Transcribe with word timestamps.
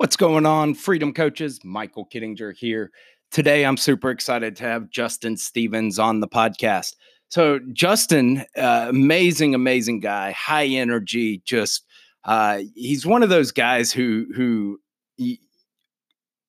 What's 0.00 0.16
going 0.16 0.46
on, 0.46 0.72
Freedom 0.72 1.12
Coaches? 1.12 1.60
Michael 1.62 2.06
Kittinger 2.06 2.56
here. 2.56 2.90
Today, 3.30 3.66
I'm 3.66 3.76
super 3.76 4.08
excited 4.08 4.56
to 4.56 4.64
have 4.64 4.88
Justin 4.88 5.36
Stevens 5.36 5.98
on 5.98 6.20
the 6.20 6.26
podcast. 6.26 6.94
So, 7.28 7.60
Justin, 7.74 8.46
uh, 8.56 8.86
amazing, 8.88 9.54
amazing 9.54 10.00
guy, 10.00 10.30
high 10.32 10.64
energy. 10.64 11.42
Just 11.44 11.84
uh, 12.24 12.60
he's 12.74 13.04
one 13.04 13.22
of 13.22 13.28
those 13.28 13.52
guys 13.52 13.92
who 13.92 14.24
who 14.34 14.78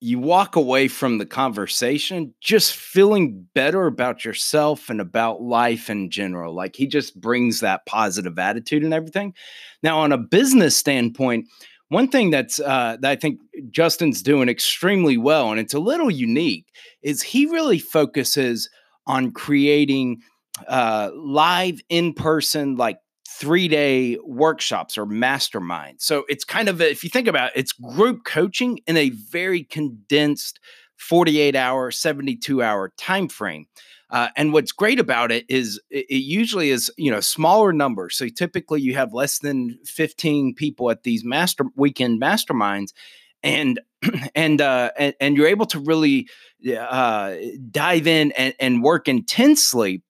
you 0.02 0.18
walk 0.18 0.56
away 0.56 0.88
from 0.88 1.20
the 1.20 1.26
conversation 1.26 2.34
just 2.42 2.76
feeling 2.76 3.46
better 3.54 3.86
about 3.86 4.26
yourself 4.26 4.90
and 4.90 5.00
about 5.00 5.44
life 5.44 5.90
in 5.90 6.10
general. 6.10 6.56
Like 6.56 6.76
he 6.76 6.88
just 6.88 7.20
brings 7.20 7.60
that 7.60 7.86
positive 7.86 8.40
attitude 8.40 8.84
and 8.84 8.94
everything. 8.94 9.36
Now, 9.84 10.00
on 10.00 10.12
a 10.12 10.18
business 10.18 10.76
standpoint, 10.76 11.48
one 11.92 12.08
thing 12.08 12.30
that's 12.30 12.58
uh, 12.58 12.96
that 13.02 13.12
I 13.12 13.16
think 13.18 13.42
Justin's 13.70 14.22
doing 14.22 14.48
extremely 14.48 15.18
well, 15.18 15.52
and 15.52 15.60
it's 15.60 15.74
a 15.74 15.80
little 15.80 16.10
unique, 16.10 16.68
is 17.02 17.22
he 17.22 17.46
really 17.48 17.80
focuses 17.80 18.70
on 19.06 19.32
creating 19.32 20.22
uh, 20.70 21.12
live 21.14 21.82
in 21.90 22.14
person, 22.14 22.78
like 22.78 23.00
three 23.28 23.68
day 23.68 24.18
workshops 24.24 24.98
or 24.98 25.06
masterminds. 25.06 26.04
So 26.04 26.24
it's 26.30 26.46
kind 26.46 26.70
of, 26.70 26.80
a, 26.80 26.90
if 26.90 27.04
you 27.04 27.10
think 27.10 27.28
about 27.28 27.48
it, 27.50 27.60
it's 27.60 27.74
group 27.74 28.24
coaching 28.24 28.80
in 28.88 28.96
a 28.96 29.10
very 29.10 29.66
condensed 29.66 30.62
48 30.98 31.58
hour, 31.58 31.92
72 31.92 32.64
hour 32.64 32.94
time 32.98 33.28
frame. 33.28 33.66
Uh, 34.12 34.28
and 34.36 34.52
what's 34.52 34.74
great 34.74 35.00
about 35.00 35.32
it 35.32 35.46
is 35.50 35.80
it, 35.90 36.06
it, 36.10 36.24
usually 36.24 36.70
is 36.70 36.92
you 36.98 37.10
know 37.10 37.22
smaller 37.22 37.72
numbers. 37.72 38.18
So 38.18 38.28
typically 38.28 38.82
you 38.82 38.94
have 38.96 39.14
less 39.14 39.40
than 39.40 39.80
15 39.86 40.54
people 40.54 40.92
at 40.92 41.04
these 41.04 41.24
master 41.24 41.66
weekend 41.76 42.22
masterminds, 42.22 42.92
and 43.42 43.80
and 44.36 44.60
uh, 44.60 44.92
and, 44.98 45.16
and 45.22 45.38
you're 45.38 45.48
able 45.48 45.66
to 45.68 45.80
really 45.80 46.28
uh, 46.78 47.36
dive 47.72 48.06
in 48.06 48.32
and, 48.34 48.54
and 48.60 48.84
work 48.84 49.08
intensely 49.08 50.04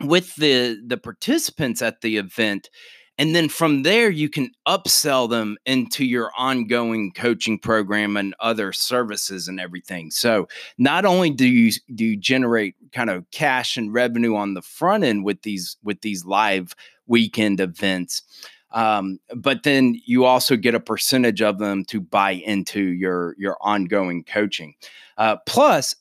with 0.00 0.34
the 0.36 0.80
the 0.86 0.96
participants 0.96 1.82
at 1.82 2.00
the 2.00 2.16
event 2.16 2.70
and 3.18 3.34
then 3.34 3.48
from 3.48 3.82
there, 3.82 4.08
you 4.08 4.28
can 4.28 4.52
upsell 4.66 5.28
them 5.28 5.58
into 5.66 6.04
your 6.04 6.30
ongoing 6.38 7.12
coaching 7.12 7.58
program 7.58 8.16
and 8.16 8.34
other 8.38 8.72
services 8.72 9.48
and 9.48 9.58
everything. 9.58 10.12
So 10.12 10.46
not 10.78 11.04
only 11.04 11.30
do 11.30 11.46
you 11.46 11.72
do 11.94 12.04
you 12.04 12.16
generate 12.16 12.76
kind 12.92 13.10
of 13.10 13.28
cash 13.32 13.76
and 13.76 13.92
revenue 13.92 14.36
on 14.36 14.54
the 14.54 14.62
front 14.62 15.02
end 15.02 15.24
with 15.24 15.42
these 15.42 15.76
with 15.82 16.00
these 16.00 16.24
live 16.24 16.74
weekend 17.08 17.58
events, 17.58 18.22
um, 18.70 19.18
but 19.34 19.64
then 19.64 20.00
you 20.06 20.24
also 20.24 20.54
get 20.56 20.76
a 20.76 20.80
percentage 20.80 21.42
of 21.42 21.58
them 21.58 21.84
to 21.86 22.00
buy 22.00 22.32
into 22.32 22.80
your 22.80 23.34
your 23.36 23.56
ongoing 23.60 24.22
coaching. 24.22 24.74
Uh, 25.16 25.38
plus, 25.44 25.96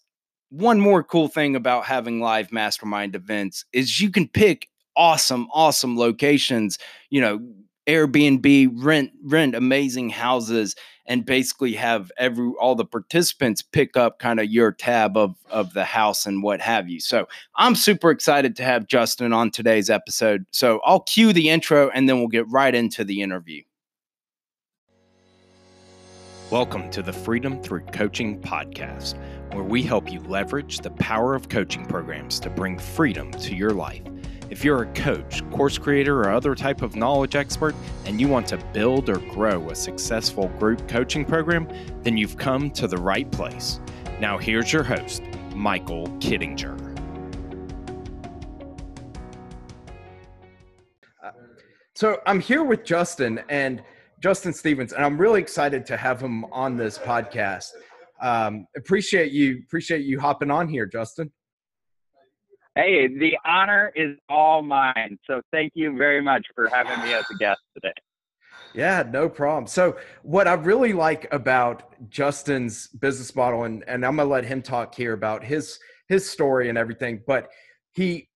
one 0.49 0.79
more 0.79 1.03
cool 1.03 1.27
thing 1.27 1.55
about 1.55 1.85
having 1.85 2.21
live 2.21 2.51
mastermind 2.51 3.15
events 3.15 3.65
is 3.73 3.99
you 3.99 4.11
can 4.11 4.27
pick 4.27 4.69
awesome, 4.97 5.47
awesome 5.53 5.97
locations, 5.97 6.77
you 7.09 7.21
know, 7.21 7.39
Airbnb, 7.87 8.71
rent, 8.83 9.11
rent 9.23 9.55
amazing 9.55 10.09
houses, 10.09 10.75
and 11.05 11.25
basically 11.25 11.73
have 11.73 12.11
every 12.17 12.51
all 12.59 12.75
the 12.75 12.83
participants 12.83 13.61
pick 13.61 13.95
up 13.95 14.19
kind 14.19 14.41
of 14.41 14.47
your 14.47 14.73
tab 14.73 15.15
of 15.15 15.37
of 15.49 15.73
the 15.73 15.85
house 15.85 16.25
and 16.25 16.43
what 16.43 16.59
have 16.59 16.89
you. 16.89 16.99
So 16.99 17.29
I'm 17.55 17.75
super 17.75 18.11
excited 18.11 18.57
to 18.57 18.63
have 18.63 18.87
Justin 18.87 19.31
on 19.31 19.51
today's 19.51 19.89
episode. 19.89 20.45
So 20.51 20.81
I'll 20.83 20.99
cue 20.99 21.31
the 21.31 21.47
intro 21.47 21.89
and 21.89 22.09
then 22.09 22.19
we'll 22.19 22.27
get 22.27 22.49
right 22.49 22.75
into 22.75 23.05
the 23.05 23.21
interview. 23.21 23.63
Welcome 26.51 26.89
to 26.91 27.01
the 27.01 27.11
Freedom 27.11 27.61
Through 27.61 27.81
Coaching 27.87 28.41
podcast, 28.41 29.15
where 29.53 29.63
we 29.63 29.83
help 29.83 30.11
you 30.11 30.21
leverage 30.21 30.79
the 30.79 30.91
power 30.91 31.35
of 31.35 31.49
coaching 31.49 31.85
programs 31.85 32.39
to 32.41 32.49
bring 32.49 32.79
freedom 32.79 33.31
to 33.31 33.53
your 33.53 33.71
life. 33.71 34.01
If 34.49 34.63
you're 34.63 34.83
a 34.83 34.93
coach, 34.93 35.47
course 35.51 35.77
creator, 35.77 36.21
or 36.21 36.31
other 36.31 36.55
type 36.55 36.81
of 36.81 36.95
knowledge 36.95 37.35
expert, 37.35 37.75
and 38.05 38.19
you 38.21 38.29
want 38.29 38.47
to 38.47 38.57
build 38.71 39.09
or 39.09 39.17
grow 39.17 39.69
a 39.69 39.75
successful 39.75 40.47
group 40.59 40.87
coaching 40.87 41.25
program, 41.25 41.67
then 42.03 42.15
you've 42.15 42.37
come 42.37 42.71
to 42.71 42.87
the 42.87 42.97
right 42.97 43.29
place. 43.29 43.81
Now, 44.21 44.37
here's 44.37 44.71
your 44.71 44.83
host, 44.83 45.21
Michael 45.53 46.07
Kittinger. 46.19 46.75
So, 51.93 52.21
I'm 52.25 52.39
here 52.39 52.63
with 52.63 52.85
Justin 52.85 53.41
and 53.49 53.83
Justin 54.21 54.53
Stevens, 54.53 54.93
and 54.93 55.03
I'm 55.03 55.17
really 55.17 55.41
excited 55.41 55.85
to 55.87 55.97
have 55.97 56.21
him 56.21 56.45
on 56.45 56.77
this 56.77 56.97
podcast. 56.97 57.71
Um, 58.21 58.65
appreciate 58.77 59.31
you, 59.31 59.61
appreciate 59.65 60.05
you 60.05 60.19
hopping 60.19 60.51
on 60.51 60.69
here, 60.69 60.85
Justin. 60.85 61.31
Hey, 62.77 63.07
the 63.07 63.35
honor 63.43 63.91
is 63.95 64.17
all 64.29 64.61
mine. 64.61 65.17
So 65.25 65.41
thank 65.51 65.71
you 65.73 65.97
very 65.97 66.21
much 66.21 66.45
for 66.53 66.67
having 66.67 67.03
me 67.03 67.11
as 67.11 67.25
a 67.31 67.33
guest 67.39 67.59
today. 67.73 67.91
Yeah, 68.75 69.03
no 69.09 69.27
problem. 69.29 69.65
So, 69.65 69.97
what 70.21 70.47
I 70.47 70.53
really 70.53 70.93
like 70.93 71.27
about 71.33 71.95
Justin's 72.11 72.85
business 72.85 73.35
model, 73.35 73.63
and, 73.63 73.83
and 73.87 74.05
I'm 74.05 74.17
gonna 74.17 74.29
let 74.29 74.45
him 74.45 74.61
talk 74.61 74.93
here 74.93 75.13
about 75.13 75.43
his 75.43 75.79
his 76.07 76.29
story 76.29 76.69
and 76.69 76.77
everything, 76.77 77.23
but 77.25 77.49
he 77.93 78.29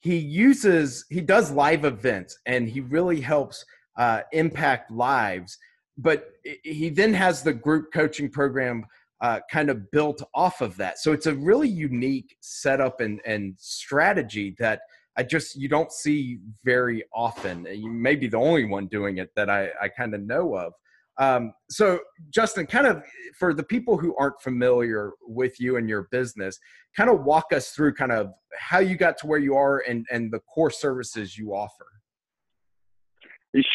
he 0.00 0.16
uses 0.16 1.04
he 1.08 1.20
does 1.20 1.52
live 1.52 1.84
events 1.84 2.36
and 2.44 2.68
he 2.68 2.80
really 2.80 3.20
helps 3.20 3.64
uh, 3.96 4.22
impact 4.32 4.90
lives. 4.90 5.56
But 5.96 6.26
he 6.64 6.90
then 6.90 7.14
has 7.14 7.44
the 7.44 7.54
group 7.54 7.92
coaching 7.92 8.30
program 8.30 8.84
uh, 9.20 9.40
kind 9.50 9.70
of 9.70 9.90
built 9.90 10.22
off 10.34 10.60
of 10.60 10.76
that. 10.76 10.98
So 10.98 11.12
it's 11.12 11.26
a 11.26 11.34
really 11.34 11.68
unique 11.68 12.36
setup 12.40 13.00
and, 13.00 13.20
and 13.24 13.54
strategy 13.58 14.54
that 14.58 14.80
I 15.16 15.22
just 15.22 15.56
you 15.56 15.68
don't 15.68 15.90
see 15.90 16.40
very 16.64 17.04
often. 17.14 17.66
You 17.70 17.90
may 17.90 18.16
be 18.16 18.28
the 18.28 18.36
only 18.36 18.64
one 18.64 18.86
doing 18.86 19.18
it 19.18 19.30
that 19.34 19.48
I, 19.48 19.70
I 19.80 19.88
kind 19.88 20.14
of 20.14 20.20
know 20.20 20.54
of. 20.56 20.74
Um, 21.18 21.54
so 21.70 22.00
Justin, 22.28 22.66
kind 22.66 22.86
of 22.86 23.02
for 23.38 23.54
the 23.54 23.62
people 23.62 23.96
who 23.96 24.14
aren't 24.18 24.38
familiar 24.42 25.12
with 25.22 25.58
you 25.58 25.76
and 25.76 25.88
your 25.88 26.08
business, 26.10 26.58
kind 26.94 27.08
of 27.08 27.24
walk 27.24 27.46
us 27.54 27.70
through 27.70 27.94
kind 27.94 28.12
of 28.12 28.32
how 28.58 28.80
you 28.80 28.96
got 28.96 29.16
to 29.18 29.26
where 29.26 29.38
you 29.38 29.56
are 29.56 29.82
and 29.88 30.04
and 30.10 30.30
the 30.30 30.40
core 30.40 30.70
services 30.70 31.38
you 31.38 31.54
offer. 31.54 31.86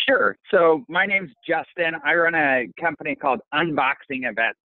Sure. 0.07 0.37
So 0.51 0.85
my 0.87 1.07
name's 1.07 1.31
Justin. 1.47 1.99
I 2.05 2.13
run 2.13 2.35
a 2.35 2.67
company 2.79 3.15
called 3.15 3.39
Unboxing 3.51 4.29
Events. 4.29 4.59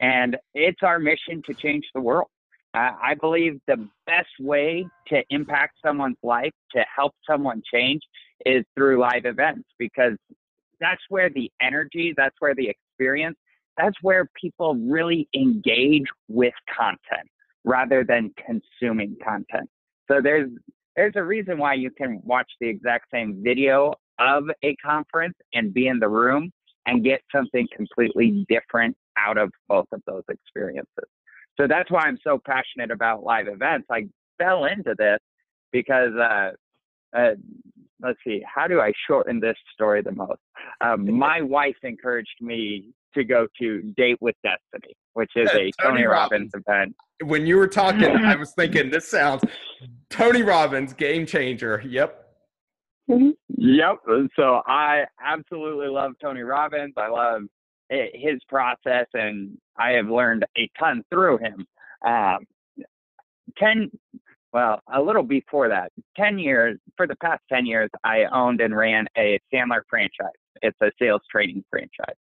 And 0.00 0.36
it's 0.54 0.82
our 0.82 0.98
mission 0.98 1.42
to 1.46 1.54
change 1.54 1.84
the 1.94 2.00
world. 2.00 2.28
Uh, 2.74 2.90
I 3.02 3.14
believe 3.14 3.58
the 3.66 3.88
best 4.06 4.28
way 4.38 4.86
to 5.08 5.22
impact 5.30 5.78
someone's 5.84 6.18
life, 6.22 6.52
to 6.72 6.84
help 6.94 7.14
someone 7.28 7.62
change, 7.72 8.02
is 8.44 8.64
through 8.74 9.00
live 9.00 9.24
events 9.24 9.68
because 9.78 10.12
that's 10.78 11.00
where 11.08 11.30
the 11.30 11.50
energy, 11.62 12.12
that's 12.16 12.36
where 12.38 12.54
the 12.54 12.68
experience, 12.68 13.36
that's 13.78 13.96
where 14.02 14.28
people 14.40 14.74
really 14.74 15.26
engage 15.34 16.04
with 16.28 16.52
content 16.76 17.28
rather 17.64 18.04
than 18.04 18.32
consuming 18.44 19.16
content. 19.24 19.68
So 20.08 20.20
there's 20.22 20.50
there's 20.96 21.14
a 21.16 21.22
reason 21.22 21.58
why 21.58 21.74
you 21.74 21.90
can 21.90 22.20
watch 22.24 22.50
the 22.60 22.68
exact 22.68 23.06
same 23.12 23.42
video 23.42 23.92
of 24.18 24.44
a 24.62 24.74
conference 24.76 25.34
and 25.52 25.74
be 25.74 25.88
in 25.88 25.98
the 25.98 26.08
room 26.08 26.50
and 26.86 27.04
get 27.04 27.20
something 27.34 27.66
completely 27.76 28.46
different 28.48 28.96
out 29.16 29.38
of 29.38 29.50
both 29.68 29.86
of 29.92 30.02
those 30.06 30.24
experiences. 30.28 31.04
So 31.58 31.66
that's 31.66 31.90
why 31.90 32.02
I'm 32.02 32.18
so 32.22 32.40
passionate 32.44 32.90
about 32.90 33.22
live 33.22 33.48
events. 33.48 33.86
I 33.90 34.06
fell 34.38 34.66
into 34.66 34.94
this 34.98 35.18
because, 35.72 36.12
uh, 36.14 36.50
uh, 37.16 37.30
let's 38.00 38.18
see, 38.24 38.42
how 38.46 38.66
do 38.66 38.80
I 38.80 38.92
shorten 39.06 39.40
this 39.40 39.56
story 39.72 40.02
the 40.02 40.12
most? 40.12 40.40
Um, 40.80 41.10
my 41.18 41.40
wife 41.40 41.76
encouraged 41.82 42.40
me 42.40 42.90
to 43.14 43.24
go 43.24 43.46
to 43.58 43.82
Date 43.96 44.18
with 44.20 44.34
Destiny, 44.42 44.94
which 45.14 45.30
is 45.36 45.48
a 45.48 45.52
Tony, 45.52 45.72
Tony 45.82 46.04
Robbins, 46.04 46.52
Robbins 46.52 46.64
event. 46.68 46.96
When 47.24 47.46
you 47.46 47.56
were 47.56 47.68
talking, 47.68 48.04
I 48.04 48.36
was 48.36 48.52
thinking 48.56 48.90
this 48.90 49.08
sounds 49.08 49.42
Tony 50.10 50.42
Robbins, 50.42 50.92
game 50.92 51.24
changer. 51.24 51.82
Yep. 51.86 52.22
Mm-hmm. 53.10 53.30
Yep. 53.56 54.28
So 54.36 54.60
I 54.66 55.04
absolutely 55.24 55.88
love 55.88 56.12
Tony 56.20 56.42
Robbins. 56.42 56.94
I 56.96 57.08
love 57.08 57.42
his 57.90 58.40
process, 58.48 59.06
and 59.14 59.56
I 59.78 59.92
have 59.92 60.08
learned 60.08 60.44
a 60.56 60.68
ton 60.78 61.04
through 61.10 61.38
him. 61.38 61.66
Um, 62.04 62.46
ten, 63.58 63.90
well, 64.52 64.80
a 64.92 65.00
little 65.00 65.22
before 65.22 65.68
that, 65.68 65.92
ten 66.16 66.38
years. 66.38 66.78
For 66.96 67.06
the 67.06 67.16
past 67.16 67.42
ten 67.50 67.66
years, 67.66 67.90
I 68.04 68.24
owned 68.32 68.60
and 68.60 68.76
ran 68.76 69.06
a 69.16 69.38
Sandler 69.52 69.82
franchise. 69.88 70.38
It's 70.62 70.76
a 70.82 70.90
sales 70.98 71.22
training 71.30 71.64
franchise. 71.70 72.16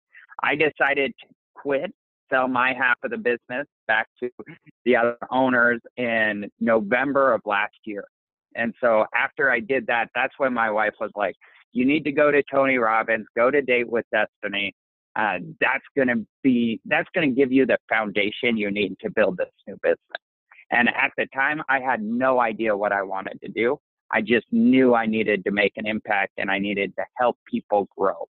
I 0.43 0.55
decided 0.55 1.13
to 1.21 1.27
quit, 1.55 1.93
sell 2.31 2.47
my 2.47 2.73
half 2.73 2.97
of 3.03 3.11
the 3.11 3.17
business 3.17 3.67
back 3.87 4.07
to 4.21 4.29
the 4.85 4.95
other 4.95 5.17
owners 5.29 5.81
in 5.97 6.49
November 6.59 7.33
of 7.33 7.41
last 7.45 7.75
year. 7.85 8.05
And 8.55 8.73
so 8.81 9.05
after 9.15 9.51
I 9.51 9.59
did 9.59 9.85
that, 9.87 10.09
that's 10.15 10.33
when 10.37 10.53
my 10.53 10.71
wife 10.71 10.93
was 10.99 11.11
like, 11.15 11.35
you 11.73 11.85
need 11.85 12.03
to 12.03 12.11
go 12.11 12.31
to 12.31 12.43
Tony 12.51 12.77
Robbins, 12.77 13.25
go 13.35 13.51
to 13.51 13.61
Date 13.61 13.89
with 13.89 14.05
Destiny. 14.11 14.73
Uh, 15.15 15.39
that's 15.59 15.83
going 15.95 16.07
to 16.07 16.25
be 16.43 16.79
that's 16.85 17.09
going 17.13 17.29
to 17.29 17.35
give 17.35 17.51
you 17.51 17.65
the 17.65 17.77
foundation 17.89 18.57
you 18.57 18.71
need 18.71 18.95
to 19.01 19.09
build 19.09 19.37
this 19.37 19.51
new 19.67 19.77
business. 19.83 19.99
And 20.71 20.87
at 20.89 21.11
the 21.17 21.27
time, 21.33 21.61
I 21.67 21.79
had 21.79 22.01
no 22.01 22.39
idea 22.39 22.75
what 22.75 22.93
I 22.93 23.03
wanted 23.03 23.39
to 23.41 23.49
do. 23.49 23.77
I 24.11 24.21
just 24.21 24.45
knew 24.51 24.95
I 24.95 25.05
needed 25.05 25.43
to 25.45 25.51
make 25.51 25.73
an 25.75 25.85
impact 25.85 26.33
and 26.37 26.49
I 26.49 26.59
needed 26.59 26.93
to 26.97 27.03
help 27.17 27.37
people 27.49 27.87
grow. 27.97 28.27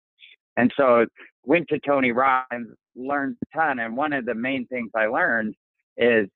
And 0.57 0.73
so 0.77 1.07
went 1.45 1.69
to 1.69 1.79
Tony 1.81 2.13
Robbins, 2.13 2.77
learned 2.97 3.37
a 3.43 3.59
ton. 3.59 3.79
And 3.79 3.97
one 3.97 4.13
of 4.13 4.25
the 4.25 4.35
main 4.35 4.67
things 4.67 4.91
I 4.95 5.07
learned 5.07 5.55
is 5.97 6.29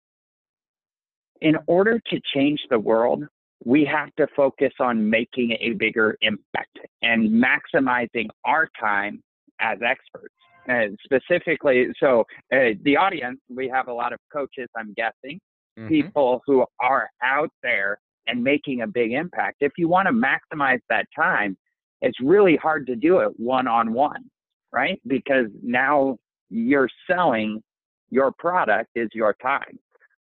in 1.40 1.56
order 1.66 2.00
to 2.10 2.20
change 2.34 2.60
the 2.70 2.78
world, 2.78 3.24
we 3.64 3.84
have 3.84 4.14
to 4.16 4.26
focus 4.36 4.72
on 4.80 5.08
making 5.08 5.56
a 5.60 5.72
bigger 5.72 6.16
impact 6.20 6.78
and 7.02 7.30
maximizing 7.30 8.28
our 8.44 8.68
time 8.78 9.22
as 9.64 9.78
experts. 9.82 10.34
And 10.66 10.98
specifically, 11.04 11.88
so 12.00 12.20
uh, 12.52 12.70
the 12.82 12.96
audience, 12.96 13.40
we 13.48 13.68
have 13.68 13.88
a 13.88 13.92
lot 13.92 14.12
of 14.12 14.18
coaches, 14.32 14.68
I'm 14.76 14.94
guessing, 14.94 15.38
mm-hmm. 15.78 15.88
people 15.88 16.42
who 16.46 16.64
are 16.80 17.08
out 17.22 17.50
there 17.62 17.98
and 18.26 18.42
making 18.42 18.82
a 18.82 18.86
big 18.86 19.12
impact. 19.12 19.56
If 19.60 19.72
you 19.76 19.88
want 19.88 20.08
to 20.08 20.12
maximize 20.12 20.80
that 20.88 21.06
time, 21.14 21.56
it's 22.00 22.18
really 22.20 22.56
hard 22.56 22.86
to 22.86 22.96
do 22.96 23.18
it 23.18 23.32
one 23.36 23.68
on 23.68 23.92
one, 23.92 24.24
right? 24.72 25.00
Because 25.06 25.46
now 25.62 26.16
you're 26.48 26.88
selling 27.10 27.62
your 28.10 28.32
product 28.38 28.90
is 28.94 29.08
your 29.12 29.34
time, 29.42 29.78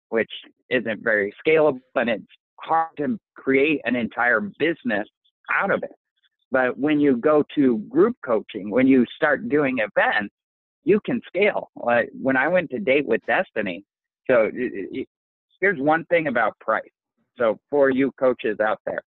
which 0.09 0.31
isn't 0.69 1.03
very 1.03 1.33
scalable 1.45 1.79
and 1.95 2.09
it's 2.09 2.23
hard 2.59 2.89
to 2.97 3.17
create 3.35 3.81
an 3.85 3.95
entire 3.95 4.41
business 4.59 5.07
out 5.51 5.71
of 5.71 5.83
it. 5.83 5.91
But 6.53 6.77
when 6.77 6.99
you 6.99 7.17
go 7.17 7.43
to 7.55 7.79
group 7.89 8.15
coaching, 8.23 8.69
when 8.69 8.85
you 8.85 9.07
start 9.15 9.49
doing 9.49 9.79
events, 9.79 10.35
you 10.83 10.99
can 11.03 11.19
scale. 11.25 11.71
Like 11.75 12.11
when 12.13 12.37
I 12.37 12.47
went 12.47 12.69
to 12.69 12.79
Date 12.79 13.07
with 13.07 13.21
Destiny, 13.25 13.83
so 14.29 14.51
here's 15.59 15.79
one 15.79 16.05
thing 16.05 16.27
about 16.27 16.57
price. 16.59 16.83
So 17.39 17.57
for 17.71 17.89
you 17.89 18.11
coaches 18.19 18.59
out 18.59 18.79
there, 18.85 19.01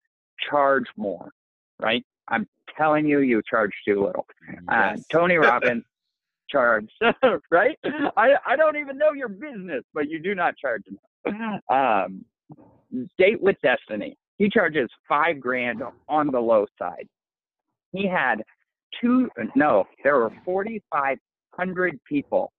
charge 0.49 0.87
more, 0.97 1.33
right? 1.79 2.03
I'm 2.29 2.49
telling 2.79 3.05
you, 3.07 3.21
you 3.21 3.43
charge 3.49 3.73
too 3.87 4.03
little. 4.07 4.27
Uh, 4.67 4.95
yes. 4.97 5.01
Uh, 5.01 5.03
Tony 5.13 5.37
Robbins 5.37 5.85
charge, 6.49 6.89
right? 7.51 7.79
I, 8.17 8.37
I 8.47 8.57
don't 8.57 8.77
even 8.79 8.97
know 8.97 9.13
your 9.13 9.29
business, 9.29 9.85
but 9.93 10.09
you 10.09 10.19
do 10.19 10.35
not 10.35 10.55
charge 10.57 10.85
enough. 10.87 11.61
Um, 11.71 12.25
Date 13.19 13.43
with 13.43 13.57
Destiny, 13.63 14.17
he 14.39 14.49
charges 14.49 14.89
five 15.07 15.41
grand 15.41 15.83
on 16.09 16.31
the 16.31 16.41
low 16.41 16.65
side. 16.79 17.07
He 17.95 18.09
had 18.09 18.43
two, 19.01 19.31
no, 19.55 19.85
there 20.03 20.17
were 20.17 20.33
4,500 20.45 22.01
people 22.09 22.53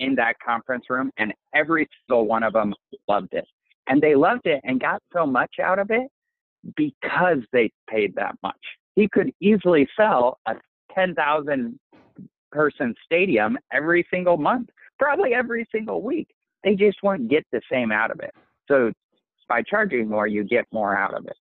in 0.00 0.16
that 0.16 0.34
conference 0.44 0.86
room, 0.90 1.10
and 1.18 1.32
every 1.54 1.88
single 2.08 2.26
one 2.26 2.42
of 2.42 2.52
them 2.52 2.74
loved 3.08 3.32
it. 3.32 3.46
And 3.86 4.02
they 4.02 4.16
loved 4.16 4.46
it 4.46 4.60
and 4.64 4.80
got 4.80 5.00
so 5.12 5.24
much 5.24 5.54
out 5.62 5.78
of 5.78 5.90
it 5.90 6.08
because 6.76 7.38
they 7.52 7.70
paid 7.88 8.14
that 8.16 8.34
much. 8.42 8.58
He 8.96 9.08
could 9.08 9.32
easily 9.40 9.88
sell 9.96 10.38
a 10.46 10.54
10,000 10.94 11.78
person 12.50 12.94
stadium 13.04 13.56
every 13.72 14.06
single 14.12 14.36
month, 14.36 14.68
probably 14.98 15.32
every 15.32 15.66
single 15.72 16.02
week. 16.02 16.28
They 16.64 16.74
just 16.74 16.98
won't 17.02 17.28
get 17.28 17.44
the 17.52 17.60
same 17.70 17.92
out 17.92 18.10
of 18.10 18.20
it. 18.20 18.32
So 18.68 18.92
by 19.48 19.62
charging 19.62 20.08
more, 20.08 20.26
you 20.26 20.44
get 20.44 20.64
more 20.72 20.96
out 20.96 21.14
of 21.14 21.26
it. 21.26 21.36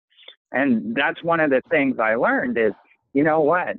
And 0.52 0.96
that's 0.96 1.24
one 1.24 1.40
of 1.40 1.50
the 1.52 1.62
things 1.70 2.00
I 2.00 2.16
learned 2.16 2.58
is, 2.58 2.74
you 3.14 3.24
know 3.24 3.42
what? 3.42 3.76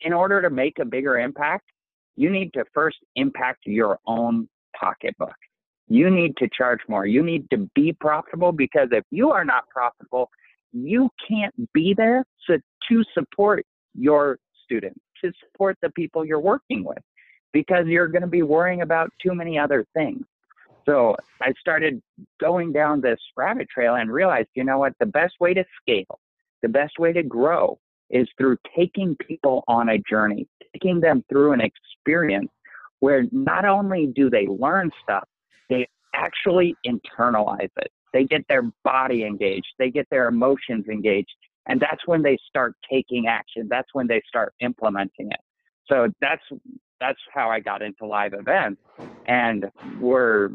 In 0.00 0.12
order 0.12 0.40
to 0.40 0.50
make 0.50 0.78
a 0.78 0.84
bigger 0.84 1.18
impact, 1.18 1.66
you 2.16 2.30
need 2.30 2.52
to 2.54 2.64
first 2.74 2.98
impact 3.16 3.60
your 3.66 3.98
own 4.06 4.48
pocketbook. 4.78 5.34
You 5.88 6.10
need 6.10 6.36
to 6.38 6.48
charge 6.56 6.80
more. 6.88 7.06
You 7.06 7.22
need 7.22 7.48
to 7.50 7.68
be 7.74 7.92
profitable 7.92 8.52
because 8.52 8.88
if 8.92 9.04
you 9.10 9.30
are 9.30 9.44
not 9.44 9.68
profitable, 9.68 10.30
you 10.72 11.10
can't 11.28 11.54
be 11.72 11.94
there 11.94 12.24
to, 12.46 12.58
to 12.88 13.04
support 13.12 13.64
your 13.94 14.38
students, 14.64 15.00
to 15.22 15.32
support 15.44 15.76
the 15.82 15.90
people 15.90 16.24
you're 16.24 16.40
working 16.40 16.84
with, 16.84 17.02
because 17.52 17.86
you're 17.86 18.08
going 18.08 18.22
to 18.22 18.28
be 18.28 18.42
worrying 18.42 18.82
about 18.82 19.10
too 19.20 19.34
many 19.34 19.58
other 19.58 19.84
things. 19.94 20.24
So 20.86 21.16
I 21.42 21.52
started 21.60 22.00
going 22.40 22.72
down 22.72 23.00
this 23.00 23.18
rabbit 23.36 23.68
trail 23.68 23.96
and 23.96 24.10
realized, 24.10 24.48
you 24.54 24.64
know 24.64 24.78
what, 24.78 24.94
the 25.00 25.06
best 25.06 25.34
way 25.40 25.54
to 25.54 25.64
scale, 25.82 26.20
the 26.62 26.68
best 26.68 26.98
way 26.98 27.12
to 27.12 27.22
grow 27.22 27.78
is 28.10 28.28
through 28.36 28.56
taking 28.76 29.16
people 29.16 29.64
on 29.68 29.88
a 29.90 29.98
journey, 29.98 30.46
taking 30.72 31.00
them 31.00 31.24
through 31.28 31.52
an 31.52 31.60
experience 31.60 32.50
where 33.00 33.24
not 33.32 33.64
only 33.64 34.12
do 34.14 34.28
they 34.28 34.46
learn 34.46 34.90
stuff, 35.02 35.24
they 35.68 35.88
actually 36.14 36.74
internalize 36.86 37.70
it. 37.76 37.90
They 38.12 38.24
get 38.24 38.44
their 38.48 38.70
body 38.84 39.24
engaged, 39.24 39.68
they 39.78 39.90
get 39.90 40.06
their 40.10 40.28
emotions 40.28 40.86
engaged, 40.88 41.30
and 41.66 41.80
that's 41.80 42.06
when 42.06 42.22
they 42.22 42.36
start 42.48 42.74
taking 42.90 43.26
action. 43.28 43.68
That's 43.70 43.88
when 43.92 44.06
they 44.06 44.20
start 44.28 44.52
implementing 44.60 45.30
it. 45.30 45.40
So 45.86 46.08
that's 46.20 46.42
that's 47.00 47.18
how 47.32 47.50
I 47.50 47.60
got 47.60 47.82
into 47.82 48.06
live 48.06 48.34
events, 48.34 48.82
and 49.26 49.70
we're 50.00 50.50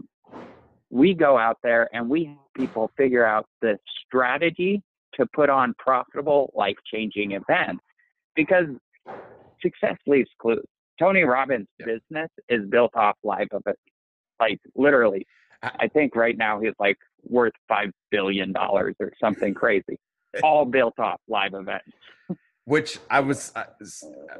we 0.89 1.13
go 1.13 1.37
out 1.37 1.57
there 1.63 1.89
and 1.93 2.09
we 2.09 2.25
help 2.25 2.53
people 2.55 2.91
figure 2.95 3.25
out 3.25 3.47
the 3.61 3.77
strategy 4.05 4.81
to 5.15 5.25
put 5.27 5.49
on 5.49 5.73
profitable, 5.79 6.51
life 6.55 6.77
changing 6.91 7.31
events 7.33 7.83
because 8.35 8.65
success 9.61 9.97
leaves 10.07 10.29
clues. 10.39 10.63
Tony 10.99 11.23
Robbins' 11.23 11.67
business 11.79 12.29
is 12.49 12.67
built 12.69 12.95
off 12.95 13.17
live 13.23 13.47
events, 13.51 13.81
like 14.39 14.59
literally. 14.75 15.25
I 15.61 15.87
think 15.87 16.15
right 16.15 16.37
now 16.37 16.59
he's 16.59 16.73
like 16.79 16.97
worth 17.23 17.53
five 17.67 17.89
billion 18.11 18.53
dollars 18.53 18.95
or 18.99 19.11
something 19.19 19.53
crazy, 19.53 19.97
all 20.43 20.65
built 20.65 20.99
off 20.99 21.19
live 21.27 21.53
events. 21.53 21.91
Which 22.67 22.97
I 23.11 23.19
was, 23.19 23.53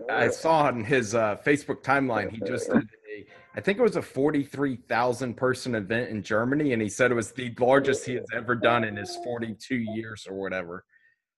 I 0.10 0.30
saw 0.30 0.63
on 0.63 0.83
his 0.83 1.13
uh, 1.13 1.38
Facebook 1.45 1.83
timeline. 1.83 2.31
He 2.31 2.39
just 2.39 2.68
did 2.72 2.77
a, 2.77 3.25
I 3.56 3.62
think 3.62 3.77
it 3.77 3.83
was 3.83 3.98
a 3.98 4.01
forty-three 4.01 4.77
thousand 4.77 5.38
person 5.38 5.75
event 5.75 6.10
in 6.10 6.24
Germany, 6.24 6.74
and 6.74 6.81
he 6.81 6.89
said 6.89 7.12
it 7.12 7.13
was 7.13 7.31
the 7.33 7.54
largest 7.60 8.04
he 8.04 8.16
has 8.16 8.25
ever 8.33 8.56
done 8.56 8.83
in 8.83 8.95
his 8.95 9.16
forty-two 9.24 9.75
years 9.75 10.25
or 10.27 10.36
whatever. 10.42 10.83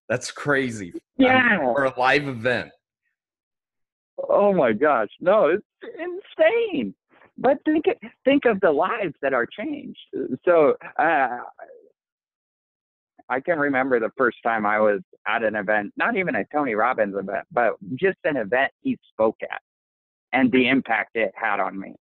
That's 0.08 0.32
crazy. 0.32 0.94
Yeah, 1.18 1.58
for 1.58 1.84
a 1.84 2.00
live 2.00 2.30
event. 2.30 2.72
Oh 4.30 4.54
my 4.54 4.72
gosh, 4.72 5.10
no, 5.20 5.48
it's 5.48 5.66
insane. 5.84 6.96
But 7.38 7.58
think 7.66 7.86
think 8.24 8.46
of 8.46 8.62
the 8.62 8.72
lives 8.72 9.14
that 9.22 9.34
are 9.34 9.46
changed. 9.46 10.00
So 10.46 10.76
uh, 10.98 11.40
I 13.30 13.40
can 13.40 13.60
remember 13.60 14.00
the 14.00 14.12
first 14.18 14.38
time 14.44 14.66
I 14.66 14.80
was 14.80 15.02
at 15.28 15.44
an 15.44 15.56
event, 15.56 15.94
not 15.98 16.16
even 16.16 16.36
a 16.36 16.46
Tony 16.54 16.76
Robbins 16.76 17.16
event, 17.16 17.46
but 17.52 17.74
just 17.96 18.18
an 18.24 18.38
event 18.38 18.72
he 18.82 18.98
spoke 19.12 19.38
at, 19.44 19.62
and 20.32 20.52
the 20.52 20.70
impact 20.70 21.16
it 21.16 21.32
had 21.36 21.60
on 21.60 21.78
me. 21.78 21.94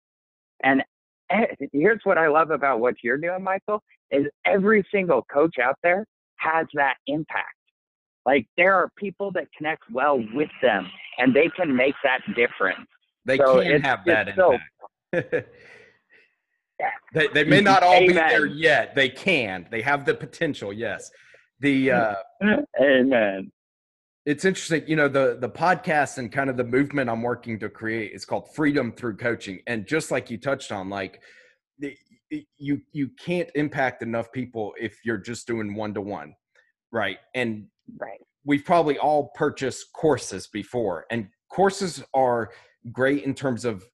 And 0.63 0.83
eh, 1.31 1.47
here's 1.73 2.01
what 2.05 2.19
I 2.19 2.29
love 2.29 2.51
about 2.51 2.81
what 2.81 2.95
you're 3.03 3.19
doing, 3.19 3.43
Michael, 3.43 3.83
is 4.11 4.27
every 4.45 4.87
single 4.93 5.23
coach 5.23 5.59
out 5.59 5.77
there 5.83 6.07
has 6.37 6.67
that 6.75 6.97
impact. 7.07 7.55
Like 8.25 8.47
there 8.57 8.75
are 8.75 8.91
people 8.97 9.33
that 9.33 9.49
connect 9.57 9.83
well 9.91 10.23
with 10.35 10.51
them, 10.63 10.89
and 11.19 11.35
they 11.35 11.49
can 11.57 11.75
make 11.75 11.95
that 12.05 12.21
difference. 12.35 12.87
They 13.25 13.37
so 13.39 13.63
can 13.63 13.81
have 13.83 14.05
that 14.07 14.29
impact. 14.29 15.49
They, 17.15 17.29
they 17.29 17.45
may 17.45 17.61
not 17.61 17.83
all 17.83 17.95
Amen. 17.95 18.09
be 18.09 18.13
there 18.13 18.47
yet. 18.47 18.95
They 18.95 19.09
can. 19.09 19.67
They 19.71 19.81
have 19.83 20.05
the 20.05 20.15
potential. 20.15 20.73
Yes. 20.73 21.11
The 21.61 21.91
uh, 21.91 22.15
Amen. 22.81 23.51
It's 24.27 24.45
interesting, 24.45 24.83
you 24.87 24.97
know, 24.97 25.09
the 25.09 25.39
the 25.41 25.49
podcast 25.49 26.19
and 26.19 26.31
kind 26.31 26.51
of 26.51 26.57
the 26.57 26.65
movement 26.65 27.09
I'm 27.09 27.23
working 27.23 27.59
to 27.61 27.69
create 27.69 28.13
is 28.13 28.25
called 28.25 28.53
Freedom 28.55 28.93
Through 28.93 29.17
Coaching, 29.17 29.61
and 29.67 29.87
just 29.87 30.11
like 30.11 30.31
you 30.31 30.37
touched 30.37 30.73
on, 30.73 30.91
like 30.91 31.23
the, 31.79 31.97
you 32.59 32.81
you 32.93 33.09
can't 33.19 33.49
impact 33.55 34.03
enough 34.03 34.33
people 34.33 34.75
if 34.81 34.99
you're 35.05 35.17
just 35.17 35.47
doing 35.47 35.75
one 35.75 35.95
to 35.95 36.01
one, 36.01 36.35
right? 36.91 37.19
And 37.35 37.69
right, 37.99 38.19
we've 38.45 38.65
probably 38.65 38.99
all 38.99 39.31
purchased 39.37 39.93
courses 39.93 40.49
before, 40.49 41.07
and 41.11 41.29
courses 41.51 42.03
are 42.13 42.51
great 42.93 43.23
in 43.23 43.33
terms 43.33 43.65
of 43.65 43.85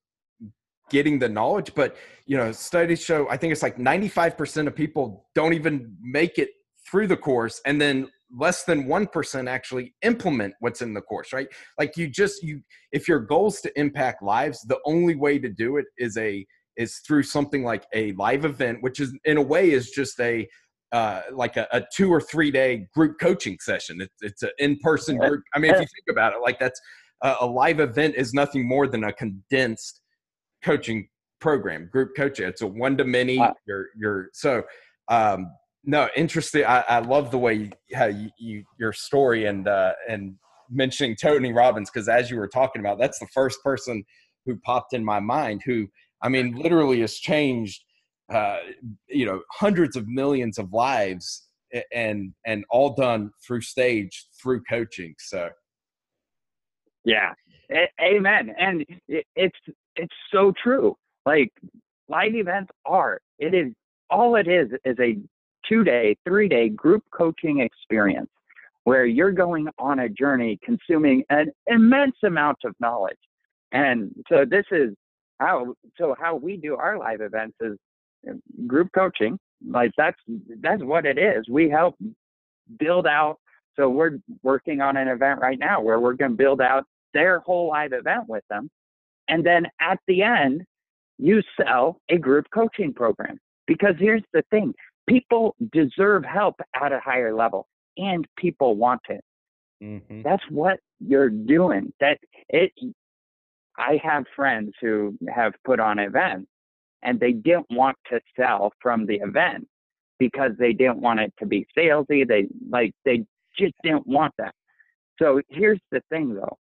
getting 0.91 1.19
the 1.19 1.29
knowledge 1.29 1.73
but 1.75 1.97
you 2.27 2.37
know 2.37 2.53
studies 2.53 3.03
show 3.03 3.29
i 3.31 3.37
think 3.37 3.53
it's 3.53 3.63
like 3.63 3.77
95% 3.77 4.67
of 4.67 4.75
people 4.75 5.27
don't 5.35 5.55
even 5.55 5.97
make 6.01 6.39
it 6.39 6.51
through 6.89 7.07
the 7.07 7.17
course 7.17 7.61
and 7.67 7.81
then 7.81 8.09
less 8.35 8.65
than 8.65 8.85
1% 8.85 9.49
actually 9.49 9.95
implement 10.03 10.55
what's 10.61 10.81
in 10.81 10.95
the 10.95 11.01
course 11.01 11.33
right 11.33 11.49
like 11.79 11.97
you 11.97 12.09
just 12.09 12.43
you 12.43 12.61
if 12.91 13.07
your 13.07 13.21
goal 13.21 13.49
is 13.49 13.61
to 13.61 13.79
impact 13.79 14.23
lives 14.23 14.63
the 14.63 14.79
only 14.85 15.15
way 15.15 15.39
to 15.39 15.49
do 15.49 15.77
it 15.77 15.87
is 15.99 16.17
a 16.17 16.45
is 16.77 16.97
through 17.07 17.23
something 17.23 17.63
like 17.63 17.85
a 17.95 18.13
live 18.13 18.45
event 18.45 18.79
which 18.81 19.01
is 19.01 19.15
in 19.25 19.37
a 19.37 19.43
way 19.43 19.71
is 19.71 19.91
just 19.91 20.19
a 20.21 20.49
uh, 20.93 21.23
like 21.33 21.57
a, 21.57 21.67
a, 21.73 21.83
two 21.91 22.13
or 22.13 22.21
three 22.21 22.51
day 22.51 22.87
group 22.95 23.19
coaching 23.19 23.57
session. 23.61 23.99
It's, 24.03 24.15
it's 24.21 24.43
an 24.43 24.51
in 24.59 24.79
person 24.81 25.17
group. 25.17 25.43
I 25.55 25.59
mean, 25.59 25.71
if 25.71 25.81
you 25.81 25.87
think 25.87 26.11
about 26.11 26.35
it, 26.35 26.41
like 26.43 26.59
that's 26.59 26.79
a, 27.23 27.37
a 27.41 27.47
live 27.47 27.81
event 27.81 28.15
is 28.15 28.35
nothing 28.35 28.69
more 28.69 28.87
than 28.87 29.05
a 29.05 29.13
condensed 29.13 30.02
coaching 30.63 31.09
program, 31.41 31.89
group 31.93 32.11
coaching. 32.17 32.47
It's 32.47 32.63
a 32.63 32.67
one 32.67 32.97
to 32.97 33.05
many. 33.05 33.37
You're 33.67 33.89
you're 33.97 34.29
so 34.33 34.63
um, 35.09 35.51
no 35.85 36.09
interesting. 36.17 36.65
I, 36.65 36.85
I 36.89 36.99
love 37.01 37.31
the 37.31 37.39
way 37.39 37.71
how 37.95 38.07
you, 38.07 38.31
you 38.39 38.65
your 38.79 38.93
story 38.93 39.47
and 39.47 39.69
uh, 39.69 39.93
and 40.09 40.37
mentioning 40.71 41.17
Tony 41.17 41.53
Robbins 41.53 41.91
because 41.91 42.09
as 42.09 42.31
you 42.31 42.37
were 42.37 42.49
talking 42.49 42.81
about, 42.81 42.99
that's 42.99 43.19
the 43.19 43.27
first 43.35 43.63
person 43.63 44.05
who 44.47 44.57
popped 44.57 44.95
in 44.95 45.05
my 45.05 45.21
mind. 45.21 45.63
Who 45.67 45.89
I 46.23 46.29
mean, 46.29 46.55
literally 46.55 47.01
has 47.01 47.17
changed. 47.17 47.85
Uh, 48.33 48.59
you 49.09 49.27
know, 49.27 49.43
hundreds 49.51 49.95
of 49.95 50.09
millions 50.09 50.57
of 50.57 50.73
lives, 50.73 51.49
and 51.93 52.33
and 52.47 52.65
all 52.71 52.95
done 52.95 53.31
through 53.47 53.61
stage 53.61 54.27
through 54.41 54.63
coaching. 54.71 55.15
So, 55.19 55.51
yeah, 57.05 57.33
a- 57.71 57.91
amen. 58.01 58.55
And 58.59 58.85
it, 59.09 59.27
it's 59.37 59.59
it's 59.97 60.15
so 60.33 60.53
true. 60.63 60.97
Like 61.27 61.53
live 62.09 62.35
events 62.35 62.71
are. 62.85 63.21
It 63.39 63.55
is 63.55 63.73
all 64.11 64.37
it 64.37 64.49
is 64.49 64.69
is 64.85 64.97
a 65.01 65.17
two 65.69 65.85
day, 65.85 66.17
three 66.25 66.49
day 66.49 66.69
group 66.69 67.03
coaching 67.13 67.61
experience 67.61 68.31
where 68.85 69.07
you're 69.07 69.33
going 69.33 69.69
on 69.79 70.01
a 70.01 70.09
journey 70.09 70.59
consuming 70.65 71.23
an 71.31 71.47
immense 71.69 72.17
amount 72.25 72.59
of 72.65 72.75
knowledge. 72.81 73.19
And 73.71 74.13
so 74.29 74.45
this 74.45 74.65
is 74.71 74.91
how 75.39 75.75
so 75.99 76.15
how 76.19 76.37
we 76.37 76.57
do 76.57 76.77
our 76.77 76.99
live 76.99 77.21
events 77.21 77.57
is 77.61 77.79
um, 78.29 78.43
group 78.67 78.89
coaching. 78.95 79.39
Like 79.67 79.93
that's 79.97 80.19
that's 80.61 80.83
what 80.83 81.07
it 81.07 81.19
is. 81.19 81.49
We 81.49 81.71
help 81.71 81.97
build 82.79 83.07
out 83.07 83.39
so 83.77 83.89
we're 83.89 84.19
working 84.43 84.81
on 84.81 84.97
an 84.97 85.09
event 85.09 85.41
right 85.41 85.59
now 85.59 85.81
where 85.81 85.99
we're 85.99 86.13
going 86.15 86.33
to 86.33 86.37
build 86.37 86.61
out 86.61 86.85
their 87.15 87.41
whole 87.41 87.69
live 87.69 87.93
event 87.93 88.29
with 88.29 88.45
them. 88.51 88.71
And 89.29 89.45
then 89.45 89.67
at 89.81 89.99
the 90.07 90.23
end, 90.23 90.63
you 91.19 91.43
sell 91.61 92.01
a 92.09 92.19
group 92.19 92.47
coaching 92.53 92.93
program. 92.93 93.39
Because 93.67 93.95
here's 93.99 94.23
the 94.33 94.43
thing 94.51 94.75
people 95.07 95.55
deserve 95.73 96.25
help 96.25 96.57
at 96.81 96.93
a 96.93 97.01
higher 97.01 97.35
level 97.35 97.67
and 97.97 98.27
people 98.37 98.77
want 98.77 99.01
it. 99.09 99.23
Mm-hmm. 99.83 100.23
That's 100.23 100.43
what 100.51 100.79
you're 101.01 101.31
doing. 101.31 101.93
That 102.01 102.19
it 102.49 102.73
I 103.79 104.01
have 104.03 104.25
friends 104.35 104.73
who 104.81 105.17
have 105.35 105.55
put 105.65 105.81
on 105.81 105.99
events 105.99 106.49
and 107.03 107.19
they 107.19 107.33
didn't 107.33 107.67
want 107.71 107.97
to 108.11 108.21
sell 108.39 108.73
from 108.81 109.07
the 109.07 109.17
event 109.17 109.67
because 110.19 110.53
they 110.59 110.73
didn't 110.73 111.01
want 111.01 111.21
it 111.21 111.33
to 111.39 111.47
be 111.47 111.67
salesy. 111.77 112.27
They 112.27 112.47
like 112.69 112.93
they 113.05 113.25
just 113.59 113.75
didn't 113.83 114.07
want 114.07 114.35
that. 114.39 114.55
So 115.19 115.41
here's 115.49 115.81
the 115.91 116.03
thing 116.11 116.35
though. 116.35 116.59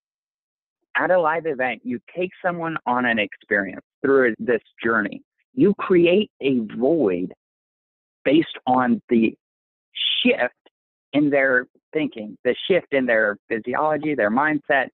At 0.99 1.11
a 1.11 1.19
live 1.19 1.45
event, 1.45 1.79
you 1.85 2.01
take 2.13 2.31
someone 2.45 2.75
on 2.85 3.05
an 3.05 3.19
experience 3.19 3.85
through 4.03 4.35
this 4.37 4.61
journey. 4.83 5.21
You 5.53 5.73
create 5.75 6.29
a 6.41 6.59
void 6.77 7.33
based 8.25 8.57
on 8.67 9.01
the 9.07 9.33
shift 10.21 10.53
in 11.13 11.29
their 11.29 11.67
thinking, 11.93 12.37
the 12.43 12.53
shift 12.69 12.87
in 12.91 13.05
their 13.05 13.37
physiology, 13.47 14.13
their 14.13 14.29
mindset. 14.29 14.89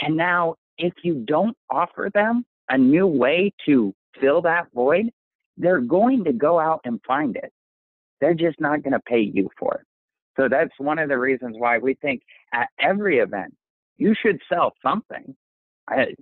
And 0.00 0.16
now, 0.16 0.54
if 0.78 0.92
you 1.02 1.24
don't 1.26 1.56
offer 1.68 2.10
them 2.14 2.44
a 2.68 2.78
new 2.78 3.08
way 3.08 3.52
to 3.66 3.92
fill 4.20 4.42
that 4.42 4.68
void, 4.72 5.10
they're 5.56 5.80
going 5.80 6.22
to 6.24 6.32
go 6.32 6.60
out 6.60 6.80
and 6.84 7.00
find 7.04 7.34
it. 7.34 7.52
They're 8.20 8.34
just 8.34 8.60
not 8.60 8.84
going 8.84 8.92
to 8.92 9.00
pay 9.00 9.20
you 9.20 9.50
for 9.58 9.74
it. 9.74 9.86
So 10.38 10.48
that's 10.48 10.72
one 10.78 11.00
of 11.00 11.08
the 11.08 11.18
reasons 11.18 11.56
why 11.58 11.78
we 11.78 11.94
think 11.94 12.22
at 12.54 12.68
every 12.78 13.18
event, 13.18 13.52
you 14.00 14.14
should 14.20 14.40
sell 14.52 14.72
something. 14.82 15.36
I, 15.88 16.14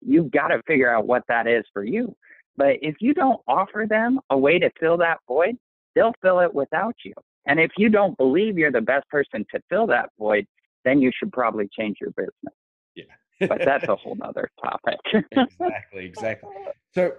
you've 0.00 0.30
got 0.30 0.48
to 0.48 0.62
figure 0.66 0.92
out 0.92 1.06
what 1.06 1.22
that 1.28 1.46
is 1.46 1.64
for 1.72 1.84
you. 1.84 2.16
But 2.56 2.76
if 2.80 2.96
you 3.00 3.12
don't 3.12 3.40
offer 3.46 3.86
them 3.88 4.18
a 4.30 4.38
way 4.38 4.58
to 4.58 4.70
fill 4.80 4.96
that 4.98 5.18
void, 5.28 5.56
they'll 5.94 6.14
fill 6.22 6.40
it 6.40 6.52
without 6.52 6.94
you. 7.04 7.12
And 7.46 7.60
if 7.60 7.70
you 7.76 7.90
don't 7.90 8.16
believe 8.16 8.58
you're 8.58 8.72
the 8.72 8.80
best 8.80 9.08
person 9.08 9.44
to 9.54 9.60
fill 9.68 9.86
that 9.88 10.10
void, 10.18 10.46
then 10.84 11.02
you 11.02 11.10
should 11.16 11.32
probably 11.32 11.68
change 11.78 11.98
your 12.00 12.10
business. 12.10 12.54
Yeah. 12.94 13.46
but 13.48 13.60
that's 13.64 13.86
a 13.88 13.94
whole 13.94 14.14
nother 14.18 14.48
topic. 14.64 14.98
exactly, 15.32 16.06
exactly. 16.06 16.50
So 16.94 17.12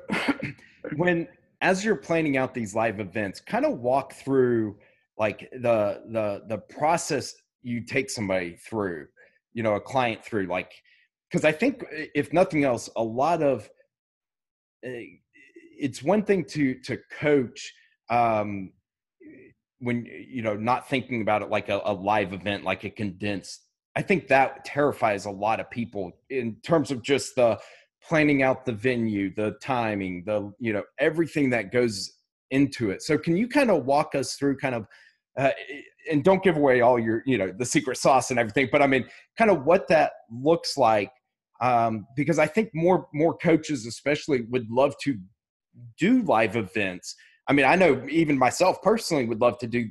when 0.96 1.27
as 1.62 1.86
you're 1.86 1.96
planning 1.96 2.38
out 2.38 2.53
these 2.53 2.74
live 2.74 3.00
events, 3.00 3.39
kind 3.39 3.65
of 3.65 3.79
walk 3.79 4.13
through 4.13 4.77
like 5.17 5.50
the 5.51 6.01
the 6.10 6.43
the 6.48 6.57
process 6.57 7.36
you 7.62 7.81
take 7.81 8.10
somebody 8.10 8.55
through, 8.55 9.07
you 9.58 9.64
know, 9.64 9.74
a 9.74 9.82
client 9.82 10.24
through 10.24 10.46
like 10.46 10.72
because 11.28 11.44
I 11.44 11.52
think 11.52 11.84
if 12.14 12.32
nothing 12.32 12.64
else, 12.64 12.92
a 12.96 13.04
lot 13.04 13.42
of 13.42 13.68
uh, 14.86 15.02
it's 15.80 16.04
one 16.04 16.22
thing 16.22 16.46
to 16.50 16.76
to 16.82 17.00
coach 17.20 17.74
um, 18.12 18.72
when 19.80 20.06
you 20.06 20.44
know 20.44 20.56
not 20.56 20.88
thinking 20.88 21.24
about 21.24 21.42
it 21.42 21.50
like 21.50 21.70
a, 21.70 21.82
a 21.86 21.92
live 21.92 22.34
event, 22.34 22.66
like 22.66 22.84
a 22.84 22.92
condensed. 22.92 23.64
I 23.96 24.04
think 24.04 24.28
that 24.28 24.64
terrifies 24.64 25.26
a 25.26 25.32
lot 25.32 25.60
of 25.60 25.72
people 25.72 26.12
in 26.30 26.58
terms 26.64 26.92
of 26.92 27.02
just 27.02 27.34
the 27.36 27.60
planning 28.08 28.44
out 28.44 28.64
the 28.64 28.74
venue, 28.74 29.34
the 29.34 29.56
timing, 29.60 30.24
the 30.28 30.54
you 30.60 30.72
know 30.72 30.84
everything 31.00 31.50
that 31.50 31.72
goes 31.72 32.14
into 32.52 32.92
it. 32.92 33.02
So 33.02 33.18
can 33.18 33.36
you 33.36 33.48
kind 33.48 33.72
of 33.72 33.86
walk 33.86 34.14
us 34.14 34.36
through 34.36 34.58
kind 34.58 34.76
of 34.76 34.86
uh, 35.38 35.51
and 36.10 36.24
don't 36.24 36.44
give 36.44 36.58
away 36.58 36.82
all 36.82 37.00
your 37.00 37.24
you 37.25 37.38
know 37.38 37.51
the 37.58 37.65
secret 37.65 37.98
sauce 37.98 38.32
and 38.32 38.39
everything, 38.39 38.70
but 38.72 38.82
I 38.82 38.88
mean 38.88 39.06
kind 39.38 39.51
of 39.51 39.65
what 39.65 39.88
that 39.89 40.12
looks 40.32 40.77
like 40.77 41.12
um, 41.62 42.08
because 42.15 42.39
I 42.39 42.48
think 42.48 42.70
more 42.74 43.08
more 43.13 43.36
coaches 43.38 43.86
especially 43.86 44.41
would 44.50 44.70
love 44.70 44.96
to 45.03 45.17
do 46.00 46.22
live 46.24 46.56
events. 46.56 47.15
I 47.48 47.53
mean, 47.53 47.65
I 47.65 47.75
know 47.75 48.06
even 48.10 48.38
myself 48.38 48.82
personally 48.82 49.25
would 49.25 49.41
love 49.41 49.58
to 49.60 49.67
do 49.67 49.89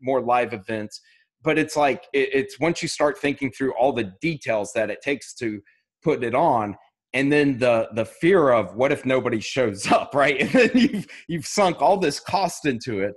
more 0.00 0.20
live 0.20 0.52
events, 0.52 1.00
but 1.42 1.58
it's 1.58 1.76
like 1.76 2.04
it, 2.12 2.30
it's 2.32 2.60
once 2.60 2.82
you 2.82 2.88
start 2.88 3.18
thinking 3.18 3.50
through 3.50 3.74
all 3.74 3.92
the 3.92 4.12
details 4.20 4.72
that 4.74 4.90
it 4.90 5.02
takes 5.02 5.34
to 5.34 5.60
put 6.02 6.24
it 6.24 6.34
on, 6.34 6.76
and 7.12 7.30
then 7.30 7.58
the 7.58 7.88
the 7.94 8.04
fear 8.04 8.50
of 8.50 8.74
what 8.74 8.92
if 8.92 9.04
nobody 9.04 9.40
shows 9.40 9.86
up, 9.92 10.14
right? 10.14 10.40
And 10.40 10.50
then 10.50 10.70
you've 10.74 11.06
you've 11.28 11.46
sunk 11.46 11.82
all 11.82 11.98
this 11.98 12.20
cost 12.20 12.66
into 12.66 13.00
it. 13.00 13.14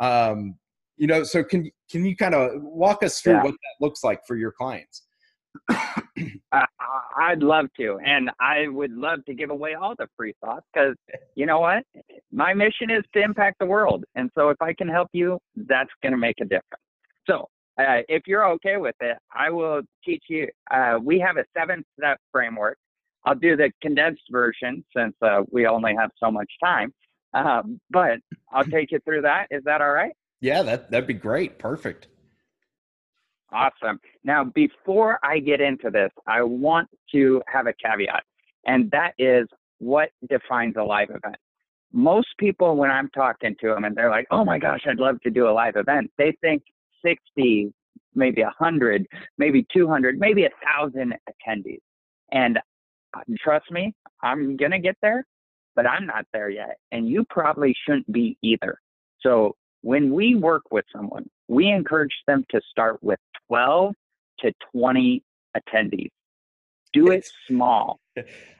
Um, 0.00 0.56
you 0.96 1.06
know, 1.06 1.22
so 1.24 1.42
can 1.42 1.70
can 1.90 2.04
you 2.04 2.16
kind 2.16 2.34
of 2.34 2.62
walk 2.62 3.02
us 3.02 3.20
through 3.20 3.34
yeah. 3.34 3.44
what 3.44 3.52
that 3.52 3.84
looks 3.84 4.04
like 4.04 4.20
for 4.26 4.36
your 4.36 4.52
clients? 4.52 5.02
I'd 6.52 7.42
love 7.42 7.66
to, 7.78 7.98
and 8.04 8.30
I 8.40 8.68
would 8.68 8.92
love 8.92 9.24
to 9.26 9.34
give 9.34 9.50
away 9.50 9.74
all 9.74 9.94
the 9.98 10.06
free 10.16 10.34
thoughts 10.42 10.66
because 10.72 10.96
you 11.34 11.46
know 11.46 11.60
what, 11.60 11.84
my 12.30 12.54
mission 12.54 12.90
is 12.90 13.02
to 13.14 13.22
impact 13.22 13.58
the 13.58 13.66
world, 13.66 14.04
and 14.14 14.30
so 14.36 14.50
if 14.50 14.60
I 14.60 14.72
can 14.72 14.88
help 14.88 15.08
you, 15.12 15.38
that's 15.56 15.90
going 16.02 16.12
to 16.12 16.18
make 16.18 16.36
a 16.40 16.44
difference. 16.44 16.82
So, 17.28 17.48
uh, 17.78 18.02
if 18.08 18.22
you're 18.26 18.48
okay 18.52 18.76
with 18.76 18.96
it, 19.00 19.16
I 19.34 19.50
will 19.50 19.82
teach 20.04 20.24
you. 20.28 20.48
Uh, 20.70 20.98
we 21.02 21.18
have 21.20 21.36
a 21.36 21.44
seven-step 21.56 22.18
framework. 22.30 22.78
I'll 23.24 23.34
do 23.34 23.56
the 23.56 23.70
condensed 23.80 24.24
version 24.30 24.84
since 24.96 25.14
uh, 25.22 25.42
we 25.50 25.66
only 25.66 25.94
have 25.96 26.10
so 26.22 26.30
much 26.30 26.50
time, 26.62 26.92
um, 27.34 27.80
but 27.90 28.18
I'll 28.52 28.64
take 28.64 28.90
you 28.90 28.98
through 29.04 29.22
that. 29.22 29.46
Is 29.50 29.62
that 29.64 29.80
all 29.80 29.92
right? 29.92 30.12
Yeah, 30.42 30.62
that 30.64 30.90
that'd 30.90 31.06
be 31.06 31.14
great. 31.14 31.58
Perfect. 31.58 32.08
Awesome. 33.52 34.00
Now, 34.24 34.44
before 34.44 35.18
I 35.22 35.38
get 35.38 35.60
into 35.60 35.88
this, 35.88 36.10
I 36.26 36.42
want 36.42 36.88
to 37.12 37.40
have 37.46 37.66
a 37.66 37.72
caveat, 37.72 38.24
and 38.66 38.90
that 38.90 39.12
is 39.18 39.46
what 39.78 40.10
defines 40.28 40.74
a 40.76 40.82
live 40.82 41.10
event. 41.10 41.36
Most 41.92 42.28
people, 42.38 42.76
when 42.76 42.90
I'm 42.90 43.08
talking 43.10 43.54
to 43.60 43.68
them 43.68 43.84
and 43.84 43.94
they're 43.94 44.10
like, 44.10 44.26
oh 44.30 44.44
my 44.44 44.58
gosh, 44.58 44.80
I'd 44.88 44.98
love 44.98 45.20
to 45.20 45.30
do 45.30 45.48
a 45.48 45.52
live 45.52 45.76
event, 45.76 46.10
they 46.18 46.36
think 46.40 46.62
60, 47.04 47.72
maybe 48.14 48.42
100, 48.42 49.06
maybe 49.38 49.66
200, 49.72 50.18
maybe 50.18 50.44
a 50.44 50.50
1,000 50.78 51.14
attendees. 51.28 51.80
And 52.32 52.58
uh, 53.14 53.20
trust 53.38 53.70
me, 53.70 53.94
I'm 54.22 54.56
going 54.56 54.70
to 54.70 54.78
get 54.78 54.96
there, 55.02 55.26
but 55.76 55.86
I'm 55.86 56.06
not 56.06 56.24
there 56.32 56.48
yet. 56.48 56.78
And 56.90 57.06
you 57.06 57.26
probably 57.28 57.74
shouldn't 57.86 58.10
be 58.10 58.38
either. 58.42 58.78
So 59.20 59.54
when 59.82 60.12
we 60.12 60.34
work 60.34 60.62
with 60.70 60.84
someone, 60.94 61.28
we 61.48 61.68
encourage 61.68 62.14
them 62.26 62.44
to 62.50 62.60
start 62.70 63.02
with 63.02 63.18
12 63.48 63.94
to 64.40 64.52
20 64.74 65.22
attendees. 65.56 66.10
Do 66.92 67.10
it 67.10 67.28
small. 67.46 68.00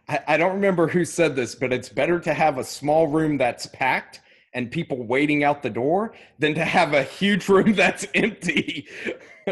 I, 0.09 0.21
I 0.29 0.37
don't 0.37 0.55
remember 0.55 0.89
who 0.89 1.05
said 1.05 1.37
this, 1.37 1.55
but 1.55 1.73
it's 1.73 1.89
better 1.89 2.19
to 2.21 2.35
have 2.35 2.59
a 2.59 2.65
small 2.65 3.07
room 3.07 3.39
that's 3.39 3.67
packed 3.67 4.21
and 4.55 4.71
people 4.71 5.03
waiting 5.05 5.45
out 5.45 5.63
the 5.63 5.71
door 5.71 6.15
than 6.39 6.55
to 6.55 6.65
have 6.65 6.93
a 6.95 7.03
huge 7.03 7.49
room 7.49 7.73
that's 7.77 8.07
empty. 8.15 8.89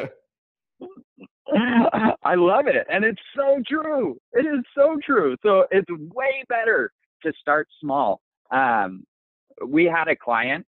I 2.23 2.35
love 2.37 2.67
it. 2.69 2.87
And 2.91 3.05
it's 3.05 3.21
so 3.37 3.61
true. 3.67 4.17
It 4.33 4.47
is 4.47 4.65
so 4.77 4.99
true. 5.05 5.37
So 5.43 5.67
it's 5.71 5.91
way 6.15 6.45
better 6.49 6.93
to 7.23 7.33
start 7.41 7.69
small. 7.81 8.21
Um, 8.51 9.05
we 9.67 9.85
had 9.85 10.09
a 10.09 10.17
client 10.17 10.65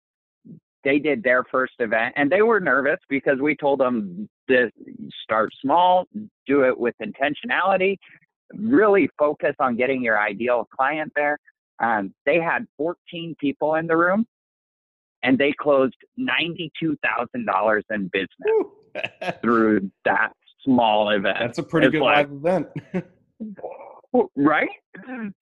they 0.84 0.98
did 0.98 1.22
their 1.22 1.44
first 1.44 1.74
event 1.78 2.14
and 2.16 2.30
they 2.30 2.42
were 2.42 2.60
nervous 2.60 2.98
because 3.08 3.38
we 3.40 3.54
told 3.56 3.80
them 3.80 4.28
to 4.48 4.70
start 5.22 5.50
small, 5.60 6.06
do 6.46 6.64
it 6.64 6.78
with 6.78 6.94
intentionality, 7.02 7.96
really 8.54 9.08
focus 9.18 9.54
on 9.60 9.76
getting 9.76 10.02
your 10.02 10.18
ideal 10.18 10.68
client 10.74 11.12
there. 11.14 11.38
Um, 11.78 12.14
they 12.26 12.40
had 12.40 12.66
14 12.76 13.36
people 13.40 13.74
in 13.76 13.86
the 13.86 13.96
room 13.96 14.26
and 15.22 15.38
they 15.38 15.52
closed 15.52 15.96
$92,000 16.18 17.82
in 17.90 18.10
business 18.12 19.38
through 19.42 19.90
that 20.04 20.32
small 20.64 21.10
event. 21.10 21.38
That's 21.40 21.58
a 21.58 21.62
pretty 21.62 21.88
it's 21.88 21.94
good 21.94 22.02
like, 22.02 22.28
live 22.28 22.32
event. 22.32 22.68
right? 24.36 24.68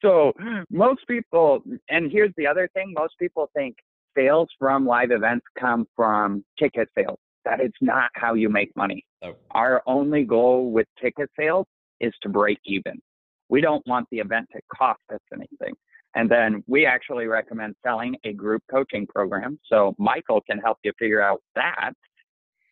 So 0.02 0.32
most 0.70 1.00
people, 1.08 1.62
and 1.88 2.10
here's 2.10 2.32
the 2.36 2.46
other 2.46 2.68
thing 2.74 2.92
most 2.96 3.14
people 3.18 3.50
think 3.54 3.76
sales 4.16 4.48
from 4.58 4.86
live 4.86 5.10
events 5.10 5.46
come 5.58 5.86
from 5.96 6.44
ticket 6.58 6.88
sales. 6.96 7.18
That 7.44 7.60
is 7.60 7.72
not 7.80 8.10
how 8.14 8.34
you 8.34 8.48
make 8.48 8.74
money. 8.76 9.04
Oh. 9.22 9.34
Our 9.52 9.82
only 9.86 10.24
goal 10.24 10.70
with 10.70 10.86
ticket 11.00 11.30
sales 11.38 11.66
is 12.00 12.12
to 12.22 12.28
break 12.28 12.58
even. 12.64 13.00
We 13.48 13.60
don't 13.60 13.86
want 13.86 14.06
the 14.10 14.18
event 14.18 14.48
to 14.52 14.60
cost 14.76 15.00
us 15.12 15.20
anything. 15.32 15.74
And 16.14 16.30
then 16.30 16.62
we 16.66 16.86
actually 16.86 17.26
recommend 17.26 17.74
selling 17.84 18.16
a 18.24 18.32
group 18.32 18.62
coaching 18.70 19.06
program. 19.06 19.58
So 19.70 19.94
Michael 19.98 20.40
can 20.48 20.58
help 20.58 20.78
you 20.82 20.92
figure 20.98 21.22
out 21.22 21.40
that, 21.54 21.92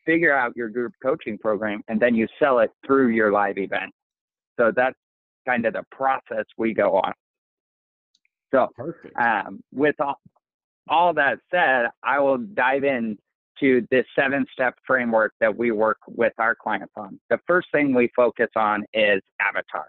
figure 0.04 0.34
out 0.36 0.52
your 0.56 0.68
group 0.68 0.92
coaching 1.02 1.38
program, 1.38 1.82
and 1.88 2.00
then 2.00 2.14
you 2.14 2.26
sell 2.38 2.58
it 2.60 2.70
through 2.86 3.08
your 3.08 3.32
live 3.32 3.58
event. 3.58 3.92
So 4.58 4.72
that's 4.74 4.96
kind 5.46 5.66
of 5.66 5.74
the 5.74 5.84
process 5.90 6.44
we 6.56 6.74
go 6.74 6.96
on. 6.96 7.12
So, 8.54 8.68
um, 9.20 9.60
with 9.72 9.96
all, 10.00 10.18
all 10.88 11.14
that 11.14 11.38
said, 11.50 11.86
I 12.02 12.20
will 12.20 12.38
dive 12.38 12.84
in 12.84 13.18
to 13.60 13.86
this 13.90 14.04
seven 14.14 14.46
step 14.52 14.74
framework 14.86 15.32
that 15.40 15.56
we 15.56 15.70
work 15.70 15.98
with 16.06 16.32
our 16.38 16.54
clients 16.54 16.92
on. 16.96 17.18
The 17.30 17.38
first 17.46 17.68
thing 17.72 17.94
we 17.94 18.10
focus 18.14 18.48
on 18.54 18.84
is 18.92 19.22
avatar, 19.40 19.86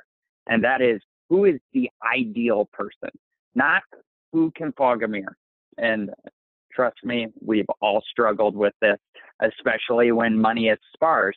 and 0.47 0.63
that 0.63 0.81
is 0.81 1.01
who 1.29 1.45
is 1.45 1.59
the 1.73 1.89
ideal 2.13 2.69
person, 2.71 3.09
not 3.55 3.83
who 4.31 4.51
can 4.55 4.71
fog 4.73 5.03
a 5.03 5.07
mirror. 5.07 5.35
And 5.77 6.11
trust 6.71 6.97
me, 7.03 7.27
we've 7.45 7.65
all 7.81 8.01
struggled 8.09 8.55
with 8.55 8.73
this, 8.81 8.97
especially 9.41 10.11
when 10.11 10.39
money 10.39 10.69
is 10.69 10.79
sparse. 10.93 11.35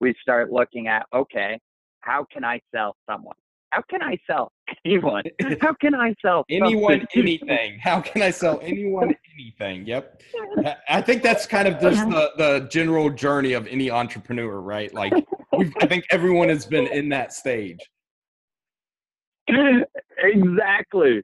We 0.00 0.14
start 0.20 0.52
looking 0.52 0.88
at, 0.88 1.06
okay, 1.14 1.58
how 2.00 2.26
can 2.30 2.44
I 2.44 2.60
sell 2.72 2.96
someone? 3.08 3.36
how 3.70 3.82
can 3.88 4.02
I 4.02 4.18
sell 4.26 4.52
anyone? 4.84 5.24
How 5.60 5.72
can 5.74 5.94
I 5.94 6.14
sell 6.22 6.44
anyone 6.50 7.06
anything? 7.14 7.78
How 7.80 8.00
can 8.00 8.22
I 8.22 8.30
sell 8.30 8.60
anyone 8.62 9.14
anything? 9.34 9.86
Yep. 9.86 10.22
I 10.88 11.00
think 11.00 11.22
that's 11.22 11.46
kind 11.46 11.68
of 11.68 11.80
just 11.80 12.08
the, 12.08 12.30
the 12.36 12.68
general 12.70 13.10
journey 13.10 13.52
of 13.52 13.66
any 13.66 13.90
entrepreneur, 13.90 14.60
right? 14.60 14.92
Like 14.94 15.12
I 15.52 15.86
think 15.86 16.06
everyone 16.10 16.48
has 16.48 16.66
been 16.66 16.86
in 16.86 17.08
that 17.10 17.32
stage. 17.32 17.78
Exactly. 20.22 21.22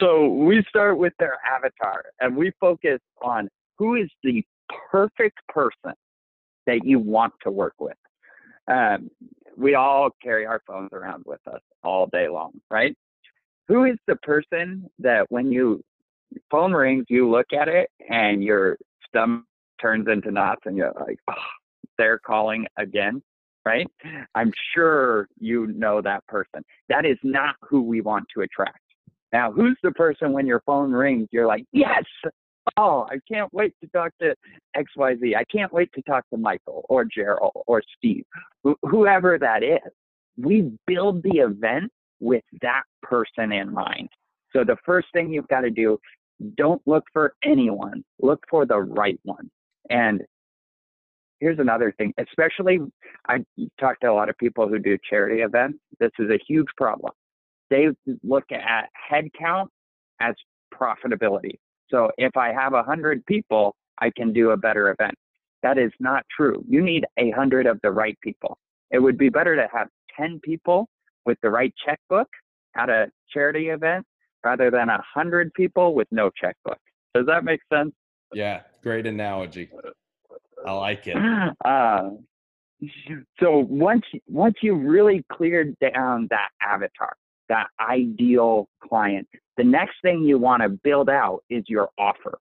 So 0.00 0.26
we 0.26 0.64
start 0.66 0.96
with 0.96 1.12
their 1.18 1.36
avatar 1.46 2.02
and 2.20 2.34
we 2.34 2.50
focus 2.58 2.98
on 3.20 3.46
who 3.78 3.96
is 3.96 4.08
the 4.22 4.42
perfect 4.90 5.38
person 5.48 5.92
that 6.66 6.80
you 6.84 6.98
want 6.98 7.34
to 7.42 7.50
work 7.50 7.74
with. 7.78 7.96
Um, 8.68 9.10
we 9.56 9.74
all 9.74 10.10
carry 10.22 10.46
our 10.46 10.60
phones 10.66 10.90
around 10.92 11.24
with 11.26 11.40
us 11.46 11.60
all 11.82 12.06
day 12.06 12.28
long, 12.28 12.52
right? 12.70 12.96
Who 13.68 13.84
is 13.84 13.96
the 14.06 14.16
person 14.16 14.90
that 14.98 15.26
when 15.30 15.50
you 15.52 15.82
phone 16.50 16.72
rings, 16.72 17.06
you 17.08 17.30
look 17.30 17.52
at 17.52 17.68
it 17.68 17.90
and 18.08 18.42
your 18.42 18.76
stomach 19.08 19.44
turns 19.80 20.08
into 20.08 20.30
knots 20.30 20.62
and 20.64 20.76
you're 20.76 20.92
like, 20.98 21.18
oh, 21.30 21.34
they're 21.98 22.18
calling 22.18 22.66
again, 22.78 23.22
right? 23.64 23.86
I'm 24.34 24.52
sure 24.74 25.28
you 25.38 25.66
know 25.68 26.00
that 26.00 26.26
person. 26.26 26.64
That 26.88 27.04
is 27.04 27.18
not 27.22 27.56
who 27.62 27.82
we 27.82 28.00
want 28.00 28.26
to 28.34 28.42
attract. 28.42 28.78
Now, 29.32 29.50
who's 29.50 29.78
the 29.82 29.92
person 29.92 30.32
when 30.32 30.46
your 30.46 30.62
phone 30.66 30.92
rings, 30.92 31.28
you're 31.32 31.46
like, 31.46 31.64
yes, 31.72 32.04
oh, 32.76 33.06
I 33.10 33.18
can't 33.30 33.52
wait 33.52 33.74
to 33.82 33.88
talk 33.88 34.12
to 34.20 34.34
XYZ. 34.76 35.36
I 35.36 35.44
can't 35.44 35.72
wait 35.72 35.92
to 35.94 36.02
talk 36.02 36.24
to 36.30 36.36
Michael 36.38 36.84
or 36.88 37.04
Gerald 37.04 37.52
or 37.66 37.82
Steve, 37.96 38.24
wh- 38.66 38.80
whoever 38.82 39.38
that 39.38 39.62
is. 39.62 39.80
We 40.36 40.72
build 40.86 41.22
the 41.22 41.38
event 41.38 41.90
with 42.20 42.44
that 42.62 42.82
person 43.02 43.52
in 43.52 43.72
mind. 43.72 44.08
So 44.52 44.64
the 44.64 44.76
first 44.84 45.08
thing 45.12 45.32
you've 45.32 45.48
got 45.48 45.62
to 45.62 45.70
do, 45.70 45.98
don't 46.56 46.82
look 46.86 47.04
for 47.12 47.34
anyone, 47.44 48.04
look 48.20 48.42
for 48.50 48.66
the 48.66 48.78
right 48.78 49.18
one. 49.24 49.50
And 49.90 50.22
here's 51.40 51.58
another 51.58 51.92
thing, 51.98 52.14
especially 52.18 52.78
I 53.28 53.44
talk 53.80 54.00
to 54.00 54.10
a 54.10 54.14
lot 54.14 54.28
of 54.28 54.38
people 54.38 54.68
who 54.68 54.78
do 54.78 54.96
charity 55.08 55.42
events. 55.42 55.78
This 56.00 56.12
is 56.18 56.30
a 56.30 56.38
huge 56.46 56.68
problem. 56.76 57.12
They 57.70 57.88
look 58.22 58.44
at 58.52 58.88
headcount 59.10 59.66
as 60.20 60.34
profitability. 60.72 61.58
So 61.92 62.10
if 62.16 62.36
I 62.36 62.52
have 62.52 62.72
a 62.72 62.82
hundred 62.82 63.24
people, 63.26 63.76
I 64.00 64.10
can 64.16 64.32
do 64.32 64.50
a 64.50 64.56
better 64.56 64.90
event. 64.90 65.14
That 65.62 65.78
is 65.78 65.92
not 66.00 66.24
true. 66.34 66.64
You 66.68 66.82
need 66.82 67.04
a 67.18 67.30
hundred 67.30 67.66
of 67.66 67.78
the 67.82 67.90
right 67.90 68.18
people. 68.22 68.58
It 68.90 68.98
would 68.98 69.18
be 69.18 69.28
better 69.28 69.54
to 69.54 69.68
have 69.72 69.88
10 70.16 70.40
people 70.42 70.88
with 71.24 71.38
the 71.42 71.50
right 71.50 71.72
checkbook 71.84 72.28
at 72.76 72.88
a 72.88 73.06
charity 73.32 73.68
event 73.68 74.04
rather 74.44 74.70
than 74.70 74.88
a 74.88 75.00
hundred 75.14 75.52
people 75.54 75.94
with 75.94 76.08
no 76.10 76.30
checkbook. 76.40 76.78
Does 77.14 77.26
that 77.26 77.44
make 77.44 77.60
sense? 77.72 77.92
Yeah, 78.32 78.62
great 78.82 79.06
analogy. 79.06 79.70
I 80.66 80.72
like 80.72 81.06
it. 81.06 81.16
Uh, 81.64 82.10
so 83.38 83.58
once 83.58 84.02
once 84.26 84.56
you 84.60 84.74
really 84.74 85.24
cleared 85.30 85.76
down 85.78 86.26
that 86.30 86.48
avatar, 86.60 87.14
that 87.48 87.68
ideal 87.78 88.66
client, 88.82 89.28
the 89.56 89.64
next 89.64 89.96
thing 90.02 90.22
you 90.22 90.38
want 90.38 90.62
to 90.62 90.68
build 90.68 91.08
out 91.08 91.40
is 91.50 91.64
your 91.68 91.90
offer. 91.98 92.38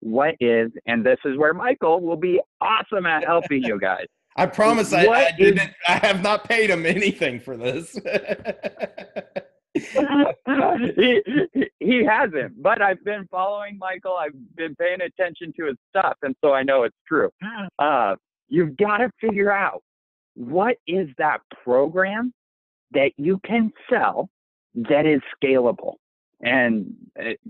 What 0.00 0.34
is, 0.40 0.70
and 0.86 1.04
this 1.04 1.18
is 1.24 1.36
where 1.38 1.54
Michael 1.54 2.00
will 2.00 2.16
be 2.16 2.40
awesome 2.60 3.06
at 3.06 3.24
helping 3.24 3.62
you 3.62 3.78
guys. 3.80 4.06
I 4.36 4.46
promise 4.46 4.92
I, 4.92 5.06
I, 5.06 5.32
didn't. 5.38 5.60
Is, 5.60 5.74
I 5.88 5.92
have 5.98 6.22
not 6.22 6.48
paid 6.48 6.68
him 6.68 6.84
anything 6.84 7.38
for 7.38 7.56
this. 7.56 7.92
he, 9.74 11.22
he 11.78 12.04
hasn't, 12.04 12.60
but 12.60 12.82
I've 12.82 13.04
been 13.04 13.28
following 13.30 13.78
Michael. 13.78 14.16
I've 14.16 14.34
been 14.56 14.74
paying 14.74 15.02
attention 15.02 15.52
to 15.58 15.66
his 15.66 15.76
stuff, 15.90 16.16
and 16.22 16.34
so 16.44 16.52
I 16.52 16.62
know 16.64 16.82
it's 16.82 16.96
true. 17.06 17.30
Uh, 17.78 18.14
you've 18.48 18.76
got 18.76 18.98
to 18.98 19.10
figure 19.20 19.50
out 19.50 19.82
what 20.34 20.76
is 20.86 21.08
that 21.18 21.40
program 21.64 22.32
that 22.92 23.10
you 23.16 23.40
can 23.44 23.72
sell 23.90 24.28
that 24.74 25.06
is 25.06 25.20
scalable 25.42 25.94
and 26.44 26.94
it, 27.16 27.40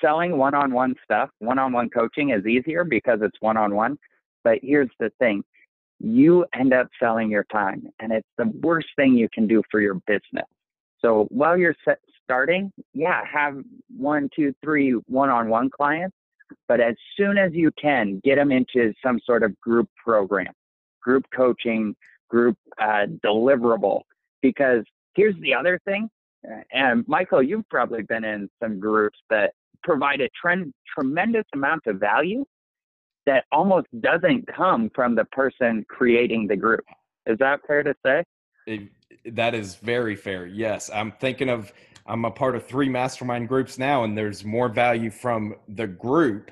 selling 0.00 0.38
one-on-one 0.38 0.94
stuff 1.04 1.30
one-on-one 1.40 1.90
coaching 1.90 2.30
is 2.30 2.46
easier 2.46 2.84
because 2.84 3.18
it's 3.22 3.36
one-on-one 3.40 3.98
but 4.44 4.58
here's 4.62 4.90
the 5.00 5.10
thing 5.18 5.42
you 5.98 6.46
end 6.54 6.72
up 6.72 6.88
selling 7.00 7.30
your 7.30 7.44
time 7.52 7.86
and 7.98 8.12
it's 8.12 8.28
the 8.38 8.46
worst 8.62 8.88
thing 8.96 9.14
you 9.14 9.28
can 9.34 9.48
do 9.48 9.60
for 9.68 9.80
your 9.80 9.94
business. 10.06 10.46
So 11.00 11.26
while 11.30 11.56
you're 11.56 11.74
starting 12.24 12.72
yeah 12.94 13.22
have 13.30 13.56
one 13.96 14.28
two 14.34 14.54
three 14.62 14.92
one-on-one 15.06 15.70
clients 15.70 16.16
but 16.68 16.80
as 16.80 16.94
soon 17.16 17.36
as 17.36 17.52
you 17.52 17.70
can 17.80 18.20
get 18.24 18.36
them 18.36 18.52
into 18.52 18.94
some 19.04 19.18
sort 19.24 19.42
of 19.42 19.58
group 19.60 19.88
program 20.02 20.52
group 21.02 21.24
coaching 21.34 21.96
group 22.28 22.56
uh, 22.80 23.06
deliverable. 23.24 24.02
Because 24.40 24.84
Here's 25.18 25.34
the 25.40 25.52
other 25.52 25.80
thing, 25.84 26.08
and 26.72 27.04
Michael, 27.06 27.42
you've 27.42 27.68
probably 27.68 28.02
been 28.02 28.24
in 28.24 28.48
some 28.62 28.78
groups 28.78 29.18
that 29.30 29.52
provide 29.82 30.20
a 30.20 30.28
trend, 30.40 30.72
tremendous 30.94 31.44
amount 31.54 31.82
of 31.86 31.96
value 31.96 32.44
that 33.26 33.44
almost 33.52 33.86
doesn't 34.00 34.46
come 34.46 34.90
from 34.94 35.14
the 35.14 35.24
person 35.26 35.84
creating 35.88 36.46
the 36.46 36.56
group. 36.56 36.84
Is 37.26 37.38
that 37.38 37.60
fair 37.66 37.82
to 37.82 37.94
say? 38.04 38.24
It, 38.66 38.88
that 39.34 39.54
is 39.54 39.76
very 39.76 40.16
fair. 40.16 40.46
Yes. 40.46 40.90
I'm 40.92 41.12
thinking 41.20 41.48
of, 41.48 41.72
I'm 42.06 42.24
a 42.24 42.30
part 42.30 42.56
of 42.56 42.66
three 42.66 42.88
mastermind 42.88 43.48
groups 43.48 43.78
now, 43.78 44.04
and 44.04 44.16
there's 44.16 44.44
more 44.44 44.68
value 44.68 45.10
from 45.10 45.56
the 45.68 45.86
group 45.86 46.50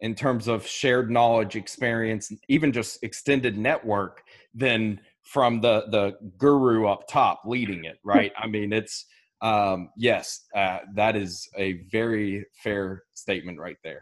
in 0.00 0.14
terms 0.14 0.48
of 0.48 0.66
shared 0.66 1.10
knowledge, 1.10 1.56
experience, 1.56 2.30
even 2.48 2.72
just 2.72 3.02
extended 3.02 3.56
network 3.56 4.22
than 4.52 5.00
from 5.32 5.60
the 5.60 5.84
the 5.88 6.12
guru 6.38 6.86
up 6.86 7.06
top 7.08 7.42
leading 7.46 7.84
it 7.84 7.98
right 8.04 8.32
i 8.38 8.46
mean 8.46 8.72
it's 8.72 9.06
um 9.40 9.88
yes 9.96 10.44
uh, 10.54 10.78
that 10.94 11.16
is 11.16 11.48
a 11.56 11.84
very 11.90 12.44
fair 12.62 13.02
statement 13.14 13.58
right 13.58 13.78
there 13.82 14.00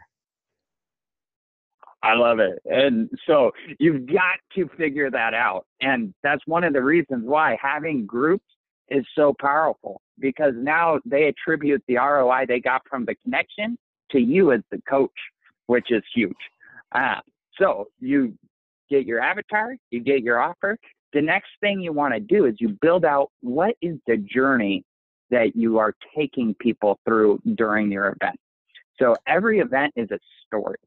I 2.03 2.15
love 2.15 2.39
it. 2.39 2.59
And 2.65 3.09
so 3.27 3.51
you've 3.79 4.07
got 4.07 4.39
to 4.55 4.67
figure 4.75 5.11
that 5.11 5.33
out. 5.35 5.65
And 5.81 6.13
that's 6.23 6.41
one 6.47 6.63
of 6.63 6.73
the 6.73 6.81
reasons 6.81 7.23
why 7.25 7.57
having 7.61 8.05
groups 8.05 8.45
is 8.89 9.05
so 9.15 9.35
powerful 9.39 10.01
because 10.19 10.53
now 10.57 10.99
they 11.05 11.27
attribute 11.27 11.83
the 11.87 11.97
ROI 11.97 12.45
they 12.47 12.59
got 12.59 12.81
from 12.89 13.05
the 13.05 13.15
connection 13.23 13.77
to 14.11 14.19
you 14.19 14.51
as 14.51 14.61
the 14.71 14.81
coach. 14.89 15.11
which 15.67 15.91
is 15.91 16.03
huge. 16.13 16.35
Uh, 16.93 17.21
so 17.57 17.87
you 17.99 18.33
get 18.89 19.05
your 19.05 19.21
avatar, 19.21 19.75
you 19.89 20.01
get 20.01 20.21
your 20.21 20.41
offer. 20.41 20.77
The 21.13 21.21
next 21.21 21.49
thing 21.59 21.81
you 21.81 21.93
want 21.93 22.13
to 22.13 22.19
do 22.19 22.45
is 22.45 22.55
you 22.59 22.77
build 22.81 23.05
out 23.05 23.31
what 23.41 23.75
is 23.81 23.97
the 24.07 24.17
journey 24.17 24.83
that 25.29 25.55
you 25.55 25.77
are 25.77 25.93
taking 26.15 26.53
people 26.55 26.99
through 27.05 27.41
during 27.55 27.91
your 27.91 28.07
event. 28.07 28.37
So 28.99 29.15
every 29.27 29.59
event 29.59 29.93
is 29.95 30.09
a 30.11 30.19
story. 30.45 30.77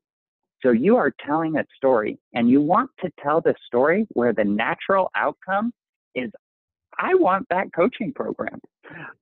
So 0.63 0.71
you 0.71 0.97
are 0.97 1.13
telling 1.27 1.57
a 1.57 1.65
story 1.77 2.19
and 2.33 2.49
you 2.49 2.61
want 2.61 2.91
to 3.01 3.11
tell 3.23 3.41
the 3.41 3.55
story 3.67 4.07
where 4.11 4.33
the 4.33 4.45
natural 4.45 5.11
outcome 5.15 5.73
is 6.15 6.31
I 6.99 7.15
want 7.15 7.47
that 7.51 7.73
coaching 7.75 8.13
program. 8.13 8.61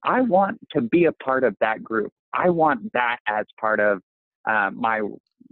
I 0.03 0.21
want 0.21 0.59
to 0.73 0.83
be 0.83 1.07
a 1.07 1.13
part 1.13 1.43
of 1.43 1.57
that 1.61 1.83
group. 1.83 2.13
I 2.35 2.51
want 2.51 2.93
that 2.93 3.19
as 3.27 3.47
part 3.59 3.81
of 3.81 4.01
uh, 4.49 4.71
my 4.75 5.01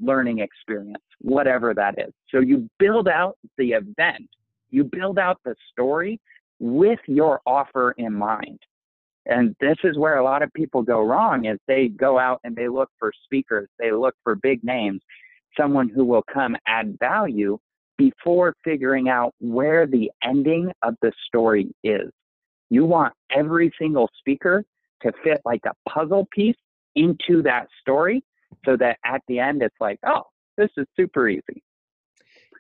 learning 0.01 0.41
experience, 0.41 1.03
whatever 1.21 1.75
that 1.75 1.99
is. 1.99 2.13
So 2.31 2.41
you 2.41 2.69
build 2.79 3.09
out 3.09 3.37
the 3.59 3.73
event, 3.73 4.29
you 4.71 4.85
build 4.85 5.19
out 5.19 5.39
the 5.45 5.55
story 5.73 6.21
with 6.59 7.01
your 7.07 7.41
offer 7.47 7.93
in 7.93 8.15
mind. 8.15 8.59
And 9.27 9.55
this 9.61 9.77
is 9.85 9.99
where 9.99 10.17
a 10.17 10.25
lot 10.25 10.43
of 10.43 10.53
people 10.55 10.83
go 10.83 11.01
wrong 11.01 11.45
is 11.45 11.59
they 11.67 11.89
go 11.89 12.19
out 12.19 12.41
and 12.45 12.57
they 12.57 12.69
look 12.69 12.91
for 12.99 13.13
speakers, 13.25 13.69
they 13.79 13.93
look 13.93 14.15
for 14.25 14.35
big 14.35 14.65
names, 14.65 15.01
someone 15.59 15.89
who 15.89 16.05
will 16.05 16.25
come 16.33 16.57
add 16.67 16.97
value 16.99 17.59
before 17.99 18.55
figuring 18.65 19.09
out 19.09 19.35
where 19.41 19.87
the 19.87 20.11
ending 20.25 20.73
of 20.83 20.95
the 21.03 21.13
story 21.27 21.69
is. 21.85 22.11
You 22.71 22.85
want 22.87 23.13
every 23.31 23.73
single 23.79 24.09
speaker 24.19 24.65
to 25.03 25.13
fit 25.23 25.41
like 25.45 25.63
a 25.67 25.91
puzzle 25.91 26.27
piece 26.33 26.57
into 26.95 27.43
that 27.43 27.69
story 27.81 28.23
so 28.65 28.77
that 28.77 28.99
at 29.05 29.21
the 29.29 29.39
end 29.39 29.63
it's 29.63 29.77
like, 29.81 29.99
oh, 30.07 30.23
this 30.57 30.71
is 30.77 30.87
super 30.97 31.29
easy. 31.29 31.63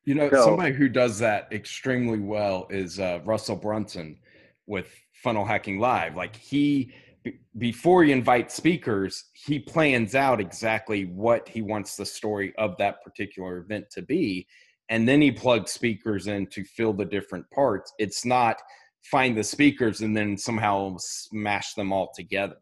You 0.04 0.14
know, 0.14 0.30
so, 0.30 0.44
somebody 0.44 0.74
who 0.74 0.88
does 0.88 1.18
that 1.18 1.52
extremely 1.52 2.18
well 2.18 2.66
is 2.70 2.98
uh, 2.98 3.20
Russell 3.24 3.56
Brunson 3.56 4.18
with 4.66 4.88
Funnel 5.12 5.44
Hacking 5.44 5.78
Live. 5.78 6.16
Like 6.16 6.34
he, 6.36 6.92
b- 7.22 7.38
before 7.58 8.04
he 8.04 8.12
invites 8.12 8.54
speakers, 8.54 9.24
he 9.34 9.58
plans 9.58 10.14
out 10.14 10.40
exactly 10.40 11.04
what 11.04 11.48
he 11.48 11.60
wants 11.60 11.96
the 11.96 12.06
story 12.06 12.54
of 12.56 12.76
that 12.78 13.02
particular 13.02 13.58
event 13.58 13.90
to 13.90 14.02
be. 14.02 14.46
And 14.88 15.06
then 15.06 15.20
he 15.20 15.30
plugs 15.30 15.70
speakers 15.70 16.26
in 16.26 16.46
to 16.48 16.64
fill 16.64 16.92
the 16.92 17.04
different 17.04 17.48
parts. 17.50 17.92
It's 17.98 18.24
not 18.24 18.60
find 19.04 19.36
the 19.36 19.44
speakers 19.44 20.00
and 20.00 20.16
then 20.16 20.36
somehow 20.36 20.96
smash 20.98 21.74
them 21.74 21.92
all 21.92 22.10
together. 22.14 22.56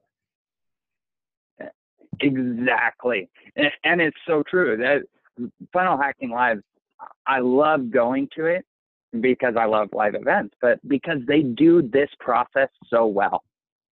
Exactly. 2.20 3.28
And 3.84 4.00
it's 4.00 4.16
so 4.26 4.42
true 4.48 4.76
that 4.76 5.02
Funnel 5.72 5.96
Hacking 5.96 6.30
Live, 6.30 6.60
I 7.26 7.40
love 7.40 7.90
going 7.90 8.28
to 8.36 8.46
it 8.46 8.64
because 9.20 9.54
I 9.58 9.64
love 9.66 9.88
live 9.92 10.14
events, 10.14 10.54
but 10.60 10.78
because 10.86 11.18
they 11.26 11.42
do 11.42 11.82
this 11.82 12.10
process 12.20 12.68
so 12.88 13.06
well. 13.06 13.42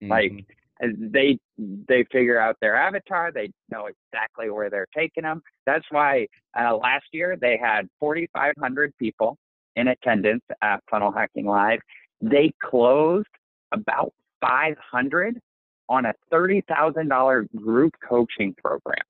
Mm-hmm. 0.02 0.10
Like 0.10 0.44
they 0.78 1.38
they 1.58 2.04
figure 2.12 2.38
out 2.38 2.56
their 2.60 2.76
avatar, 2.76 3.32
they 3.32 3.50
know 3.70 3.86
exactly 3.86 4.50
where 4.50 4.68
they're 4.68 4.88
taking 4.94 5.22
them. 5.22 5.42
That's 5.64 5.84
why 5.90 6.26
uh, 6.58 6.76
last 6.76 7.06
year 7.12 7.36
they 7.40 7.58
had 7.60 7.88
4,500 7.98 8.92
people 8.98 9.38
in 9.76 9.88
attendance 9.88 10.44
at 10.62 10.82
Funnel 10.90 11.12
Hacking 11.12 11.46
Live. 11.46 11.80
They 12.20 12.52
closed 12.62 13.28
about 13.72 14.12
500 14.40 15.40
on 15.88 16.06
a 16.06 16.14
$30,000 16.32 17.46
group 17.56 17.94
coaching 18.06 18.54
program. 18.54 19.04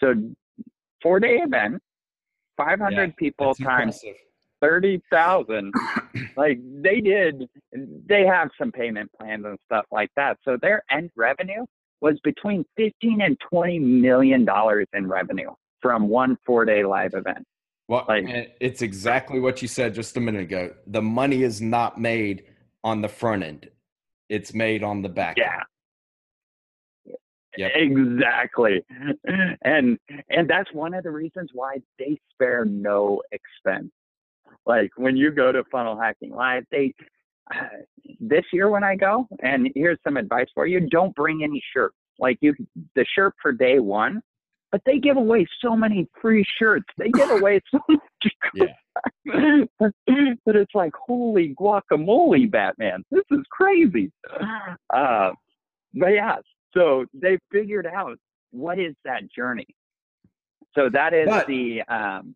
So 0.00 0.14
four 1.02 1.20
day 1.20 1.40
event, 1.42 1.82
500 2.58 2.92
yeah, 2.92 3.12
people 3.16 3.54
times 3.54 4.04
30,000. 4.60 5.72
like 6.36 6.58
they 6.82 7.00
did, 7.00 7.48
they 8.06 8.26
have 8.26 8.50
some 8.58 8.70
payment 8.70 9.10
plans 9.18 9.46
and 9.46 9.58
stuff 9.64 9.86
like 9.90 10.10
that. 10.16 10.36
So 10.44 10.58
their 10.60 10.82
end 10.90 11.10
revenue 11.16 11.64
was 12.02 12.20
between 12.22 12.64
15 12.76 13.22
and 13.22 13.38
20 13.50 13.78
million 13.78 14.44
dollars 14.44 14.86
in 14.92 15.06
revenue 15.06 15.50
from 15.80 16.08
one 16.08 16.36
four 16.44 16.66
day 16.66 16.84
live 16.84 17.14
event. 17.14 17.44
Well, 17.88 18.04
like, 18.06 18.24
it's 18.60 18.82
exactly 18.82 19.40
what 19.40 19.62
you 19.62 19.68
said 19.68 19.94
just 19.94 20.18
a 20.18 20.20
minute 20.20 20.42
ago. 20.42 20.74
The 20.88 21.00
money 21.00 21.42
is 21.42 21.62
not 21.62 21.98
made 21.98 22.44
on 22.84 23.00
the 23.00 23.08
front 23.08 23.42
end 23.42 23.70
it's 24.28 24.54
made 24.54 24.82
on 24.82 25.02
the 25.02 25.08
back. 25.08 25.36
Yeah. 25.36 25.60
Yep. 27.58 27.72
Exactly. 27.74 28.84
And 29.62 29.98
and 30.30 30.48
that's 30.48 30.72
one 30.72 30.94
of 30.94 31.02
the 31.02 31.10
reasons 31.10 31.50
why 31.52 31.78
they 31.98 32.16
spare 32.32 32.64
no 32.64 33.20
expense. 33.32 33.90
Like 34.64 34.90
when 34.96 35.16
you 35.16 35.32
go 35.32 35.50
to 35.50 35.64
Funnel 35.72 36.00
Hacking 36.00 36.30
Live, 36.30 36.64
they 36.70 36.94
uh, 37.52 37.64
this 38.20 38.44
year 38.52 38.70
when 38.70 38.84
I 38.84 38.94
go, 38.94 39.26
and 39.42 39.70
here's 39.74 39.98
some 40.04 40.16
advice 40.16 40.46
for 40.54 40.66
you: 40.66 40.88
don't 40.88 41.14
bring 41.16 41.42
any 41.42 41.60
shirt. 41.74 41.92
Like 42.20 42.38
you, 42.40 42.54
the 42.94 43.04
shirt 43.14 43.34
for 43.42 43.50
day 43.50 43.80
one, 43.80 44.22
but 44.70 44.80
they 44.86 44.98
give 44.98 45.16
away 45.16 45.44
so 45.60 45.74
many 45.74 46.08
free 46.20 46.44
shirts. 46.60 46.86
They 46.96 47.10
give 47.10 47.30
away 47.30 47.60
so 47.72 47.80
much. 47.88 48.00
Yeah. 48.54 48.66
but 49.76 50.56
it's 50.56 50.74
like, 50.74 50.92
holy 50.94 51.54
guacamole, 51.60 52.50
Batman. 52.50 53.04
This 53.10 53.24
is 53.32 53.40
crazy. 53.50 54.12
Uh, 54.94 55.32
but 55.94 56.08
yeah, 56.08 56.36
so 56.74 57.06
they 57.12 57.38
figured 57.52 57.86
out 57.86 58.18
what 58.50 58.78
is 58.78 58.94
that 59.04 59.30
journey. 59.30 59.66
So 60.74 60.88
that 60.90 61.14
is 61.14 61.26
but 61.26 61.46
the. 61.46 61.82
Um, 61.82 62.34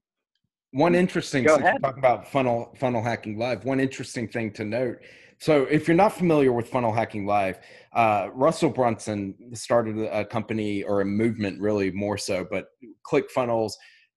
one 0.73 0.95
interesting, 0.95 1.45
go 1.45 1.57
ahead. 1.57 1.83
talk 1.83 1.99
about 1.99 2.27
funnel 2.27 2.75
funnel 2.79 3.03
hacking 3.03 3.39
live. 3.39 3.65
One 3.65 3.79
interesting 3.79 4.27
thing 4.27 4.53
to 4.53 4.65
note. 4.65 4.99
So, 5.43 5.65
if 5.65 5.89
you're 5.89 5.97
not 5.97 6.13
familiar 6.13 6.53
with 6.53 6.69
Funnel 6.69 6.93
Hacking 6.93 7.27
Live, 7.27 7.59
uh, 7.95 8.29
Russell 8.33 8.71
Brunson 8.71 9.35
started 9.55 9.99
a 9.99 10.25
company 10.25 10.85
or 10.85 11.01
a 11.01 11.05
movement, 11.05 11.61
really 11.61 11.91
more 11.91 12.17
so. 12.17 12.47
But 12.49 12.67
ClickFunnels, 13.05 13.73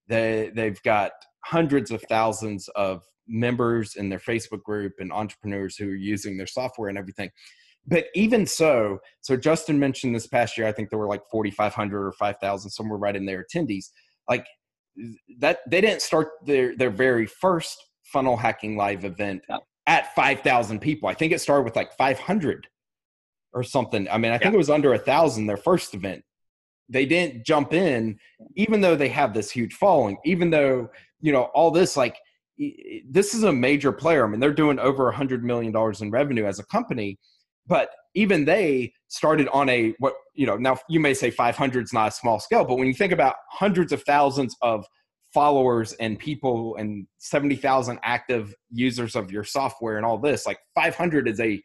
they 0.06 0.52
they've 0.54 0.80
got 0.82 1.10
hundreds 1.44 1.90
of 1.90 2.00
thousands 2.08 2.68
of 2.76 3.02
members 3.26 3.96
in 3.96 4.08
their 4.08 4.20
Facebook 4.20 4.62
group 4.62 4.92
and 5.00 5.12
entrepreneurs 5.12 5.76
who 5.76 5.88
are 5.88 5.96
using 5.96 6.36
their 6.36 6.46
software 6.46 6.88
and 6.88 6.96
everything. 6.96 7.30
But 7.86 8.06
even 8.14 8.46
so, 8.46 8.98
so 9.20 9.36
Justin 9.36 9.78
mentioned 9.78 10.14
this 10.14 10.26
past 10.26 10.58
year, 10.58 10.66
I 10.66 10.72
think 10.72 10.90
there 10.90 10.98
were 10.98 11.06
like 11.06 11.22
4,500 11.30 12.06
or 12.06 12.12
5,000, 12.12 12.70
somewhere 12.70 12.98
right 12.98 13.14
in 13.14 13.26
there 13.26 13.44
attendees. 13.44 13.86
Like 14.28 14.46
that, 15.38 15.60
they 15.70 15.80
didn't 15.80 16.02
start 16.02 16.28
their, 16.44 16.76
their 16.76 16.90
very 16.90 17.26
first 17.26 17.76
funnel 18.02 18.36
hacking 18.36 18.76
live 18.76 19.04
event 19.04 19.42
at 19.86 20.14
5,000 20.14 20.80
people. 20.80 21.08
I 21.08 21.14
think 21.14 21.32
it 21.32 21.40
started 21.40 21.62
with 21.62 21.76
like 21.76 21.92
500 21.96 22.66
or 23.52 23.62
something. 23.62 24.08
I 24.10 24.18
mean, 24.18 24.32
I 24.32 24.38
think 24.38 24.52
yeah. 24.52 24.56
it 24.56 24.58
was 24.58 24.70
under 24.70 24.94
a 24.94 24.98
thousand 24.98 25.46
their 25.46 25.56
first 25.56 25.94
event. 25.94 26.22
They 26.88 27.06
didn't 27.06 27.44
jump 27.44 27.72
in, 27.72 28.18
even 28.54 28.80
though 28.80 28.94
they 28.94 29.08
have 29.08 29.34
this 29.34 29.50
huge 29.50 29.74
following, 29.74 30.18
even 30.24 30.50
though 30.50 30.88
you 31.20 31.32
know 31.32 31.44
all 31.54 31.70
this 31.70 31.96
like 31.96 32.16
this 33.10 33.34
is 33.34 33.42
a 33.42 33.52
major 33.52 33.92
player 33.92 34.24
i 34.24 34.28
mean 34.28 34.40
they're 34.40 34.52
doing 34.52 34.78
over 34.78 35.08
a 35.08 35.14
hundred 35.14 35.44
million 35.44 35.72
dollars 35.72 36.00
in 36.00 36.10
revenue 36.10 36.46
as 36.46 36.58
a 36.58 36.64
company 36.66 37.18
but 37.66 37.90
even 38.14 38.44
they 38.44 38.92
started 39.08 39.48
on 39.48 39.68
a 39.68 39.94
what 39.98 40.14
you 40.34 40.46
know 40.46 40.56
now 40.56 40.76
you 40.88 41.00
may 41.00 41.14
say 41.14 41.30
500 41.30 41.84
is 41.84 41.92
not 41.92 42.08
a 42.08 42.10
small 42.10 42.40
scale 42.40 42.64
but 42.64 42.76
when 42.78 42.86
you 42.86 42.94
think 42.94 43.12
about 43.12 43.36
hundreds 43.50 43.92
of 43.92 44.02
thousands 44.02 44.56
of 44.62 44.84
followers 45.32 45.92
and 45.94 46.18
people 46.18 46.76
and 46.76 47.06
70,000 47.18 47.98
active 48.02 48.54
users 48.70 49.14
of 49.16 49.30
your 49.30 49.44
software 49.44 49.96
and 49.96 50.06
all 50.06 50.18
this 50.18 50.46
like 50.46 50.58
500 50.74 51.28
is 51.28 51.40
a 51.40 51.62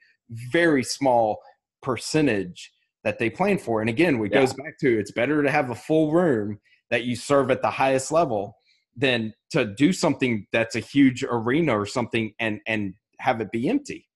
very 0.52 0.84
small 0.84 1.40
percentage 1.82 2.72
that 3.04 3.18
they 3.18 3.30
plan 3.30 3.58
for 3.58 3.82
and 3.82 3.90
again 3.90 4.16
it 4.16 4.32
yeah. 4.32 4.40
goes 4.40 4.54
back 4.54 4.78
to 4.80 5.00
it's 5.00 5.12
better 5.12 5.42
to 5.42 5.50
have 5.50 5.70
a 5.70 5.76
full 5.76 6.12
room 6.12 6.60
that 6.90 7.06
you 7.06 7.16
serve 7.16 7.50
at 7.50 7.62
the 7.62 7.70
highest 7.70 8.12
level 8.12 8.56
than 8.96 9.34
to 9.50 9.66
do 9.66 9.94
something 9.94 10.46
that's 10.52 10.76
a 10.76 10.80
huge 10.80 11.24
arena 11.24 11.78
or 11.78 11.86
something 11.86 12.34
and 12.40 12.60
and 12.68 12.94
have 13.20 13.42
it 13.42 13.52
be 13.52 13.70
empty. 13.70 14.08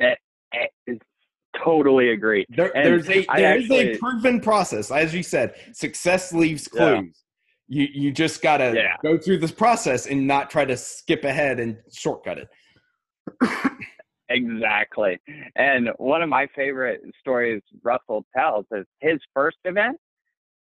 Eh, 0.00 0.14
Totally 1.62 2.10
agree. 2.10 2.44
There, 2.48 2.70
there's 2.74 3.08
a 3.08 3.24
there 3.34 3.56
is 3.56 3.64
actually, 3.64 3.92
a 3.92 3.98
proven 3.98 4.40
process, 4.40 4.90
as 4.90 5.14
you 5.14 5.22
said. 5.22 5.54
Success 5.72 6.32
leaves 6.32 6.66
clues. 6.68 6.82
Yeah. 6.88 7.00
You 7.66 7.88
you 7.92 8.12
just 8.12 8.42
gotta 8.42 8.72
yeah. 8.74 8.96
go 9.02 9.16
through 9.16 9.38
this 9.38 9.52
process 9.52 10.06
and 10.06 10.26
not 10.26 10.50
try 10.50 10.64
to 10.64 10.76
skip 10.76 11.24
ahead 11.24 11.60
and 11.60 11.78
shortcut 11.92 12.38
it. 12.38 12.48
exactly. 14.28 15.18
And 15.56 15.90
one 15.96 16.22
of 16.22 16.28
my 16.28 16.46
favorite 16.54 17.00
stories 17.20 17.62
Russell 17.82 18.26
tells 18.36 18.66
is 18.72 18.84
his 19.00 19.18
first 19.32 19.58
event 19.64 19.96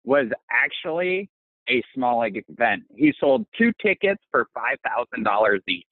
was 0.04 0.26
actually 0.50 1.30
a 1.70 1.82
small 1.94 2.22
event. 2.24 2.82
He 2.96 3.14
sold 3.18 3.46
two 3.56 3.72
tickets 3.80 4.22
for 4.30 4.46
$5,000 4.56 5.60
each 5.68 5.86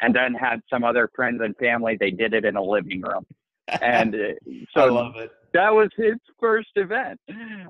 and 0.00 0.14
then 0.14 0.34
had 0.34 0.60
some 0.70 0.84
other 0.84 1.10
friends 1.14 1.40
and 1.42 1.56
family. 1.56 1.96
They 1.98 2.10
did 2.10 2.34
it 2.34 2.44
in 2.44 2.56
a 2.56 2.62
living 2.62 3.02
room. 3.02 3.26
and 3.82 4.14
uh, 4.14 4.18
so 4.74 4.80
I 4.80 4.88
love 4.88 5.16
it. 5.16 5.30
That 5.54 5.70
was 5.70 5.88
his 5.96 6.14
first 6.40 6.70
event. 6.76 7.20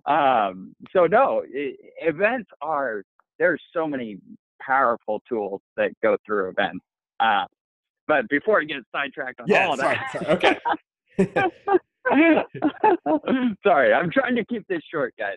Um, 0.07 0.75
so 0.93 1.07
no, 1.07 1.43
it, 1.49 1.77
events 2.01 2.51
are 2.61 3.03
there's 3.38 3.62
so 3.73 3.87
many 3.87 4.19
powerful 4.61 5.23
tools 5.29 5.61
that 5.77 5.93
go 6.03 6.17
through 6.27 6.51
events. 6.51 6.85
Uh, 7.21 7.45
but 8.07 8.29
before 8.29 8.61
I 8.61 8.64
get 8.64 8.79
sidetracked 8.93 9.41
on 9.41 9.47
yeah, 9.49 9.67
all 9.67 9.75
of 9.75 9.81
that, 9.81 10.12
sorry. 10.12 10.27
okay. 10.37 10.59
sorry, 13.67 13.93
I'm 13.93 14.11
trying 14.11 14.37
to 14.37 14.45
keep 14.45 14.67
this 14.69 14.83
short, 14.91 15.14
guys. 15.19 15.37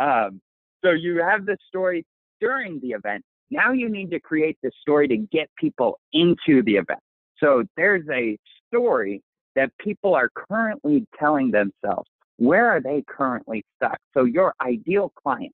Um, 0.00 0.40
so 0.84 0.90
you 0.90 1.22
have 1.22 1.46
the 1.46 1.56
story 1.68 2.04
during 2.40 2.80
the 2.80 2.88
event. 2.88 3.22
Now 3.50 3.72
you 3.72 3.88
need 3.88 4.10
to 4.10 4.20
create 4.20 4.58
the 4.62 4.70
story 4.80 5.08
to 5.08 5.16
get 5.16 5.50
people 5.58 5.98
into 6.12 6.62
the 6.62 6.74
event. 6.76 7.00
So 7.38 7.64
there's 7.76 8.06
a 8.12 8.38
story 8.68 9.22
that 9.56 9.70
people 9.78 10.14
are 10.14 10.30
currently 10.34 11.06
telling 11.18 11.50
themselves. 11.50 12.08
Where 12.36 12.70
are 12.70 12.80
they 12.80 13.04
currently 13.08 13.64
stuck? 13.76 13.98
So 14.14 14.24
your 14.24 14.54
ideal 14.62 15.12
client, 15.20 15.52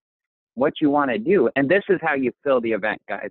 what 0.54 0.74
you 0.80 0.90
want 0.90 1.10
to 1.10 1.18
do, 1.18 1.48
and 1.56 1.68
this 1.68 1.82
is 1.88 1.98
how 2.02 2.14
you 2.14 2.32
fill 2.44 2.60
the 2.60 2.72
event, 2.72 3.00
guys. 3.08 3.30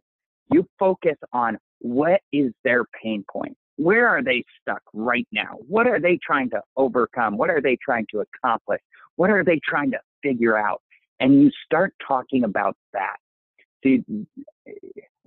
You 0.52 0.68
focus 0.80 1.16
on 1.32 1.58
what 1.80 2.22
is 2.32 2.52
their 2.64 2.86
pain 3.02 3.24
point. 3.32 3.56
Where 3.78 4.08
are 4.08 4.24
they 4.24 4.44
stuck 4.62 4.82
right 4.94 5.28
now? 5.32 5.58
What 5.68 5.88
are 5.88 6.00
they 6.00 6.18
trying 6.26 6.50
to 6.52 6.62
overcome? 6.78 7.38
What 7.38 7.50
are 7.50 7.62
they 7.62 7.78
trying 7.84 8.08
to 8.12 8.22
accomplish? 8.22 8.82
What 9.16 9.30
are 9.30 9.44
they 9.44 9.60
trying 9.68 9.92
to 9.92 10.00
figure 10.24 10.58
out? 10.58 10.82
And 11.20 11.42
you 11.42 11.52
start 11.66 11.94
talking 12.06 12.44
about 12.44 12.76
that. 12.94 13.18
See, 13.86 14.04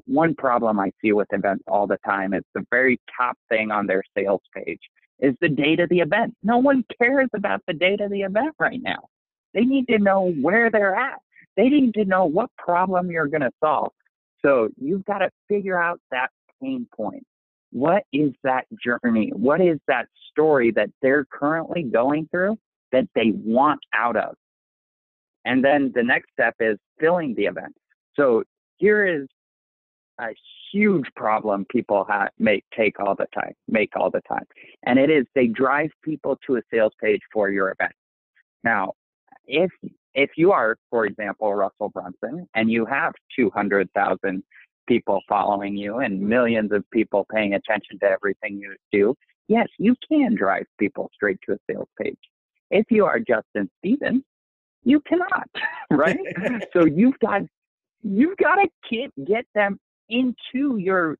one 0.06 0.34
problem 0.34 0.80
I 0.80 0.90
see 1.00 1.12
with 1.12 1.28
events 1.32 1.64
all 1.68 1.86
the 1.86 1.98
time 2.04 2.34
is 2.34 2.42
the 2.54 2.64
very 2.70 2.98
top 3.16 3.36
thing 3.48 3.70
on 3.70 3.86
their 3.86 4.02
sales 4.16 4.40
page 4.54 4.80
is 5.20 5.34
the 5.40 5.48
date 5.48 5.80
of 5.80 5.88
the 5.90 6.00
event. 6.00 6.34
No 6.42 6.58
one 6.58 6.84
cares 7.00 7.28
about 7.34 7.60
the 7.66 7.74
date 7.74 8.00
of 8.00 8.10
the 8.10 8.22
event 8.22 8.54
right 8.58 8.80
now. 8.82 9.08
They 9.54 9.62
need 9.62 9.86
to 9.88 9.98
know 9.98 10.32
where 10.40 10.70
they're 10.70 10.94
at. 10.94 11.18
They 11.56 11.68
need 11.68 11.94
to 11.94 12.04
know 12.04 12.24
what 12.24 12.50
problem 12.56 13.10
you're 13.10 13.26
going 13.26 13.42
to 13.42 13.50
solve. 13.62 13.92
So 14.44 14.68
you've 14.80 15.04
got 15.04 15.18
to 15.18 15.30
figure 15.48 15.80
out 15.80 16.00
that 16.10 16.28
pain 16.62 16.86
point. 16.96 17.24
What 17.70 18.04
is 18.12 18.32
that 18.44 18.66
journey? 18.82 19.30
What 19.34 19.60
is 19.60 19.78
that 19.88 20.06
story 20.30 20.70
that 20.72 20.90
they're 21.02 21.26
currently 21.30 21.82
going 21.82 22.28
through 22.30 22.56
that 22.92 23.08
they 23.14 23.32
want 23.34 23.80
out 23.92 24.16
of? 24.16 24.34
And 25.44 25.64
then 25.64 25.92
the 25.94 26.02
next 26.02 26.30
step 26.32 26.54
is 26.60 26.78
filling 27.00 27.34
the 27.34 27.46
event. 27.46 27.74
So 28.18 28.42
here 28.76 29.06
is 29.06 29.28
a 30.20 30.28
huge 30.72 31.06
problem 31.14 31.64
people 31.70 32.04
have, 32.08 32.30
make 32.38 32.64
take 32.76 32.98
all 33.00 33.14
the 33.14 33.26
time, 33.34 33.54
make 33.68 33.96
all 33.96 34.10
the 34.10 34.22
time, 34.28 34.44
and 34.84 34.98
it 34.98 35.10
is 35.10 35.26
they 35.34 35.46
drive 35.46 35.90
people 36.02 36.38
to 36.46 36.56
a 36.56 36.60
sales 36.72 36.92
page 37.00 37.20
for 37.32 37.50
your 37.50 37.70
event. 37.70 37.92
Now, 38.64 38.94
if 39.46 39.70
if 40.14 40.30
you 40.36 40.52
are, 40.52 40.76
for 40.90 41.06
example, 41.06 41.54
Russell 41.54 41.90
Brunson, 41.90 42.48
and 42.54 42.70
you 42.70 42.84
have 42.86 43.12
200,000 43.36 44.42
people 44.88 45.20
following 45.28 45.76
you 45.76 45.98
and 45.98 46.20
millions 46.20 46.72
of 46.72 46.82
people 46.90 47.26
paying 47.32 47.54
attention 47.54 47.98
to 48.00 48.06
everything 48.06 48.58
you 48.58 48.74
do, 48.90 49.14
yes, 49.46 49.68
you 49.78 49.94
can 50.10 50.34
drive 50.34 50.64
people 50.78 51.10
straight 51.14 51.38
to 51.46 51.52
a 51.52 51.58
sales 51.70 51.88
page. 52.02 52.18
If 52.70 52.86
you 52.90 53.04
are 53.04 53.20
Justin 53.20 53.70
Stevens, 53.78 54.24
you 54.82 55.00
cannot, 55.02 55.48
right? 55.90 56.18
so 56.72 56.84
you've 56.84 57.18
got 57.20 57.42
you've 58.02 58.36
got 58.36 58.56
to 58.56 58.68
get, 58.90 59.12
get 59.26 59.46
them 59.54 59.78
into 60.08 60.78
your 60.78 61.16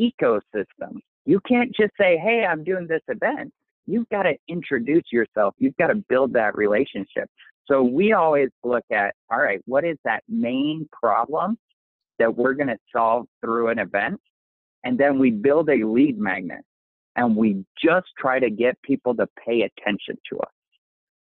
ecosystem. 0.00 0.98
You 1.26 1.40
can't 1.48 1.74
just 1.74 1.92
say, 1.98 2.18
hey, 2.18 2.44
I'm 2.44 2.64
doing 2.64 2.86
this 2.86 3.02
event. 3.08 3.52
You've 3.86 4.08
got 4.08 4.22
to 4.24 4.34
introduce 4.48 5.04
yourself. 5.12 5.54
You've 5.58 5.76
got 5.76 5.88
to 5.88 5.96
build 6.08 6.32
that 6.34 6.56
relationship. 6.56 7.28
So 7.66 7.82
we 7.82 8.12
always 8.12 8.50
look 8.62 8.84
at, 8.92 9.14
all 9.30 9.38
right, 9.38 9.60
what 9.66 9.84
is 9.84 9.96
that 10.04 10.22
main 10.28 10.88
problem 10.92 11.56
that 12.18 12.34
we're 12.34 12.54
going 12.54 12.68
to 12.68 12.78
solve 12.94 13.26
through 13.40 13.68
an 13.68 13.78
event? 13.78 14.20
And 14.84 14.98
then 14.98 15.18
we 15.18 15.30
build 15.30 15.70
a 15.70 15.84
lead 15.84 16.18
magnet 16.18 16.62
and 17.16 17.36
we 17.36 17.64
just 17.82 18.06
try 18.18 18.38
to 18.38 18.50
get 18.50 18.80
people 18.82 19.14
to 19.16 19.26
pay 19.44 19.62
attention 19.62 20.18
to 20.30 20.38
us. 20.40 20.52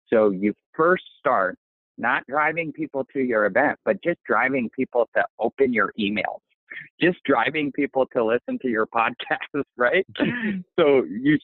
So 0.07 0.31
you 0.31 0.53
first 0.73 1.03
start 1.19 1.57
not 1.97 2.25
driving 2.27 2.71
people 2.71 3.05
to 3.13 3.19
your 3.19 3.45
event, 3.45 3.77
but 3.85 4.01
just 4.03 4.19
driving 4.25 4.69
people 4.69 5.09
to 5.15 5.25
open 5.39 5.73
your 5.73 5.93
emails 5.99 6.39
just 6.99 7.23
driving 7.23 7.71
people 7.71 8.05
to 8.07 8.23
listen 8.23 8.59
to 8.59 8.69
your 8.69 8.87
podcast, 8.95 9.63
right? 9.77 10.05
so 10.79 11.03
you 11.03 11.37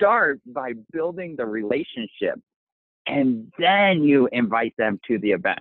start 0.00 0.40
by 0.46 0.72
building 0.92 1.36
the 1.36 1.46
relationship 1.46 2.40
and 3.06 3.52
then 3.58 4.02
you 4.02 4.28
invite 4.32 4.74
them 4.78 5.00
to 5.06 5.18
the 5.18 5.32
event. 5.32 5.58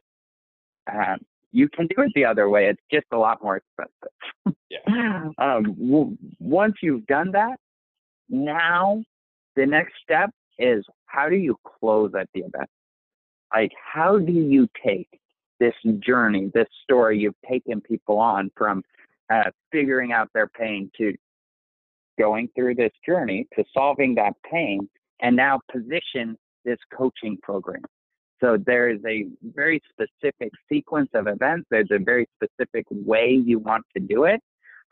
Um, 0.91 1.19
you 1.51 1.67
can 1.67 1.87
do 1.87 2.03
it 2.03 2.11
the 2.13 2.25
other 2.25 2.47
way. 2.49 2.67
It's 2.67 2.81
just 2.91 3.07
a 3.11 3.17
lot 3.17 3.41
more 3.41 3.57
expensive. 3.57 4.55
yeah. 4.69 5.29
Um, 5.37 5.63
w- 5.63 6.17
once 6.39 6.75
you've 6.81 7.07
done 7.07 7.31
that, 7.31 7.59
now 8.29 9.03
the 9.55 9.65
next 9.65 9.93
step 10.03 10.29
is 10.59 10.85
how 11.05 11.27
do 11.27 11.35
you 11.35 11.57
close 11.79 12.11
at 12.19 12.29
the 12.33 12.41
event? 12.41 12.69
Like, 13.53 13.71
how 13.93 14.17
do 14.17 14.31
you 14.31 14.67
take 14.85 15.07
this 15.59 15.73
journey, 15.99 16.51
this 16.53 16.67
story 16.83 17.19
you've 17.19 17.41
taken 17.47 17.81
people 17.81 18.17
on 18.17 18.51
from 18.55 18.83
uh, 19.29 19.51
figuring 19.71 20.11
out 20.11 20.29
their 20.33 20.47
pain 20.47 20.89
to 20.97 21.13
going 22.17 22.49
through 22.55 22.75
this 22.75 22.91
journey 23.05 23.47
to 23.55 23.63
solving 23.73 24.15
that 24.15 24.33
pain 24.49 24.89
and 25.21 25.35
now 25.35 25.59
position 25.71 26.37
this 26.65 26.77
coaching 26.95 27.37
program. 27.41 27.81
So 28.41 28.57
there 28.65 28.89
is 28.89 28.99
a 29.05 29.25
very 29.43 29.81
specific 29.89 30.51
sequence 30.69 31.09
of 31.13 31.27
events. 31.27 31.67
There's 31.69 31.91
a 31.91 31.99
very 31.99 32.27
specific 32.35 32.85
way 32.89 33.31
you 33.31 33.59
want 33.59 33.85
to 33.95 34.01
do 34.01 34.25
it. 34.25 34.39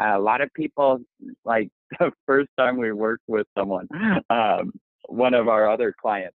Uh, 0.01 0.17
a 0.17 0.19
lot 0.19 0.41
of 0.41 0.53
people, 0.53 0.99
like 1.45 1.69
the 1.99 2.11
first 2.25 2.49
time 2.57 2.77
we 2.77 2.91
worked 2.91 3.23
with 3.27 3.47
someone, 3.57 3.87
um, 4.29 4.73
one 5.07 5.33
of 5.33 5.47
our 5.47 5.69
other 5.69 5.93
clients, 5.99 6.35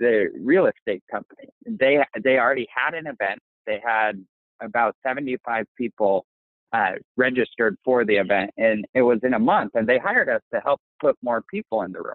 the 0.00 0.28
real 0.40 0.66
estate 0.66 1.02
company, 1.10 1.48
they 1.66 2.04
they 2.22 2.38
already 2.38 2.66
had 2.74 2.94
an 2.94 3.06
event. 3.06 3.40
They 3.66 3.80
had 3.84 4.24
about 4.60 4.96
75 5.04 5.66
people 5.76 6.24
uh, 6.72 6.92
registered 7.16 7.76
for 7.84 8.04
the 8.04 8.16
event, 8.16 8.50
and 8.56 8.84
it 8.94 9.02
was 9.02 9.18
in 9.22 9.34
a 9.34 9.38
month. 9.38 9.72
And 9.74 9.86
they 9.86 9.98
hired 9.98 10.28
us 10.28 10.42
to 10.52 10.60
help 10.60 10.80
put 11.00 11.16
more 11.22 11.42
people 11.50 11.82
in 11.82 11.92
the 11.92 12.00
room. 12.00 12.14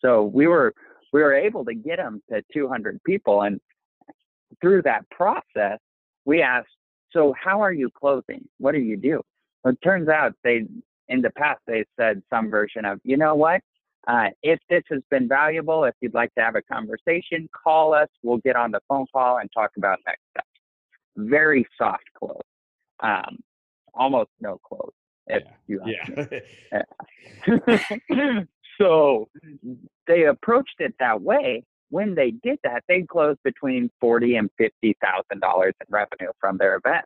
So 0.00 0.24
we 0.24 0.46
were 0.46 0.74
we 1.12 1.22
were 1.22 1.34
able 1.34 1.64
to 1.66 1.74
get 1.74 1.98
them 1.98 2.22
to 2.30 2.42
200 2.52 3.02
people, 3.04 3.42
and 3.42 3.60
through 4.60 4.82
that 4.82 5.08
process, 5.10 5.78
we 6.24 6.42
asked, 6.42 6.68
"So 7.12 7.34
how 7.38 7.60
are 7.60 7.72
you 7.72 7.90
closing? 7.90 8.48
What 8.58 8.72
do 8.72 8.80
you 8.80 8.96
do?" 8.96 9.20
Well, 9.64 9.74
it 9.74 9.82
turns 9.82 10.08
out 10.08 10.34
they 10.44 10.66
in 11.08 11.20
the 11.22 11.30
past 11.30 11.60
they 11.66 11.84
said 11.98 12.22
some 12.30 12.50
version 12.50 12.84
of, 12.84 13.00
"You 13.04 13.16
know 13.16 13.34
what? 13.34 13.60
Uh, 14.06 14.28
if 14.42 14.58
this 14.68 14.82
has 14.90 15.00
been 15.10 15.28
valuable, 15.28 15.84
if 15.84 15.94
you'd 16.00 16.14
like 16.14 16.34
to 16.34 16.42
have 16.42 16.56
a 16.56 16.62
conversation, 16.62 17.48
call 17.64 17.94
us. 17.94 18.08
We'll 18.22 18.38
get 18.38 18.56
on 18.56 18.72
the 18.72 18.80
phone 18.88 19.06
call 19.12 19.38
and 19.38 19.48
talk 19.54 19.70
about 19.76 19.98
next 20.06 20.22
steps." 20.32 20.48
Very 21.16 21.66
soft 21.78 22.04
close 22.18 22.40
um, 23.02 23.38
almost 23.94 24.30
no 24.40 24.58
close. 24.66 24.92
If 25.26 25.42
yeah. 25.68 25.84
you 26.72 26.82
yeah. 27.46 28.40
so 28.80 29.28
they 30.06 30.24
approached 30.24 30.76
it 30.78 30.94
that 30.98 31.20
way. 31.20 31.64
When 31.90 32.14
they 32.14 32.30
did 32.30 32.58
that, 32.64 32.84
they 32.88 33.02
closed 33.02 33.40
between 33.44 33.90
forty 34.00 34.36
and 34.36 34.50
fifty 34.56 34.96
thousand 35.02 35.40
dollars 35.40 35.74
in 35.80 35.86
revenue 35.90 36.32
from 36.40 36.56
their 36.56 36.76
event. 36.76 37.04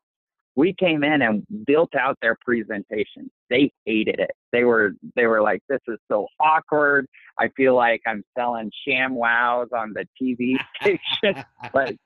We 0.57 0.75
came 0.75 1.05
in 1.05 1.23
and 1.23 1.47
built 1.66 1.95
out 1.95 2.19
their 2.23 2.37
presentation. 2.45 3.31
They 3.51 3.71
hated 3.85 4.19
it. 4.19 4.31
They 4.53 4.64
were 4.64 4.92
they 5.14 5.27
were 5.27 5.42
like, 5.42 5.61
"This 5.69 5.81
is 5.87 5.99
so 6.11 6.27
awkward. 6.40 7.07
I 7.38 7.49
feel 7.57 7.75
like 7.75 8.01
I'm 8.07 8.25
selling 8.37 8.71
ShamWows 8.88 9.73
on 9.73 9.95
the 9.95 10.07
TV 10.21 10.57
station." 10.81 11.45
like 11.75 11.97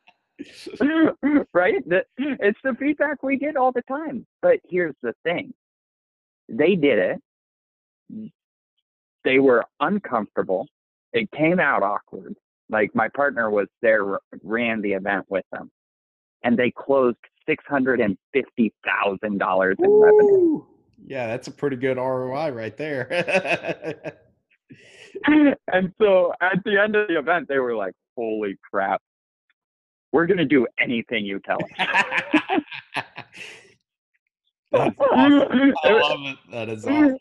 right? 1.55 1.83
It's 2.19 2.59
the 2.65 2.75
feedback 2.79 3.23
we 3.23 3.37
get 3.37 3.57
all 3.57 3.73
the 3.73 3.83
time. 3.83 4.27
But 4.43 4.59
here's 4.69 4.95
the 5.03 5.15
thing 5.25 5.53
they 6.49 6.75
did 6.75 7.21
it, 8.11 8.33
they 9.25 9.39
were 9.39 9.65
uncomfortable, 9.79 10.67
it 11.13 11.31
came 11.31 11.61
out 11.61 11.83
awkward. 11.83 12.35
Like 12.69 12.95
my 12.95 13.09
partner 13.09 13.51
was 13.51 13.69
there, 13.83 14.19
ran 14.43 14.81
the 14.81 14.93
event 14.93 15.27
with 15.29 15.45
them, 15.53 15.71
and 16.45 16.57
they 16.57 16.71
closed 16.71 17.19
$650,000 17.49 19.75
in 19.79 19.87
Ooh. 19.87 20.03
revenue. 20.03 20.65
Yeah, 21.07 21.27
that's 21.27 21.49
a 21.49 21.51
pretty 21.51 21.77
good 21.77 21.97
ROI 21.97 22.51
right 22.51 22.77
there. 22.77 23.09
and 25.27 25.93
so 26.01 26.33
at 26.41 26.63
the 26.65 26.81
end 26.81 26.97
of 26.97 27.09
the 27.09 27.19
event, 27.19 27.49
they 27.49 27.59
were 27.59 27.75
like, 27.75 27.95
holy 28.17 28.57
crap, 28.71 29.03
we're 30.13 30.27
going 30.27 30.39
to 30.39 30.45
do 30.45 30.67
anything 30.79 31.25
you 31.25 31.41
tell 31.41 31.59
us. 31.63 31.71
That's 34.73 34.97
awesome. 35.01 35.75
I 35.85 35.91
love 35.91 36.21
it. 36.27 36.37
That 36.53 36.69
is 36.69 36.85
awesome. 36.85 37.19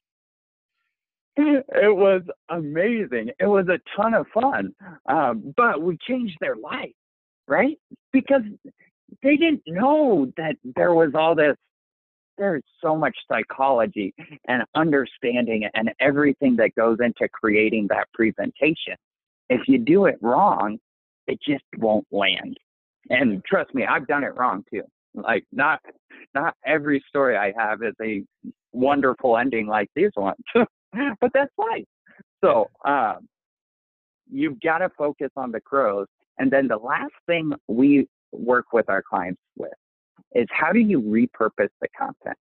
it 1.38 1.96
was 1.96 2.22
amazing. 2.50 3.32
It 3.40 3.48
was 3.48 3.68
a 3.70 3.80
ton 3.96 4.14
of 4.14 4.28
fun. 4.34 4.74
Um, 5.08 5.54
but 5.56 5.82
we 5.82 5.98
changed 6.08 6.38
their 6.42 6.56
life, 6.56 6.92
right? 7.48 7.80
Because 8.12 8.42
they 9.24 9.36
didn't 9.36 9.64
know 9.68 10.32
that 10.38 10.56
there 10.76 10.94
was 10.94 11.12
all 11.16 11.36
this 11.36 11.56
there's 12.38 12.64
so 12.82 12.96
much 12.96 13.16
psychology 13.30 14.14
and 14.48 14.64
understanding 14.74 15.70
and 15.74 15.92
everything 16.00 16.56
that 16.56 16.74
goes 16.74 16.98
into 17.04 17.28
creating 17.32 17.88
that 17.90 18.08
presentation. 18.14 18.96
If 19.50 19.68
you 19.68 19.78
do 19.78 20.06
it 20.06 20.16
wrong, 20.22 20.80
it 21.28 21.38
just 21.46 21.66
won't 21.78 22.08
land. 22.12 22.58
And 23.10 23.44
trust 23.44 23.76
me, 23.76 23.86
I've 23.86 24.08
done 24.08 24.24
it 24.24 24.36
wrong 24.38 24.64
too. 24.72 24.84
Like 25.14 25.46
not 25.52 25.82
not 26.34 26.56
every 26.66 27.04
story 27.10 27.36
I 27.36 27.54
have 27.58 27.84
is 27.84 27.96
a 28.02 28.24
wonderful 28.72 29.38
ending 29.38 29.68
like 29.68 29.90
these 29.96 30.12
ones, 30.16 30.38
but 30.54 31.32
that's 31.34 31.52
life. 31.58 31.86
So 32.44 32.68
um, 32.86 33.28
you've 34.32 34.60
got 34.62 34.80
to 34.80 34.90
focus 34.98 35.30
on 35.36 35.52
the 35.52 35.60
crows. 35.60 36.08
And 36.38 36.50
then 36.52 36.68
the 36.68 36.78
last 36.78 37.14
thing 37.28 37.52
we 37.68 38.08
work 38.32 38.74
with 38.74 38.90
our 38.90 39.02
clients 39.02 39.42
with 39.58 39.72
is 40.34 40.48
how 40.52 40.72
do 40.72 40.80
you 40.80 41.02
repurpose 41.02 41.70
the 41.82 41.88
content? 41.98 42.38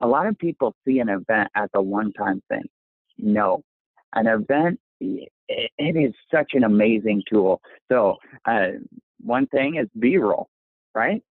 A 0.00 0.06
lot 0.06 0.26
of 0.26 0.38
people 0.38 0.74
see 0.86 0.98
an 0.98 1.08
event 1.08 1.48
as 1.54 1.68
a 1.74 1.82
one 1.82 2.12
time 2.12 2.42
thing. 2.48 2.64
No, 3.18 3.62
an 4.14 4.26
event, 4.26 4.80
it 5.00 5.30
is 5.78 6.14
such 6.32 6.52
an 6.54 6.64
amazing 6.64 7.22
tool. 7.30 7.60
So, 7.90 8.16
uh, 8.46 8.68
one 9.22 9.46
thing 9.48 9.76
is 9.76 9.88
B 9.98 10.16
roll, 10.16 10.48
right? 10.94 11.22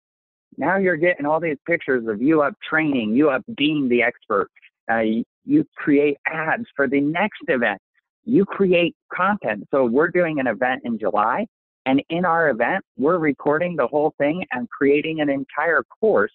Now 0.57 0.77
you're 0.77 0.97
getting 0.97 1.25
all 1.25 1.39
these 1.39 1.57
pictures 1.65 2.07
of 2.07 2.21
you 2.21 2.41
up 2.41 2.53
training, 2.67 3.15
you 3.15 3.29
up 3.29 3.43
being 3.57 3.89
the 3.89 4.03
expert. 4.03 4.49
Uh, 4.91 5.03
you 5.45 5.65
create 5.75 6.17
ads 6.27 6.65
for 6.75 6.87
the 6.87 6.99
next 6.99 7.41
event. 7.47 7.79
You 8.25 8.45
create 8.45 8.95
content. 9.13 9.67
So, 9.71 9.85
we're 9.85 10.09
doing 10.09 10.39
an 10.39 10.47
event 10.47 10.81
in 10.85 10.99
July 10.99 11.45
and 11.85 12.03
in 12.09 12.25
our 12.25 12.49
event, 12.49 12.83
we're 12.97 13.17
recording 13.17 13.75
the 13.75 13.87
whole 13.87 14.13
thing 14.17 14.45
and 14.51 14.69
creating 14.69 15.21
an 15.21 15.29
entire 15.29 15.83
course 15.99 16.31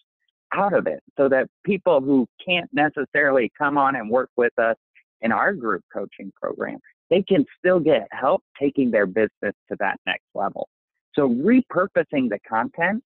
out 0.52 0.72
of 0.72 0.86
it 0.86 1.02
so 1.16 1.28
that 1.28 1.48
people 1.64 2.00
who 2.00 2.26
can't 2.44 2.68
necessarily 2.72 3.50
come 3.58 3.76
on 3.76 3.96
and 3.96 4.08
work 4.08 4.30
with 4.36 4.56
us 4.58 4.76
in 5.20 5.32
our 5.32 5.52
group 5.52 5.82
coaching 5.92 6.32
program, 6.40 6.78
they 7.10 7.22
can 7.22 7.44
still 7.58 7.80
get 7.80 8.06
help 8.10 8.42
taking 8.60 8.90
their 8.90 9.06
business 9.06 9.54
to 9.68 9.76
that 9.78 9.98
next 10.06 10.26
level. 10.34 10.68
So 11.14 11.28
repurposing 11.28 12.28
the 12.28 12.38
content, 12.48 13.02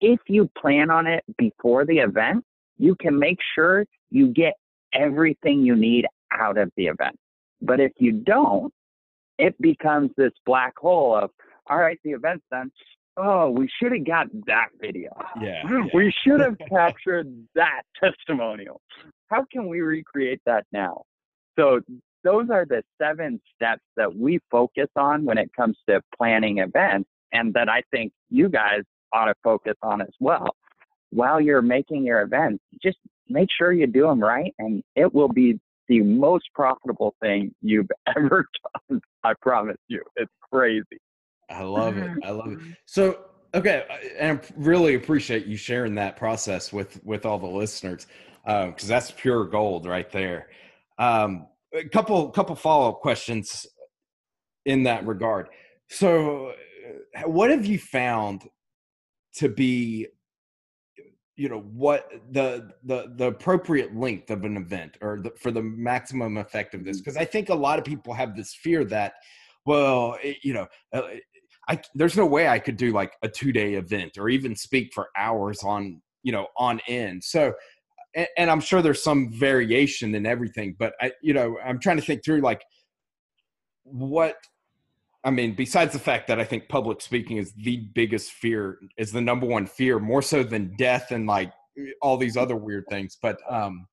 if 0.00 0.20
you 0.26 0.50
plan 0.58 0.90
on 0.90 1.06
it 1.06 1.24
before 1.36 1.84
the 1.84 1.98
event, 1.98 2.44
you 2.78 2.94
can 2.94 3.18
make 3.18 3.38
sure 3.54 3.84
you 4.10 4.28
get 4.28 4.54
everything 4.94 5.60
you 5.60 5.76
need 5.76 6.06
out 6.32 6.58
of 6.58 6.70
the 6.76 6.86
event. 6.86 7.16
But 7.60 7.80
if 7.80 7.92
you 7.98 8.12
don't, 8.12 8.72
it 9.38 9.60
becomes 9.60 10.10
this 10.16 10.32
black 10.46 10.78
hole 10.78 11.14
of, 11.14 11.30
all 11.70 11.78
right, 11.78 11.98
the 12.04 12.10
event's 12.10 12.44
done. 12.50 12.70
Oh, 13.16 13.50
we 13.50 13.68
should 13.80 13.92
have 13.92 14.06
got 14.06 14.26
that 14.46 14.68
video. 14.80 15.10
Yeah. 15.40 15.62
We 15.94 16.12
should 16.24 16.40
have 16.40 16.56
captured 16.68 17.26
that 17.54 17.82
testimonial. 18.02 18.80
How 19.28 19.44
can 19.50 19.68
we 19.68 19.80
recreate 19.80 20.40
that 20.46 20.64
now? 20.72 21.02
So 21.58 21.80
those 22.24 22.50
are 22.50 22.64
the 22.66 22.82
seven 23.00 23.40
steps 23.54 23.82
that 23.96 24.14
we 24.14 24.40
focus 24.50 24.88
on 24.96 25.24
when 25.24 25.38
it 25.38 25.50
comes 25.56 25.76
to 25.88 26.00
planning 26.16 26.58
events 26.58 27.08
and 27.32 27.52
that 27.54 27.68
I 27.68 27.82
think 27.90 28.12
you 28.28 28.48
guys 28.48 28.82
ought 29.12 29.26
to 29.26 29.34
focus 29.42 29.74
on 29.82 30.00
as 30.00 30.14
well. 30.20 30.56
While 31.10 31.40
you're 31.40 31.62
making 31.62 32.04
your 32.04 32.22
events, 32.22 32.62
just 32.82 32.98
make 33.28 33.48
sure 33.56 33.72
you 33.72 33.86
do 33.86 34.02
them 34.02 34.20
right 34.20 34.54
and 34.58 34.82
it 34.94 35.12
will 35.12 35.28
be 35.28 35.58
the 35.88 36.00
most 36.02 36.44
profitable 36.54 37.14
thing 37.20 37.52
you've 37.60 37.90
ever 38.16 38.46
done. 38.88 39.00
I 39.24 39.34
promise 39.42 39.78
you. 39.88 40.02
It's 40.16 40.32
crazy. 40.52 41.00
I 41.50 41.62
love 41.62 41.96
it. 41.96 42.10
I 42.24 42.30
love 42.30 42.52
it. 42.52 42.58
So, 42.86 43.26
okay, 43.54 43.84
and 44.18 44.38
I 44.38 44.52
really 44.56 44.94
appreciate 44.94 45.46
you 45.46 45.56
sharing 45.56 45.94
that 45.96 46.16
process 46.16 46.72
with 46.72 47.02
with 47.04 47.26
all 47.26 47.38
the 47.38 47.46
listeners 47.46 48.06
because 48.44 48.82
um, 48.82 48.88
that's 48.88 49.10
pure 49.10 49.44
gold 49.44 49.86
right 49.86 50.10
there. 50.10 50.48
Um, 50.98 51.46
a 51.74 51.84
couple 51.84 52.28
couple 52.30 52.54
follow 52.56 52.90
up 52.90 53.00
questions 53.00 53.66
in 54.66 54.84
that 54.84 55.06
regard. 55.06 55.48
So, 55.88 56.52
uh, 57.16 57.28
what 57.28 57.50
have 57.50 57.66
you 57.66 57.78
found 57.78 58.48
to 59.36 59.48
be 59.48 60.06
you 61.40 61.48
know 61.48 61.60
what 61.60 62.10
the 62.32 62.70
the 62.84 63.14
the 63.16 63.28
appropriate 63.28 63.96
length 63.96 64.30
of 64.30 64.44
an 64.44 64.58
event 64.58 64.98
or 65.00 65.20
the, 65.22 65.30
for 65.40 65.50
the 65.50 65.62
maximum 65.62 66.36
effectiveness 66.36 66.98
because 66.98 67.16
i 67.16 67.24
think 67.24 67.48
a 67.48 67.54
lot 67.54 67.78
of 67.78 67.84
people 67.84 68.12
have 68.12 68.36
this 68.36 68.54
fear 68.54 68.84
that 68.84 69.14
well 69.64 70.18
it, 70.22 70.36
you 70.42 70.52
know 70.52 70.66
uh, 70.92 71.00
I 71.70 71.80
there's 71.94 72.16
no 72.16 72.26
way 72.26 72.48
I 72.48 72.58
could 72.58 72.76
do 72.76 72.92
like 72.92 73.12
a 73.22 73.28
two 73.28 73.52
day 73.52 73.74
event 73.74 74.18
or 74.18 74.28
even 74.28 74.56
speak 74.56 74.92
for 74.92 75.08
hours 75.16 75.62
on 75.62 76.02
you 76.24 76.32
know 76.32 76.48
on 76.56 76.80
end. 76.88 77.22
So, 77.22 77.54
and, 78.14 78.26
and, 78.36 78.50
I'm 78.50 78.60
sure 78.60 78.82
there's 78.82 79.02
some 79.02 79.32
variation 79.32 80.14
in 80.16 80.26
everything, 80.26 80.74
but 80.78 80.94
I 81.00 81.12
you 81.22 81.32
know 81.32 81.56
I'm 81.64 81.78
trying 81.78 81.96
to 81.96 82.02
think 82.02 82.24
through 82.24 82.40
like 82.40 82.62
what 83.84 84.36
I 85.22 85.30
mean. 85.30 85.54
Besides 85.54 85.92
the 85.92 86.00
fact 86.00 86.26
that 86.26 86.40
I 86.40 86.44
think 86.44 86.68
public 86.68 87.00
speaking 87.00 87.36
is 87.36 87.52
the 87.52 87.88
biggest 87.94 88.32
fear, 88.32 88.78
is 88.98 89.12
the 89.12 89.20
number 89.20 89.46
one 89.46 89.66
fear, 89.66 90.00
more 90.00 90.22
so 90.22 90.42
than 90.42 90.74
death 90.76 91.12
and 91.12 91.28
like 91.28 91.52
all 92.02 92.16
these 92.16 92.36
other 92.36 92.56
weird 92.56 92.84
things. 92.90 93.16
But 93.22 93.38
um, 93.48 93.86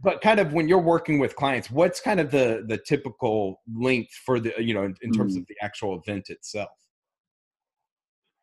but 0.00 0.22
kind 0.22 0.40
of 0.40 0.54
when 0.54 0.66
you're 0.66 0.78
working 0.78 1.18
with 1.18 1.36
clients 1.36 1.70
what's 1.70 2.00
kind 2.00 2.20
of 2.20 2.30
the 2.30 2.64
the 2.68 2.78
typical 2.78 3.60
length 3.74 4.12
for 4.24 4.38
the 4.40 4.52
you 4.58 4.74
know 4.74 4.84
in, 4.84 4.94
in 5.02 5.12
terms 5.12 5.34
mm. 5.34 5.40
of 5.40 5.46
the 5.46 5.56
actual 5.62 6.00
event 6.00 6.28
itself 6.28 6.68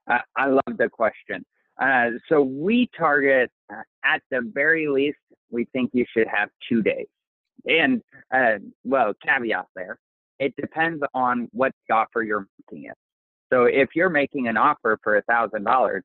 I, 0.10 0.22
I 0.36 0.48
love 0.48 0.78
the 0.78 0.90
question. 0.90 1.46
Uh, 1.82 2.12
so 2.28 2.42
we 2.42 2.90
target 2.98 3.50
uh, 3.72 3.82
at 4.04 4.22
the 4.32 4.42
very 4.54 4.88
least, 4.88 5.18
we 5.50 5.66
think 5.72 5.92
you 5.94 6.06
should 6.12 6.28
have 6.28 6.50
two 6.68 6.82
days. 6.82 7.08
And 7.66 8.02
uh, 8.34 8.60
well, 8.84 9.14
caveat 9.26 9.66
there, 9.76 9.98
it 10.40 10.54
depends 10.56 11.04
on 11.14 11.48
what 11.52 11.72
the 11.88 11.96
offer 11.96 12.24
you're 12.24 12.48
making 12.60 12.90
it. 12.90 12.98
So 13.52 13.64
if 13.64 13.90
you're 13.96 14.10
making 14.10 14.48
an 14.48 14.58
offer 14.58 15.00
for 15.04 15.18
a 15.18 15.22
thousand 15.24 15.64
dollars, 15.64 16.04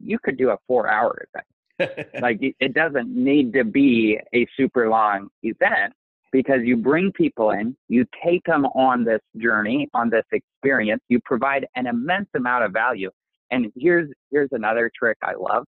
you 0.00 0.18
could 0.18 0.38
do 0.38 0.50
a 0.50 0.58
four-hour 0.66 1.26
event. 1.34 2.08
like 2.22 2.38
it 2.40 2.72
doesn't 2.72 3.14
need 3.14 3.52
to 3.52 3.62
be 3.62 4.18
a 4.34 4.46
super 4.56 4.88
long 4.88 5.28
event 5.42 5.92
because 6.36 6.60
you 6.64 6.76
bring 6.76 7.10
people 7.12 7.52
in, 7.52 7.74
you 7.88 8.04
take 8.22 8.44
them 8.44 8.66
on 8.66 9.04
this 9.04 9.22
journey, 9.38 9.88
on 9.94 10.10
this 10.10 10.24
experience, 10.32 11.00
you 11.08 11.18
provide 11.24 11.66
an 11.76 11.86
immense 11.86 12.28
amount 12.36 12.62
of 12.62 12.74
value. 12.74 13.10
And 13.50 13.72
here's 13.74 14.10
here's 14.30 14.50
another 14.52 14.90
trick 14.94 15.16
I 15.22 15.32
love. 15.32 15.64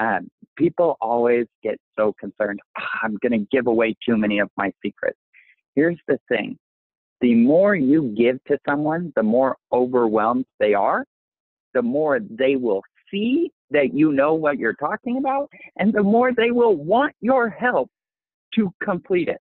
Um, 0.00 0.30
people 0.56 0.96
always 1.02 1.44
get 1.62 1.76
so 1.98 2.14
concerned. 2.18 2.60
Oh, 2.78 2.82
I'm 3.02 3.18
going 3.20 3.38
to 3.38 3.46
give 3.52 3.66
away 3.66 3.94
too 4.06 4.16
many 4.16 4.38
of 4.38 4.48
my 4.56 4.72
secrets. 4.82 5.18
Here's 5.74 5.98
the 6.08 6.18
thing: 6.30 6.56
the 7.20 7.34
more 7.34 7.74
you 7.74 8.14
give 8.16 8.42
to 8.44 8.58
someone, 8.66 9.12
the 9.16 9.22
more 9.22 9.54
overwhelmed 9.70 10.46
they 10.58 10.72
are, 10.72 11.04
the 11.74 11.82
more 11.82 12.20
they 12.20 12.56
will 12.56 12.80
see 13.10 13.50
that 13.70 13.92
you 13.92 14.12
know 14.12 14.32
what 14.32 14.56
you're 14.56 14.80
talking 14.80 15.18
about, 15.18 15.50
and 15.76 15.92
the 15.92 16.02
more 16.02 16.32
they 16.32 16.52
will 16.52 16.74
want 16.74 17.14
your 17.20 17.50
help 17.50 17.90
to 18.54 18.72
complete 18.82 19.28
it. 19.28 19.42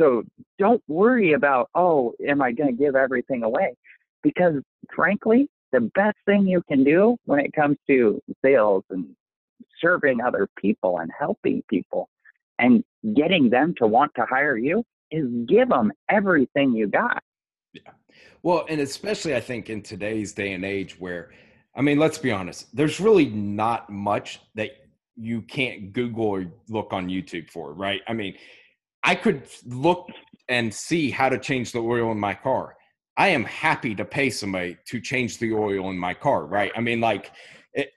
So 0.00 0.24
don't 0.58 0.82
worry 0.88 1.32
about, 1.32 1.70
oh, 1.74 2.14
am 2.26 2.40
I 2.40 2.52
going 2.52 2.76
to 2.76 2.84
give 2.84 2.94
everything 2.94 3.42
away? 3.42 3.74
Because 4.22 4.54
frankly, 4.94 5.48
the 5.72 5.80
best 5.80 6.16
thing 6.24 6.46
you 6.46 6.62
can 6.68 6.84
do 6.84 7.16
when 7.24 7.40
it 7.40 7.52
comes 7.52 7.76
to 7.88 8.20
sales 8.44 8.84
and 8.90 9.06
serving 9.80 10.20
other 10.20 10.48
people 10.56 10.98
and 10.98 11.10
helping 11.18 11.62
people 11.68 12.08
and 12.58 12.82
getting 13.14 13.50
them 13.50 13.74
to 13.78 13.86
want 13.86 14.12
to 14.16 14.24
hire 14.28 14.56
you 14.56 14.84
is 15.10 15.26
give 15.46 15.68
them 15.68 15.92
everything 16.08 16.74
you 16.74 16.86
got. 16.86 17.22
Yeah. 17.72 17.92
Well, 18.42 18.66
and 18.68 18.80
especially 18.80 19.34
I 19.34 19.40
think 19.40 19.70
in 19.70 19.82
today's 19.82 20.32
day 20.32 20.52
and 20.52 20.64
age 20.64 20.98
where, 20.98 21.30
I 21.74 21.82
mean, 21.82 21.98
let's 21.98 22.18
be 22.18 22.32
honest, 22.32 22.74
there's 22.74 23.00
really 23.00 23.26
not 23.26 23.90
much 23.90 24.40
that 24.54 24.70
you 25.16 25.42
can't 25.42 25.92
Google 25.92 26.26
or 26.26 26.46
look 26.68 26.92
on 26.92 27.08
YouTube 27.08 27.50
for, 27.50 27.72
right? 27.72 28.00
I 28.06 28.12
mean, 28.12 28.34
I 29.04 29.14
could 29.14 29.46
look 29.64 30.08
and 30.48 30.72
see 30.72 31.10
how 31.10 31.28
to 31.28 31.38
change 31.38 31.72
the 31.72 31.78
oil 31.78 32.10
in 32.12 32.18
my 32.18 32.34
car. 32.34 32.76
I 33.16 33.28
am 33.28 33.44
happy 33.44 33.94
to 33.96 34.04
pay 34.04 34.30
somebody 34.30 34.76
to 34.86 35.00
change 35.00 35.38
the 35.38 35.52
oil 35.52 35.90
in 35.90 35.98
my 35.98 36.14
car, 36.14 36.46
right? 36.46 36.70
I 36.76 36.80
mean, 36.80 37.00
like, 37.00 37.32
it, 37.74 37.90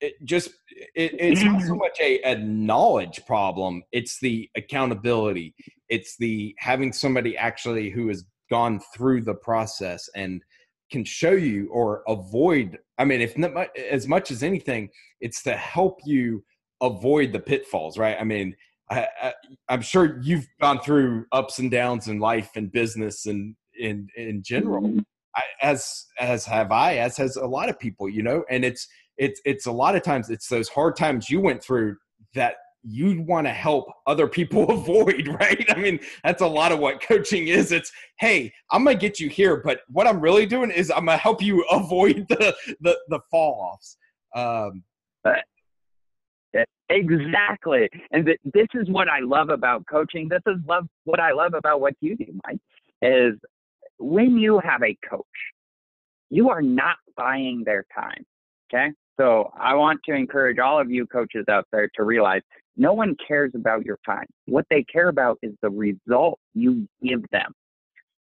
it 0.00 0.14
just 0.24 0.50
it, 0.94 1.14
it's 1.18 1.42
not 1.42 1.62
so 1.62 1.68
mm-hmm. 1.68 1.78
much 1.78 1.98
a, 2.00 2.20
a 2.22 2.36
knowledge 2.38 3.24
problem; 3.26 3.82
it's 3.92 4.20
the 4.20 4.50
accountability. 4.56 5.54
It's 5.88 6.16
the 6.18 6.54
having 6.58 6.92
somebody 6.92 7.36
actually 7.36 7.90
who 7.90 8.08
has 8.08 8.24
gone 8.50 8.80
through 8.94 9.22
the 9.22 9.34
process 9.34 10.08
and 10.14 10.42
can 10.90 11.04
show 11.04 11.32
you 11.32 11.68
or 11.70 12.02
avoid. 12.06 12.78
I 12.98 13.04
mean, 13.04 13.20
if 13.20 13.38
not 13.38 13.74
as 13.76 14.06
much 14.06 14.30
as 14.30 14.42
anything, 14.42 14.90
it's 15.20 15.42
to 15.44 15.56
help 15.56 16.00
you 16.04 16.44
avoid 16.82 17.32
the 17.32 17.40
pitfalls, 17.40 17.96
right? 17.98 18.16
I 18.20 18.24
mean, 18.24 18.54
I, 18.90 19.06
I, 19.22 19.32
I'm 19.68 19.82
sure 19.82 20.20
you've 20.20 20.46
gone 20.60 20.80
through 20.80 21.26
ups 21.32 21.58
and 21.58 21.70
downs 21.70 22.08
in 22.08 22.18
life 22.18 22.50
and 22.56 22.70
business 22.72 23.26
and 23.26 23.54
in 23.78 24.08
in 24.16 24.42
general. 24.42 24.82
Mm-hmm. 24.82 25.00
I, 25.36 25.42
as 25.62 26.06
as 26.18 26.44
have 26.46 26.72
I, 26.72 26.96
as 26.96 27.16
has 27.16 27.36
a 27.36 27.46
lot 27.46 27.68
of 27.68 27.78
people, 27.78 28.08
you 28.08 28.22
know. 28.22 28.44
And 28.50 28.64
it's 28.64 28.88
it's 29.16 29.40
it's 29.44 29.66
a 29.66 29.72
lot 29.72 29.94
of 29.94 30.02
times 30.02 30.28
it's 30.28 30.48
those 30.48 30.68
hard 30.68 30.96
times 30.96 31.30
you 31.30 31.40
went 31.40 31.62
through 31.62 31.96
that 32.34 32.54
you 32.82 33.22
want 33.22 33.46
to 33.46 33.52
help 33.52 33.92
other 34.06 34.26
people 34.26 34.70
avoid, 34.70 35.28
right? 35.28 35.64
I 35.70 35.78
mean, 35.78 36.00
that's 36.24 36.42
a 36.42 36.46
lot 36.46 36.72
of 36.72 36.78
what 36.78 37.02
coaching 37.02 37.48
is. 37.48 37.72
It's, 37.72 37.92
hey, 38.18 38.52
I'm 38.70 38.84
gonna 38.84 38.96
get 38.96 39.20
you 39.20 39.28
here, 39.28 39.58
but 39.64 39.80
what 39.88 40.06
I'm 40.06 40.20
really 40.20 40.46
doing 40.46 40.70
is 40.70 40.90
I'm 40.90 41.06
gonna 41.06 41.16
help 41.16 41.42
you 41.42 41.62
avoid 41.70 42.26
the 42.28 42.54
the, 42.80 42.98
the 43.08 43.20
fall 43.30 43.72
offs. 43.72 43.96
Um, 44.34 44.82
exactly, 46.90 47.88
and 48.10 48.26
th- 48.26 48.40
this 48.44 48.66
is 48.74 48.88
what 48.88 49.08
I 49.08 49.20
love 49.20 49.48
about 49.48 49.86
coaching. 49.86 50.28
This 50.28 50.42
is 50.46 50.56
love 50.66 50.86
what 51.04 51.20
I 51.20 51.32
love 51.32 51.54
about 51.54 51.80
what 51.80 51.94
you 52.00 52.16
do, 52.16 52.26
Mike. 52.46 52.60
Is 53.02 53.34
when 53.98 54.38
you 54.38 54.58
have 54.58 54.82
a 54.82 54.96
coach, 55.08 55.24
you 56.30 56.50
are 56.50 56.62
not 56.62 56.96
buying 57.16 57.62
their 57.64 57.84
time. 57.94 58.24
Okay. 58.72 58.92
So 59.18 59.52
I 59.58 59.74
want 59.74 60.00
to 60.06 60.14
encourage 60.14 60.58
all 60.58 60.80
of 60.80 60.90
you 60.90 61.06
coaches 61.06 61.44
out 61.50 61.66
there 61.72 61.90
to 61.94 62.04
realize 62.04 62.40
no 62.76 62.94
one 62.94 63.14
cares 63.26 63.52
about 63.54 63.84
your 63.84 63.98
time. 64.06 64.24
What 64.46 64.64
they 64.70 64.82
care 64.84 65.08
about 65.08 65.38
is 65.42 65.52
the 65.60 65.68
result 65.68 66.38
you 66.54 66.88
give 67.02 67.22
them. 67.30 67.52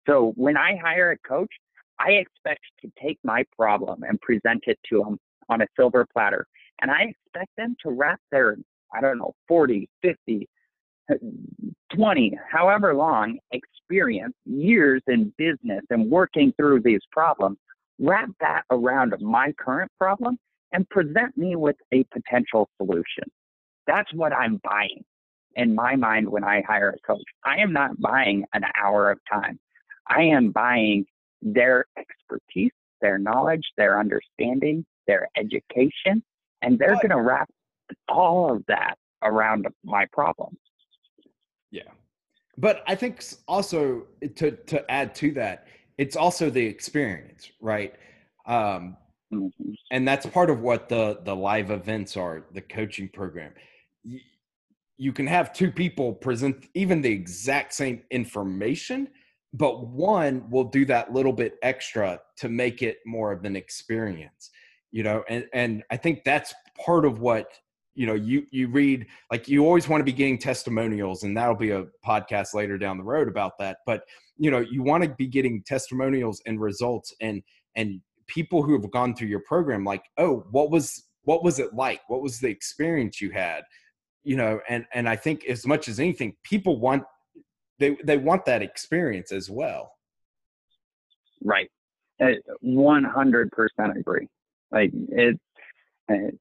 So 0.07 0.33
when 0.35 0.57
I 0.57 0.75
hire 0.81 1.11
a 1.11 1.27
coach, 1.27 1.51
I 1.99 2.11
expect 2.11 2.61
to 2.81 2.91
take 3.01 3.19
my 3.23 3.43
problem 3.55 4.03
and 4.03 4.19
present 4.21 4.63
it 4.65 4.79
to 4.89 5.03
them 5.03 5.19
on 5.49 5.61
a 5.61 5.67
silver 5.75 6.07
platter. 6.11 6.47
And 6.81 6.91
I 6.91 7.13
expect 7.13 7.51
them 7.57 7.75
to 7.83 7.91
wrap 7.91 8.19
their, 8.31 8.57
I 8.93 9.01
don't 9.01 9.17
know, 9.17 9.33
40, 9.47 9.89
50, 10.01 10.49
uh, 11.11 11.15
20, 11.95 12.37
however 12.51 12.93
long 12.93 13.39
experience, 13.51 14.35
years 14.45 15.01
in 15.07 15.33
business 15.37 15.83
and 15.89 16.09
working 16.09 16.53
through 16.57 16.81
these 16.81 17.01
problems, 17.11 17.57
wrap 17.99 18.29
that 18.41 18.63
around 18.69 19.15
my 19.21 19.53
current 19.57 19.91
problem 19.97 20.37
and 20.71 20.87
present 20.89 21.37
me 21.37 21.55
with 21.55 21.77
a 21.93 22.03
potential 22.05 22.69
solution. 22.77 23.23
That's 23.87 24.13
what 24.13 24.33
I'm 24.33 24.59
buying 24.63 25.03
in 25.55 25.73
my 25.73 25.95
mind 25.95 26.29
when 26.29 26.43
I 26.43 26.61
hire 26.67 26.89
a 26.89 27.07
coach. 27.07 27.23
I 27.43 27.57
am 27.57 27.73
not 27.73 27.99
buying 27.99 28.45
an 28.53 28.63
hour 28.81 29.09
of 29.09 29.19
time. 29.31 29.59
I 30.07 30.23
am 30.23 30.51
buying 30.51 31.05
their 31.41 31.85
expertise, 31.97 32.71
their 33.01 33.17
knowledge, 33.17 33.63
their 33.77 33.99
understanding, 33.99 34.85
their 35.07 35.27
education, 35.35 36.23
and 36.61 36.77
they're 36.79 36.95
going 36.95 37.09
to 37.09 37.21
wrap 37.21 37.49
all 38.07 38.53
of 38.53 38.63
that 38.67 38.95
around 39.23 39.67
my 39.83 40.05
problem. 40.11 40.57
Yeah. 41.71 41.83
But 42.57 42.83
I 42.87 42.95
think 42.95 43.23
also 43.47 44.07
to 44.35 44.51
to 44.51 44.91
add 44.91 45.13
to 45.15 45.31
that, 45.33 45.67
it's 45.97 46.15
also 46.15 46.49
the 46.49 46.65
experience, 46.65 47.51
right? 47.61 47.93
Um, 48.45 48.97
mm-hmm. 49.31 49.71
and 49.91 50.07
that's 50.07 50.25
part 50.25 50.49
of 50.49 50.61
what 50.61 50.89
the 50.89 51.19
the 51.23 51.35
live 51.35 51.71
events 51.71 52.17
are, 52.17 52.45
the 52.53 52.61
coaching 52.61 53.09
program 53.09 53.53
you 54.97 55.13
can 55.13 55.27
have 55.27 55.53
two 55.53 55.71
people 55.71 56.11
present 56.11 56.67
even 56.73 57.01
the 57.01 57.11
exact 57.11 57.73
same 57.73 58.01
information 58.11 59.07
but 59.53 59.87
one 59.87 60.47
will 60.49 60.65
do 60.65 60.85
that 60.85 61.13
little 61.13 61.31
bit 61.31 61.55
extra 61.63 62.19
to 62.35 62.49
make 62.49 62.81
it 62.81 62.97
more 63.05 63.31
of 63.31 63.45
an 63.45 63.55
experience 63.55 64.49
you 64.97 65.03
know 65.03 65.23
and 65.29 65.45
and 65.53 65.83
i 65.91 65.95
think 65.95 66.23
that's 66.23 66.55
part 66.83 67.05
of 67.05 67.19
what 67.19 67.45
you 67.93 68.07
know 68.07 68.15
you 68.15 68.47
you 68.49 68.67
read 68.67 69.05
like 69.29 69.47
you 69.47 69.63
always 69.63 69.87
want 69.87 70.01
to 70.01 70.03
be 70.03 70.11
getting 70.11 70.39
testimonials 70.39 71.21
and 71.21 71.37
that'll 71.37 71.53
be 71.53 71.69
a 71.69 71.85
podcast 72.03 72.55
later 72.55 72.79
down 72.79 72.97
the 72.97 73.03
road 73.03 73.27
about 73.27 73.51
that 73.59 73.77
but 73.85 74.01
you 74.37 74.49
know 74.49 74.57
you 74.57 74.81
want 74.81 75.03
to 75.03 75.09
be 75.11 75.27
getting 75.27 75.61
testimonials 75.67 76.41
and 76.47 76.59
results 76.59 77.13
and 77.21 77.43
and 77.75 78.01
people 78.25 78.63
who 78.63 78.73
have 78.73 78.89
gone 78.89 79.13
through 79.13 79.27
your 79.27 79.43
program 79.47 79.85
like 79.85 80.01
oh 80.17 80.43
what 80.49 80.71
was 80.71 81.03
what 81.25 81.43
was 81.43 81.59
it 81.59 81.73
like? 81.73 81.99
What 82.07 82.21
was 82.21 82.39
the 82.39 82.47
experience 82.47 83.21
you 83.21 83.29
had? 83.31 83.65
You 84.23 84.37
know 84.37 84.59
and 84.67 84.85
and 84.95 85.07
i 85.07 85.15
think 85.15 85.45
as 85.45 85.67
much 85.67 85.87
as 85.87 85.99
anything 85.99 86.35
people 86.43 86.79
want 86.79 87.03
they 87.77 87.97
they 88.03 88.17
want 88.17 88.45
that 88.45 88.63
experience 88.63 89.31
as 89.31 89.47
well. 89.47 89.91
Right. 91.43 91.69
100% 92.19 93.99
agree 93.99 94.27
like 94.71 94.91
it's 94.93 95.39
uh, 96.11 96.31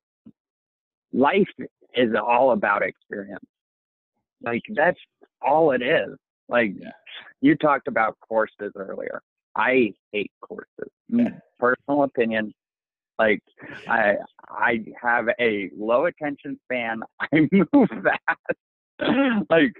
life 1.12 1.48
is 1.94 2.10
all 2.14 2.52
about 2.52 2.82
experience 2.82 3.44
like 4.42 4.62
that's 4.74 4.98
all 5.42 5.72
it 5.72 5.82
is 5.82 6.16
like 6.48 6.72
yeah. 6.78 6.90
you 7.40 7.56
talked 7.56 7.88
about 7.88 8.16
courses 8.20 8.72
earlier 8.76 9.22
i 9.56 9.92
hate 10.12 10.32
courses 10.40 10.90
yeah. 11.08 11.24
Mm, 11.24 11.40
personal 11.58 12.02
opinion 12.02 12.52
like 13.18 13.42
I 13.88 14.16
I 14.48 14.84
have 15.00 15.28
a 15.40 15.70
low 15.76 16.06
attention 16.06 16.58
span. 16.64 17.00
I 17.20 17.48
move 17.50 17.88
fast. 17.88 19.46
like 19.50 19.74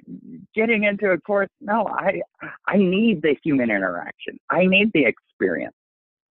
getting 0.55 0.85
into 0.85 1.11
a 1.11 1.19
course, 1.19 1.49
no, 1.61 1.87
I 1.87 2.23
I 2.67 2.77
need 2.77 3.23
the 3.23 3.37
human 3.43 3.71
interaction. 3.71 4.39
I 4.51 4.67
need 4.67 4.91
the 4.93 5.05
experience. 5.07 5.75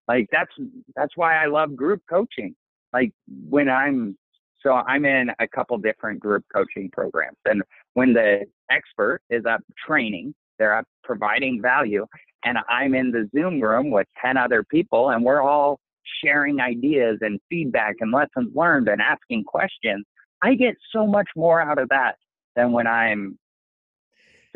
Like 0.07 0.27
that's 0.31 0.51
that's 0.95 1.15
why 1.15 1.41
I 1.41 1.47
love 1.47 1.75
group 1.75 2.01
coaching. 2.09 2.55
Like 2.93 3.11
when 3.49 3.69
I'm 3.69 4.17
so 4.61 4.71
I'm 4.71 5.05
in 5.05 5.29
a 5.39 5.47
couple 5.47 5.77
different 5.77 6.19
group 6.19 6.43
coaching 6.53 6.89
programs 6.91 7.37
and 7.45 7.61
when 7.93 8.13
the 8.13 8.45
expert 8.71 9.21
is 9.29 9.45
up 9.45 9.61
training, 9.85 10.33
they're 10.57 10.75
up 10.75 10.85
providing 11.03 11.61
value 11.61 12.05
and 12.43 12.57
I'm 12.69 12.93
in 12.93 13.11
the 13.11 13.29
Zoom 13.35 13.59
room 13.59 13.91
with 13.91 14.07
10 14.23 14.37
other 14.37 14.63
people 14.63 15.09
and 15.09 15.23
we're 15.23 15.41
all 15.41 15.79
sharing 16.23 16.59
ideas 16.59 17.17
and 17.21 17.39
feedback 17.49 17.95
and 17.99 18.11
lessons 18.11 18.55
learned 18.55 18.87
and 18.87 19.01
asking 19.01 19.43
questions, 19.43 20.05
I 20.41 20.55
get 20.55 20.75
so 20.91 21.07
much 21.07 21.27
more 21.35 21.61
out 21.61 21.79
of 21.79 21.89
that 21.89 22.15
than 22.55 22.71
when 22.71 22.87
I'm 22.87 23.37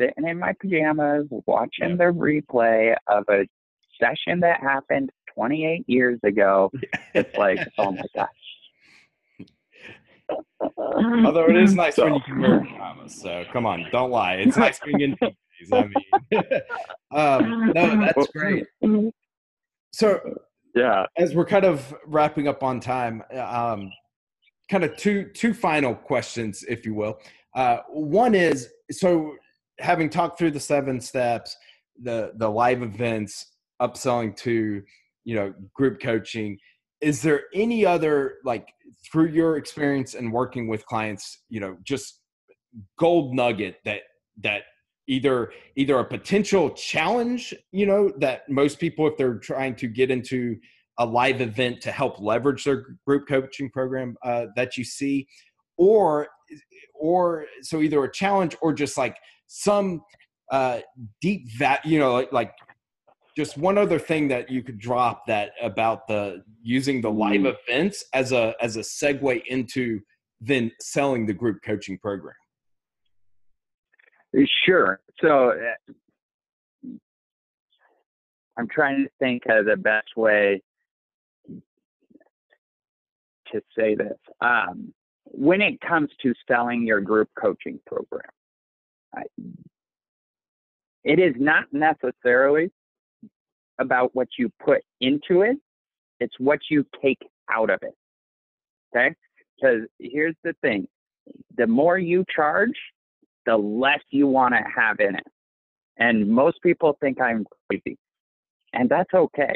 sitting 0.00 0.26
in 0.26 0.38
my 0.38 0.54
pajamas 0.60 1.26
watching 1.46 1.96
the 1.96 2.04
replay 2.04 2.94
of 3.08 3.24
a 3.28 3.46
session 4.00 4.40
that 4.40 4.60
happened 4.60 5.10
28 5.34 5.84
years 5.86 6.18
ago. 6.24 6.70
It's 7.14 7.36
like, 7.36 7.58
oh 7.78 7.92
my 7.92 8.02
gosh. 8.14 8.28
Although 10.78 11.48
it 11.48 11.56
is 11.56 11.74
nice 11.74 11.96
so. 11.96 12.04
when 12.04 12.14
you 12.14 12.20
can 12.20 12.40
wear 12.40 12.60
pajamas. 12.64 13.20
So 13.20 13.44
come 13.52 13.66
on, 13.66 13.86
don't 13.90 14.10
lie. 14.10 14.34
It's 14.34 14.56
nice 14.56 14.78
being 14.84 15.00
in 15.00 15.16
PJs. 15.16 15.34
I 15.72 15.90
mean, 16.30 16.42
um, 17.10 17.72
no, 17.74 18.00
that's 18.06 18.28
great. 18.28 18.66
So 19.92 20.20
yeah 20.74 21.06
as 21.16 21.34
we're 21.34 21.46
kind 21.46 21.64
of 21.64 21.94
wrapping 22.06 22.48
up 22.48 22.62
on 22.62 22.80
time 22.80 23.22
um, 23.34 23.90
kind 24.70 24.84
of 24.84 24.96
two 24.96 25.24
two 25.34 25.52
final 25.52 25.94
questions 25.94 26.64
if 26.68 26.86
you 26.86 26.94
will 26.94 27.18
uh, 27.54 27.78
one 27.88 28.34
is 28.34 28.68
so 28.90 29.34
having 29.78 30.08
talked 30.08 30.38
through 30.38 30.50
the 30.50 30.60
seven 30.60 31.00
steps 31.00 31.56
the 32.02 32.32
the 32.36 32.48
live 32.48 32.82
events 32.82 33.46
upselling 33.80 34.36
to 34.36 34.82
you 35.24 35.34
know 35.34 35.54
group 35.74 36.00
coaching. 36.00 36.58
Is 37.00 37.22
there 37.22 37.42
any 37.54 37.86
other 37.86 38.34
like 38.44 38.68
through 39.10 39.28
your 39.28 39.56
experience 39.56 40.14
and 40.14 40.32
working 40.32 40.68
with 40.68 40.84
clients 40.86 41.44
you 41.48 41.60
know 41.60 41.76
just 41.82 42.20
gold 42.98 43.34
nugget 43.34 43.76
that 43.84 44.02
that 44.42 44.62
either 45.08 45.52
either 45.76 45.98
a 45.98 46.04
potential 46.04 46.70
challenge 46.70 47.54
you 47.72 47.86
know 47.86 48.12
that 48.18 48.48
most 48.48 48.78
people 48.78 49.06
if 49.06 49.16
they're 49.16 49.38
trying 49.38 49.74
to 49.74 49.88
get 49.88 50.10
into 50.10 50.56
a 51.00 51.04
live 51.04 51.40
event 51.40 51.80
to 51.80 51.90
help 51.90 52.20
leverage 52.20 52.64
their 52.64 52.84
group 53.06 53.26
coaching 53.26 53.70
program 53.70 54.16
uh, 54.22 54.46
that 54.54 54.76
you 54.76 54.84
see? 54.84 55.26
Or 55.76 56.28
or 56.94 57.46
so 57.62 57.80
either 57.80 58.04
a 58.04 58.12
challenge 58.12 58.54
or 58.60 58.74
just 58.74 58.98
like 58.98 59.16
some 59.46 60.02
uh, 60.52 60.80
deep 61.22 61.48
that 61.58 61.84
you 61.86 61.98
know 61.98 62.12
like, 62.12 62.32
like 62.32 62.52
just 63.40 63.56
one 63.56 63.78
other 63.78 63.98
thing 63.98 64.28
that 64.28 64.50
you 64.50 64.62
could 64.62 64.78
drop 64.78 65.26
that 65.26 65.52
about 65.62 66.06
the 66.06 66.42
using 66.62 67.00
the 67.00 67.10
live 67.10 67.40
mm. 67.40 67.54
events 67.68 68.04
as 68.12 68.32
a 68.32 68.54
as 68.60 68.76
a 68.76 68.80
segue 68.80 69.42
into 69.46 70.00
then 70.40 70.70
selling 70.80 71.26
the 71.26 71.32
group 71.32 71.58
coaching 71.64 71.98
program 71.98 72.34
Sure. 74.64 75.00
So 75.20 75.50
uh, 75.52 76.88
I'm 78.56 78.68
trying 78.68 79.04
to 79.04 79.10
think 79.18 79.42
of 79.48 79.66
the 79.66 79.76
best 79.76 80.16
way 80.16 80.62
to 83.52 83.60
say 83.76 83.94
this. 83.94 84.18
Um, 84.40 84.92
when 85.24 85.60
it 85.60 85.80
comes 85.80 86.10
to 86.22 86.32
selling 86.48 86.86
your 86.86 87.00
group 87.00 87.28
coaching 87.40 87.80
program, 87.86 88.30
I, 89.14 89.22
it 91.02 91.18
is 91.18 91.34
not 91.38 91.64
necessarily 91.72 92.70
about 93.80 94.14
what 94.14 94.28
you 94.38 94.50
put 94.62 94.82
into 95.00 95.42
it, 95.42 95.56
it's 96.20 96.38
what 96.38 96.60
you 96.70 96.84
take 97.02 97.18
out 97.50 97.70
of 97.70 97.80
it. 97.82 97.94
Okay? 98.94 99.14
Because 99.56 99.88
here's 99.98 100.36
the 100.44 100.54
thing 100.62 100.86
the 101.56 101.66
more 101.66 101.98
you 101.98 102.24
charge, 102.34 102.78
the 103.46 103.56
less 103.56 104.00
you 104.10 104.26
want 104.26 104.54
to 104.54 104.62
have 104.74 105.00
in 105.00 105.14
it. 105.14 105.26
And 105.98 106.28
most 106.28 106.60
people 106.62 106.96
think 107.00 107.20
I'm 107.20 107.44
crazy, 107.68 107.98
and 108.72 108.88
that's 108.88 109.12
okay. 109.12 109.54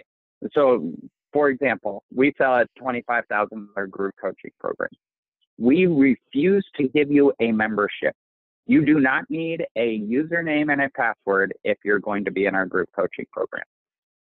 So, 0.52 0.92
for 1.32 1.48
example, 1.48 2.04
we 2.14 2.34
sell 2.36 2.56
a 2.56 2.66
$25,000 2.80 3.90
group 3.90 4.14
coaching 4.20 4.50
program. 4.60 4.90
We 5.58 5.86
refuse 5.86 6.66
to 6.76 6.88
give 6.88 7.10
you 7.10 7.32
a 7.40 7.50
membership. 7.50 8.14
You 8.66 8.84
do 8.84 9.00
not 9.00 9.24
need 9.30 9.64
a 9.76 10.00
username 10.00 10.72
and 10.72 10.82
a 10.82 10.90
password 10.90 11.54
if 11.64 11.78
you're 11.84 11.98
going 11.98 12.24
to 12.26 12.30
be 12.30 12.46
in 12.46 12.54
our 12.54 12.66
group 12.66 12.88
coaching 12.94 13.26
program 13.32 13.64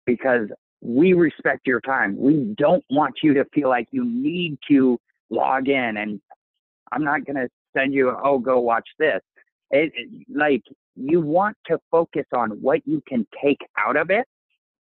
because 0.06 0.48
we 0.80 1.12
respect 1.12 1.66
your 1.66 1.80
time. 1.80 2.16
We 2.18 2.54
don't 2.56 2.84
want 2.90 3.16
you 3.22 3.34
to 3.34 3.44
feel 3.52 3.68
like 3.68 3.88
you 3.90 4.04
need 4.04 4.58
to 4.68 4.98
log 5.30 5.68
in 5.68 5.96
and 5.96 6.20
I'm 6.92 7.04
not 7.04 7.24
going 7.24 7.36
to 7.36 7.48
send 7.76 7.92
you, 7.92 8.16
oh, 8.22 8.38
go 8.38 8.60
watch 8.60 8.88
this. 8.98 9.20
It, 9.70 9.92
it, 9.96 10.26
like 10.32 10.62
you 10.94 11.20
want 11.20 11.56
to 11.66 11.78
focus 11.90 12.24
on 12.34 12.50
what 12.62 12.80
you 12.86 13.02
can 13.08 13.26
take 13.42 13.60
out 13.76 13.96
of 13.96 14.10
it 14.10 14.26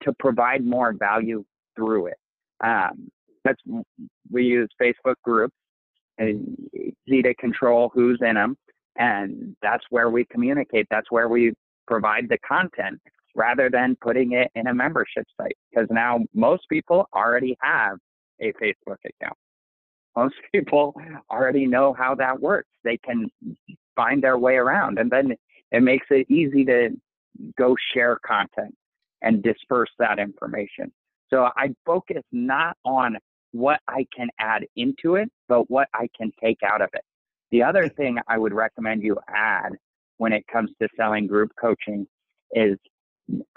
to 0.04 0.14
provide 0.20 0.66
more 0.66 0.94
value 0.94 1.46
through 1.76 2.08
it. 2.08 2.18
Um, 2.64 3.10
that's 3.44 3.62
we 4.32 4.44
use 4.44 4.70
Facebook 4.82 5.16
groups 5.24 5.56
and 6.18 6.58
easy 6.74 7.22
to 7.22 7.34
control 7.36 7.92
who's 7.94 8.20
in 8.22 8.36
them, 8.36 8.58
and 8.98 9.56
that's 9.62 9.84
where 9.90 10.10
we 10.10 10.26
communicate. 10.26 10.88
That's 10.90 11.12
where 11.12 11.30
we 11.30 11.54
provide 11.88 12.28
the 12.28 12.38
content 12.40 13.00
rather 13.36 13.70
than 13.70 13.98
putting 14.02 14.34
it 14.34 14.50
in 14.56 14.68
a 14.68 14.74
membership 14.74 15.26
site 15.40 15.58
because 15.70 15.88
now 15.92 16.20
most 16.34 16.64
people 16.70 17.08
already 17.14 17.58
have 17.62 17.98
a 18.42 18.54
Facebook 18.54 18.98
account. 19.06 19.38
Most 20.16 20.36
people 20.54 20.96
already 21.30 21.66
know 21.66 21.94
how 21.94 22.16
that 22.16 22.40
works. 22.40 22.70
They 22.84 22.98
can 22.98 23.30
find 23.96 24.24
their 24.24 24.38
way 24.38 24.56
around, 24.56 24.98
and 24.98 25.12
then 25.12 25.36
it 25.72 25.82
makes 25.82 26.08
it 26.10 26.30
easy 26.30 26.64
to 26.66 26.90
go 27.58 27.76
share 27.94 28.18
content 28.26 28.74
and 29.22 29.44
disperse 29.44 29.90
that 30.00 30.20
information. 30.20 30.92
So 31.30 31.50
I 31.58 31.70
focus 31.86 32.24
not 32.32 32.78
on 32.86 33.18
what 33.52 33.80
I 33.88 34.06
can 34.16 34.30
add 34.40 34.66
into 34.76 35.16
it, 35.16 35.30
but 35.48 35.70
what 35.70 35.88
I 35.94 36.08
can 36.16 36.32
take 36.42 36.60
out 36.64 36.82
of 36.82 36.90
it. 36.94 37.02
The 37.52 37.64
other 37.64 37.90
thing 37.90 38.18
I 38.28 38.38
would 38.38 38.54
recommend 38.54 39.04
you 39.04 39.18
add 39.28 39.74
when 40.18 40.34
it 40.34 40.46
comes 40.52 40.70
to 40.82 40.88
selling 40.98 41.28
group 41.28 41.52
coaching 41.60 42.08
is 42.52 42.78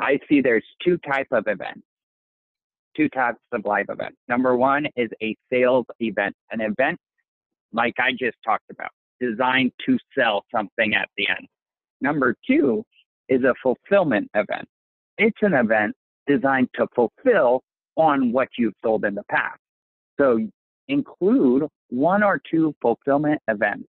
I 0.00 0.18
see 0.28 0.40
there's 0.40 0.64
two 0.82 0.98
type 0.98 1.28
of 1.32 1.44
events, 1.46 1.82
two 2.96 3.08
types 3.08 3.38
of 3.52 3.64
live 3.64 3.86
events. 3.88 4.16
Number 4.28 4.56
one 4.56 4.86
is 4.96 5.10
a 5.22 5.36
sales 5.52 5.86
event, 6.00 6.34
an 6.50 6.60
event 6.60 6.98
like 7.72 7.94
I 7.98 8.12
just 8.12 8.36
talked 8.44 8.70
about, 8.70 8.90
designed 9.20 9.72
to 9.86 9.98
sell 10.16 10.44
something 10.54 10.94
at 10.94 11.08
the 11.16 11.28
end. 11.28 11.46
Number 12.00 12.34
two 12.46 12.84
is 13.28 13.42
a 13.44 13.54
fulfillment 13.62 14.30
event. 14.34 14.66
It's 15.18 15.38
an 15.42 15.54
event 15.54 15.94
designed 16.26 16.68
to 16.76 16.86
fulfill 16.94 17.62
on 17.96 18.32
what 18.32 18.48
you've 18.56 18.74
sold 18.82 19.04
in 19.04 19.14
the 19.14 19.24
past. 19.30 19.58
So 20.18 20.38
include 20.88 21.64
one 21.90 22.22
or 22.22 22.40
two 22.50 22.74
fulfillment 22.80 23.40
events. 23.48 23.88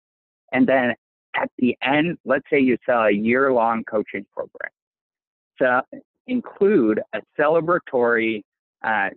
And 0.54 0.66
then 0.68 0.94
at 1.36 1.50
the 1.58 1.76
end, 1.84 2.18
let's 2.26 2.46
say 2.50 2.60
you 2.60 2.78
sell 2.86 3.04
a 3.04 3.12
year 3.12 3.52
long 3.52 3.84
coaching 3.84 4.26
program. 4.34 4.72
Include 6.28 7.02
a 7.14 7.22
celebratory, 7.40 8.42
uh, 8.84 9.10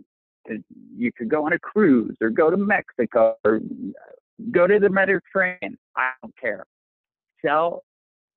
you 0.96 1.12
could 1.12 1.28
go 1.28 1.44
on 1.44 1.52
a 1.52 1.58
cruise 1.58 2.16
or 2.20 2.30
go 2.30 2.50
to 2.50 2.56
Mexico 2.56 3.36
or 3.44 3.60
go 4.52 4.66
to 4.66 4.78
the 4.78 4.88
Mediterranean. 4.88 5.76
I 5.96 6.12
don't 6.22 6.34
care. 6.36 6.64
Sell 7.44 7.82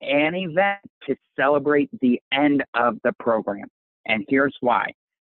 an 0.01 0.35
event 0.35 0.79
to 1.07 1.15
celebrate 1.39 1.89
the 2.01 2.19
end 2.31 2.63
of 2.73 2.97
the 3.03 3.13
program. 3.19 3.67
And 4.05 4.25
here's 4.27 4.55
why 4.59 4.91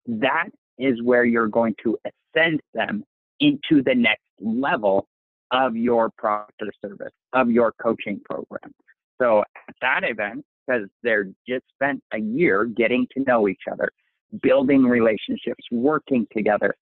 that 0.06 0.48
is 0.78 1.02
where 1.02 1.24
you're 1.24 1.48
going 1.48 1.74
to 1.84 1.96
ascend 2.04 2.60
them 2.74 3.04
into 3.40 3.82
the 3.82 3.94
next 3.94 4.22
level 4.40 5.06
of 5.50 5.76
your 5.76 6.10
product 6.18 6.60
or 6.60 6.70
service, 6.82 7.12
of 7.32 7.50
your 7.50 7.72
coaching 7.80 8.20
program. 8.24 8.72
So 9.20 9.40
at 9.40 9.74
that 9.80 10.04
event, 10.04 10.44
because 10.68 10.88
they're 11.02 11.28
just 11.46 11.64
spent 11.74 12.02
a 12.12 12.18
year 12.18 12.64
getting 12.64 13.06
to 13.16 13.24
know 13.24 13.48
each 13.48 13.62
other, 13.70 13.90
building 14.42 14.84
relationships, 14.84 15.64
working 15.70 16.26
together. 16.36 16.74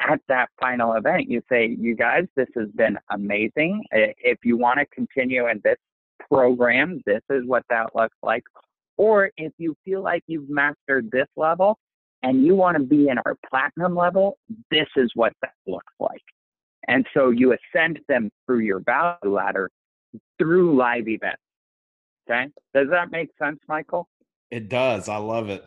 At 0.00 0.20
that 0.28 0.48
final 0.60 0.94
event, 0.94 1.28
you 1.28 1.42
say, 1.48 1.76
You 1.78 1.94
guys, 1.94 2.24
this 2.34 2.48
has 2.56 2.68
been 2.74 2.98
amazing. 3.10 3.84
If 3.92 4.38
you 4.42 4.56
want 4.56 4.80
to 4.80 4.86
continue 4.86 5.48
in 5.48 5.60
this 5.62 5.76
program, 6.28 7.00
this 7.06 7.20
is 7.30 7.42
what 7.46 7.62
that 7.70 7.94
looks 7.94 8.16
like. 8.22 8.42
Or 8.96 9.30
if 9.36 9.52
you 9.58 9.76
feel 9.84 10.02
like 10.02 10.22
you've 10.26 10.48
mastered 10.48 11.08
this 11.12 11.28
level 11.36 11.78
and 12.24 12.44
you 12.44 12.56
want 12.56 12.78
to 12.78 12.82
be 12.82 13.08
in 13.08 13.18
our 13.18 13.36
platinum 13.48 13.94
level, 13.94 14.38
this 14.70 14.88
is 14.96 15.10
what 15.14 15.32
that 15.42 15.54
looks 15.66 15.92
like. 16.00 16.22
And 16.88 17.06
so 17.14 17.30
you 17.30 17.54
ascend 17.54 18.00
them 18.08 18.30
through 18.44 18.60
your 18.60 18.80
value 18.80 19.34
ladder 19.34 19.70
through 20.38 20.76
live 20.76 21.06
events. 21.06 21.42
Okay. 22.30 22.48
Does 22.74 22.88
that 22.90 23.10
make 23.10 23.30
sense, 23.38 23.58
Michael? 23.68 24.08
It 24.50 24.68
does. 24.68 25.08
I 25.08 25.16
love 25.16 25.48
it. 25.48 25.64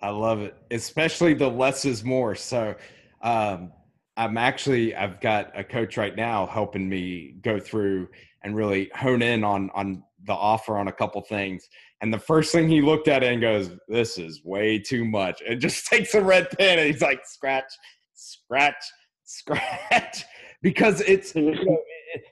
I 0.00 0.10
love 0.10 0.40
it, 0.40 0.54
especially 0.70 1.34
the 1.34 1.48
less 1.48 1.84
is 1.84 2.04
more. 2.04 2.34
So, 2.34 2.74
um, 3.22 3.72
I'm 4.16 4.36
actually 4.36 4.96
I've 4.96 5.20
got 5.20 5.56
a 5.58 5.62
coach 5.62 5.96
right 5.96 6.14
now 6.14 6.44
helping 6.44 6.88
me 6.88 7.36
go 7.40 7.60
through 7.60 8.08
and 8.42 8.56
really 8.56 8.90
hone 8.94 9.22
in 9.22 9.44
on 9.44 9.70
on 9.74 10.02
the 10.26 10.32
offer 10.32 10.76
on 10.76 10.88
a 10.88 10.92
couple 10.92 11.20
things. 11.22 11.68
And 12.00 12.12
the 12.12 12.18
first 12.18 12.52
thing 12.52 12.68
he 12.68 12.80
looked 12.80 13.06
at 13.06 13.22
it 13.22 13.32
and 13.32 13.40
goes, 13.40 13.70
"This 13.86 14.18
is 14.18 14.44
way 14.44 14.78
too 14.78 15.04
much." 15.04 15.40
And 15.48 15.60
just 15.60 15.86
takes 15.90 16.14
a 16.14 16.20
red 16.20 16.50
pen 16.58 16.78
and 16.80 16.86
he's 16.88 17.00
like, 17.02 17.24
"Scratch, 17.24 17.72
scratch, 18.12 18.84
scratch," 19.24 20.24
because 20.62 21.00
it's 21.02 21.32
you 21.36 21.52
know, 21.52 21.78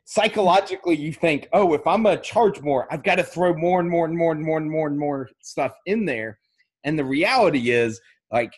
psychologically 0.05 0.97
you 0.97 1.13
think, 1.13 1.49
"Oh, 1.53 1.75
if 1.75 1.87
I'm 1.87 2.03
gonna 2.03 2.21
charge 2.21 2.61
more, 2.61 2.93
I've 2.93 3.03
got 3.03 3.17
to 3.17 3.25
throw 3.25 3.55
more 3.55 3.81
and 3.81 3.89
more 3.89 4.05
and 4.05 4.17
more 4.17 4.33
and 4.33 4.43
more 4.43 4.59
and 4.59 4.71
more 4.71 4.87
and 4.87 4.99
more 4.99 5.31
stuff 5.43 5.73
in 5.87 6.05
there." 6.05 6.39
And 6.85 6.99
the 6.99 7.05
reality 7.05 7.71
is, 7.71 8.01
like, 8.31 8.53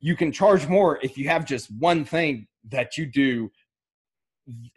you 0.00 0.16
can 0.16 0.32
charge 0.32 0.68
more 0.68 0.98
if 1.02 1.16
you 1.16 1.28
have 1.28 1.44
just 1.44 1.70
one 1.78 2.04
thing 2.04 2.46
that 2.70 2.98
you 2.98 3.06
do 3.06 3.50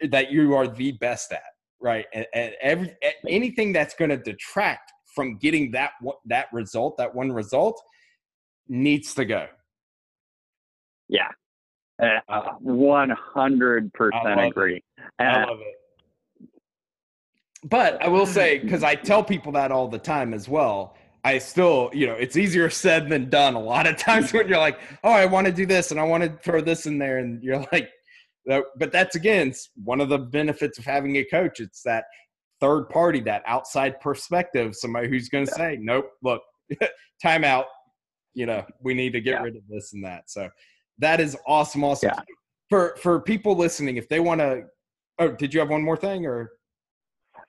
that 0.00 0.30
you 0.30 0.54
are 0.54 0.68
the 0.68 0.92
best 0.92 1.32
at 1.32 1.42
right? 1.80 2.06
And, 2.12 2.26
and 2.34 2.54
every 2.60 2.96
anything 3.28 3.72
that's 3.72 3.94
going 3.94 4.10
to 4.10 4.16
detract 4.16 4.92
from 5.14 5.38
getting 5.38 5.70
that 5.72 5.92
that 6.26 6.46
result 6.52 6.96
that 6.98 7.14
one 7.14 7.32
result 7.32 7.80
needs 8.68 9.14
to 9.14 9.24
go. 9.24 9.46
Yeah. 11.08 11.28
Uh, 12.02 12.58
100% 12.62 14.48
agree. 14.48 14.84
Uh, 15.18 15.22
i 15.22 15.44
love 15.44 15.60
it 15.60 15.74
but 17.68 18.02
i 18.02 18.08
will 18.08 18.26
say 18.26 18.58
because 18.62 18.82
i 18.82 18.94
tell 18.94 19.22
people 19.22 19.52
that 19.52 19.70
all 19.70 19.88
the 19.88 19.98
time 19.98 20.34
as 20.34 20.48
well 20.48 20.96
I 21.26 21.38
still, 21.38 21.90
you 21.92 22.06
know, 22.06 22.14
it's 22.14 22.36
easier 22.36 22.70
said 22.70 23.08
than 23.08 23.28
done 23.28 23.54
a 23.54 23.60
lot 23.60 23.88
of 23.88 23.96
times 23.98 24.32
when 24.32 24.46
you're 24.46 24.58
like, 24.58 24.78
oh, 25.02 25.10
I 25.10 25.26
want 25.26 25.48
to 25.48 25.52
do 25.52 25.66
this 25.66 25.90
and 25.90 25.98
I 25.98 26.04
want 26.04 26.22
to 26.22 26.30
throw 26.40 26.60
this 26.60 26.86
in 26.86 26.98
there. 26.98 27.18
And 27.18 27.42
you're 27.42 27.66
like, 27.72 27.90
but 28.46 28.92
that's 28.92 29.16
again 29.16 29.52
one 29.82 30.00
of 30.00 30.08
the 30.08 30.18
benefits 30.18 30.78
of 30.78 30.84
having 30.84 31.16
a 31.16 31.24
coach. 31.24 31.58
It's 31.58 31.82
that 31.82 32.04
third 32.60 32.88
party, 32.90 33.18
that 33.22 33.42
outside 33.44 34.00
perspective, 34.00 34.76
somebody 34.76 35.08
who's 35.08 35.28
going 35.28 35.46
to 35.46 35.50
yeah. 35.50 35.56
say, 35.56 35.78
nope, 35.80 36.08
look, 36.22 36.42
time 37.20 37.42
out. 37.42 37.66
You 38.34 38.46
know, 38.46 38.64
we 38.80 38.94
need 38.94 39.12
to 39.14 39.20
get 39.20 39.32
yeah. 39.32 39.42
rid 39.42 39.56
of 39.56 39.62
this 39.68 39.94
and 39.94 40.04
that. 40.04 40.30
So 40.30 40.48
that 40.98 41.18
is 41.18 41.36
awesome. 41.44 41.82
Awesome. 41.82 42.10
Yeah. 42.14 42.20
For, 42.70 42.96
for 43.02 43.20
people 43.20 43.56
listening, 43.56 43.96
if 43.96 44.08
they 44.08 44.20
want 44.20 44.40
to, 44.42 44.62
oh, 45.18 45.32
did 45.32 45.52
you 45.52 45.58
have 45.58 45.70
one 45.70 45.82
more 45.82 45.96
thing 45.96 46.24
or? 46.24 46.52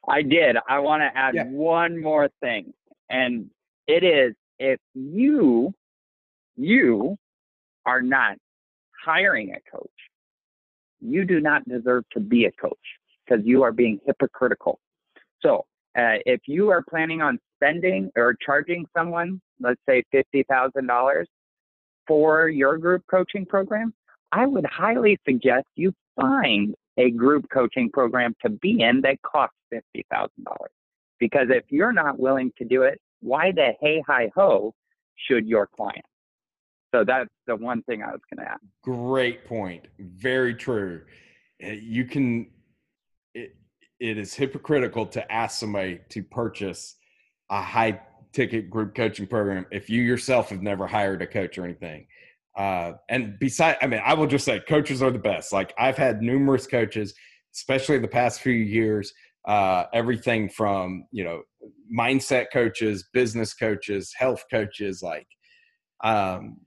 I 0.07 0.21
did. 0.21 0.55
I 0.67 0.79
want 0.79 1.01
to 1.01 1.17
add 1.17 1.35
one 1.51 2.01
more 2.01 2.29
thing. 2.41 2.73
And 3.09 3.49
it 3.87 4.03
is 4.03 4.35
if 4.59 4.79
you 4.93 5.73
you 6.55 7.17
are 7.85 8.01
not 8.01 8.37
hiring 9.05 9.53
a 9.53 9.71
coach, 9.71 9.89
you 10.99 11.25
do 11.25 11.39
not 11.39 11.67
deserve 11.67 12.03
to 12.13 12.19
be 12.19 12.45
a 12.45 12.51
coach 12.51 12.77
because 13.25 13.45
you 13.45 13.63
are 13.63 13.71
being 13.71 13.99
hypocritical. 14.05 14.79
So 15.41 15.65
uh, 15.97 16.19
if 16.25 16.41
you 16.47 16.69
are 16.69 16.83
planning 16.89 17.21
on 17.21 17.39
spending 17.55 18.11
or 18.15 18.35
charging 18.43 18.85
someone, 18.95 19.41
let's 19.59 19.81
say 19.87 20.03
fifty 20.11 20.43
thousand 20.49 20.87
dollars 20.87 21.27
for 22.07 22.49
your 22.49 22.77
group 22.77 23.03
coaching 23.09 23.45
program, 23.45 23.93
I 24.31 24.45
would 24.45 24.65
highly 24.65 25.19
suggest 25.27 25.65
you 25.75 25.93
find 26.15 26.75
a 26.97 27.11
group 27.11 27.47
coaching 27.51 27.89
program 27.91 28.35
to 28.41 28.49
be 28.49 28.81
in 28.81 29.01
that 29.01 29.21
costs 29.21 29.55
fifty 29.69 30.05
thousand 30.11 30.43
dollars. 30.43 30.71
Because 31.19 31.47
if 31.49 31.63
you're 31.69 31.93
not 31.93 32.19
willing 32.19 32.51
to 32.57 32.65
do 32.65 32.83
it, 32.83 32.99
why 33.21 33.51
the 33.51 33.73
hey 33.81 34.03
hi 34.05 34.29
ho 34.35 34.73
should 35.15 35.47
your 35.47 35.67
client? 35.67 36.05
So 36.93 37.03
that's 37.03 37.29
the 37.45 37.55
one 37.55 37.83
thing 37.83 38.01
I 38.01 38.07
was 38.07 38.21
going 38.33 38.45
to 38.45 38.51
add. 38.51 38.59
Great 38.83 39.45
point. 39.45 39.87
Very 39.99 40.55
true. 40.55 41.01
Eh, 41.59 41.79
you 41.81 42.05
can, 42.05 42.47
it, 43.33 43.55
it 43.99 44.17
is 44.17 44.33
hypocritical 44.33 45.05
to 45.07 45.31
ask 45.31 45.59
somebody 45.59 45.99
to 46.09 46.23
purchase 46.23 46.95
a 47.49 47.61
high 47.61 47.99
ticket 48.31 48.69
group 48.69 48.95
coaching 48.95 49.27
program 49.27 49.65
if 49.71 49.89
you 49.89 50.01
yourself 50.01 50.49
have 50.49 50.61
never 50.61 50.87
hired 50.87 51.21
a 51.21 51.27
coach 51.27 51.57
or 51.57 51.65
anything. 51.65 52.07
Uh, 52.57 52.93
and 53.09 53.37
beside, 53.39 53.77
I 53.81 53.87
mean, 53.87 54.01
I 54.03 54.15
will 54.15 54.27
just 54.27 54.43
say 54.43 54.59
coaches 54.67 55.01
are 55.03 55.11
the 55.11 55.19
best. 55.19 55.53
Like 55.53 55.73
I've 55.77 55.97
had 55.97 56.21
numerous 56.21 56.65
coaches, 56.65 57.13
especially 57.53 57.99
the 57.99 58.07
past 58.07 58.41
few 58.41 58.53
years, 58.53 59.13
uh, 59.47 59.85
everything 59.93 60.49
from, 60.49 61.05
you 61.11 61.23
know, 61.23 61.43
mindset 61.95 62.47
coaches, 62.51 63.07
business 63.13 63.53
coaches, 63.53 64.11
health 64.17 64.43
coaches, 64.51 65.01
like, 65.03 65.27
um, 66.03 66.57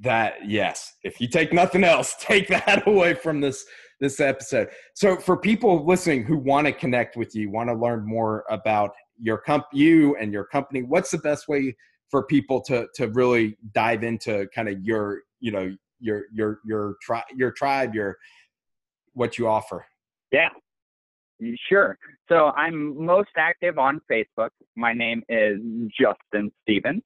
that 0.00 0.34
yes 0.46 0.94
if 1.02 1.20
you 1.20 1.28
take 1.28 1.52
nothing 1.52 1.84
else 1.84 2.14
take 2.20 2.48
that 2.48 2.86
away 2.86 3.14
from 3.14 3.40
this 3.40 3.64
this 4.00 4.20
episode 4.20 4.68
so 4.94 5.16
for 5.16 5.36
people 5.36 5.84
listening 5.84 6.24
who 6.24 6.36
want 6.36 6.66
to 6.66 6.72
connect 6.72 7.16
with 7.16 7.34
you 7.34 7.50
want 7.50 7.68
to 7.68 7.74
learn 7.74 8.06
more 8.06 8.44
about 8.50 8.92
your 9.20 9.38
comp 9.38 9.64
you 9.72 10.16
and 10.16 10.32
your 10.32 10.44
company 10.44 10.82
what's 10.82 11.10
the 11.10 11.18
best 11.18 11.48
way 11.48 11.74
for 12.14 12.22
people 12.22 12.60
to 12.60 12.86
to 12.94 13.08
really 13.08 13.56
dive 13.72 14.04
into 14.04 14.46
kind 14.54 14.68
of 14.68 14.80
your 14.84 15.22
you 15.40 15.50
know 15.50 15.74
your 15.98 16.26
your 16.32 16.60
your 16.64 16.94
tribe 17.02 17.24
your 17.34 17.50
tribe 17.50 17.92
your 17.92 18.16
what 19.14 19.36
you 19.36 19.48
offer. 19.48 19.84
Yeah. 20.30 20.50
Sure. 21.68 21.98
So 22.28 22.52
i'm 22.56 23.04
most 23.04 23.30
active 23.36 23.80
on 23.80 24.00
facebook. 24.08 24.50
My 24.76 24.92
name 24.92 25.24
is 25.28 25.58
justin 26.00 26.52
stephens. 26.62 27.02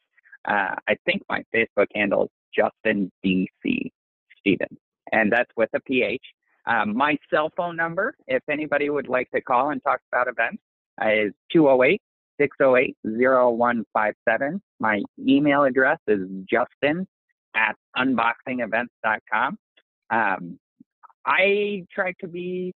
Uh, 0.47 0.75
i 0.87 0.95
think 1.07 1.23
my 1.31 1.43
facebook 1.55 1.87
handle 1.95 2.25
is 2.25 2.31
justin 2.55 3.11
dc 3.25 3.91
stephens 4.39 4.79
and 5.13 5.33
that's 5.33 5.51
with 5.57 5.71
a 5.75 5.81
ph 5.81 6.21
um, 6.67 6.95
my 6.95 7.17
cell 7.33 7.51
phone 7.57 7.77
number 7.77 8.15
if 8.27 8.43
anybody 8.51 8.91
would 8.91 9.09
like 9.09 9.31
to 9.31 9.41
call 9.41 9.71
and 9.71 9.83
talk 9.83 10.01
about 10.13 10.29
events 10.29 10.63
is 11.03 11.33
208 11.53 12.03
608 12.41 12.97
0157. 13.05 14.63
My 14.81 15.03
email 15.27 15.65
address 15.65 15.99
is 16.07 16.21
justin 16.49 17.07
at 17.55 17.75
unboxingevents.com. 17.97 19.59
Um, 20.11 20.59
I 21.27 21.85
try 21.93 22.13
to 22.21 22.29
be 22.29 22.73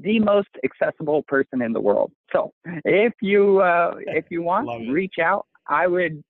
the 0.00 0.20
most 0.20 0.48
accessible 0.64 1.24
person 1.26 1.62
in 1.62 1.72
the 1.72 1.80
world. 1.80 2.12
So 2.32 2.52
if 2.84 3.14
you 3.20 3.60
uh, 3.60 3.94
if 4.06 4.26
you 4.30 4.42
want, 4.42 4.68
to 4.68 4.92
reach 4.92 5.14
out. 5.20 5.46
I 5.68 5.86
would. 5.86 6.22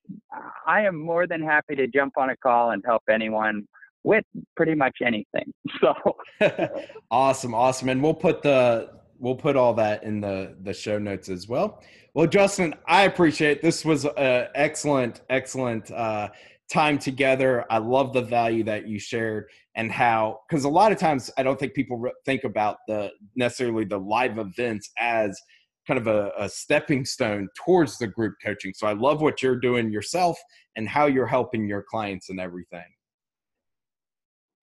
I 0.67 0.83
am 0.83 0.99
more 0.99 1.27
than 1.27 1.43
happy 1.43 1.77
to 1.77 1.87
jump 1.87 2.15
on 2.17 2.31
a 2.31 2.37
call 2.37 2.71
and 2.71 2.83
help 2.85 3.03
anyone 3.11 3.67
with 4.05 4.25
pretty 4.57 4.75
much 4.75 4.97
anything. 5.05 5.53
So 5.81 5.95
awesome, 7.11 7.55
awesome, 7.55 7.89
and 7.89 8.03
we'll 8.03 8.15
put 8.15 8.43
the 8.43 8.91
we'll 9.19 9.37
put 9.37 9.57
all 9.57 9.75
that 9.75 10.03
in 10.05 10.21
the 10.21 10.57
the 10.63 10.73
show 10.73 10.99
notes 10.99 11.29
as 11.29 11.49
well. 11.49 11.83
Well, 12.15 12.27
Justin, 12.27 12.75
I 12.87 13.03
appreciate 13.03 13.59
it. 13.59 13.63
this 13.63 13.85
was 13.85 14.05
an 14.05 14.49
excellent, 14.55 15.21
excellent 15.31 15.91
uh, 15.91 16.29
time 16.73 16.99
together. 16.99 17.65
I 17.71 17.79
love 17.79 18.13
the 18.13 18.23
value 18.23 18.65
that 18.65 18.89
you 18.89 18.99
shared 18.99 19.47
and 19.77 19.93
how 19.93 20.41
because 20.49 20.65
a 20.65 20.69
lot 20.69 20.91
of 20.93 20.99
times 20.99 21.31
I 21.39 21.43
don't 21.43 21.59
think 21.59 21.75
people 21.75 22.03
think 22.25 22.45
about 22.45 22.79
the 22.89 23.11
necessarily 23.37 23.85
the 23.85 23.99
live 23.99 24.39
events 24.39 24.91
as 24.99 25.39
kind 25.87 25.99
of 25.99 26.07
a, 26.07 26.33
a 26.39 26.49
stepping 26.49 27.05
stone 27.05 27.49
towards 27.57 27.99
the 27.99 28.07
group 28.07 28.35
coaching. 28.45 28.73
So 28.75 28.87
I 28.87 28.93
love 28.93 29.23
what 29.23 29.43
you're 29.43 29.59
doing 29.59 29.91
yourself 29.91 30.39
and 30.77 30.89
how 30.89 31.07
you're 31.07 31.27
helping 31.27 31.67
your 31.67 31.83
clients 31.89 32.29
and 32.29 32.39
everything. 32.39 32.85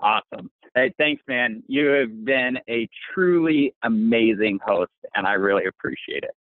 Awesome. 0.01 0.51
Hey, 0.75 0.93
thanks, 0.97 1.23
man. 1.25 1.63
You 1.67 1.87
have 1.87 2.25
been 2.25 2.59
a 2.69 2.87
truly 3.13 3.73
amazing 3.83 4.59
host, 4.65 4.91
and 5.15 5.25
I 5.25 5.33
really 5.33 5.65
appreciate 5.65 6.23
it. 6.23 6.35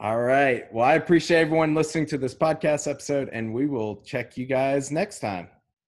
All 0.00 0.20
right. 0.20 0.72
Well, 0.72 0.86
I 0.86 0.94
appreciate 0.94 1.42
everyone 1.42 1.74
listening 1.74 2.06
to 2.06 2.18
this 2.18 2.34
podcast 2.34 2.90
episode, 2.90 3.28
and 3.30 3.52
we 3.52 3.66
will 3.66 3.96
check 3.96 4.38
you 4.38 4.46
guys 4.46 4.90
next 4.90 5.20
time. 5.20 5.48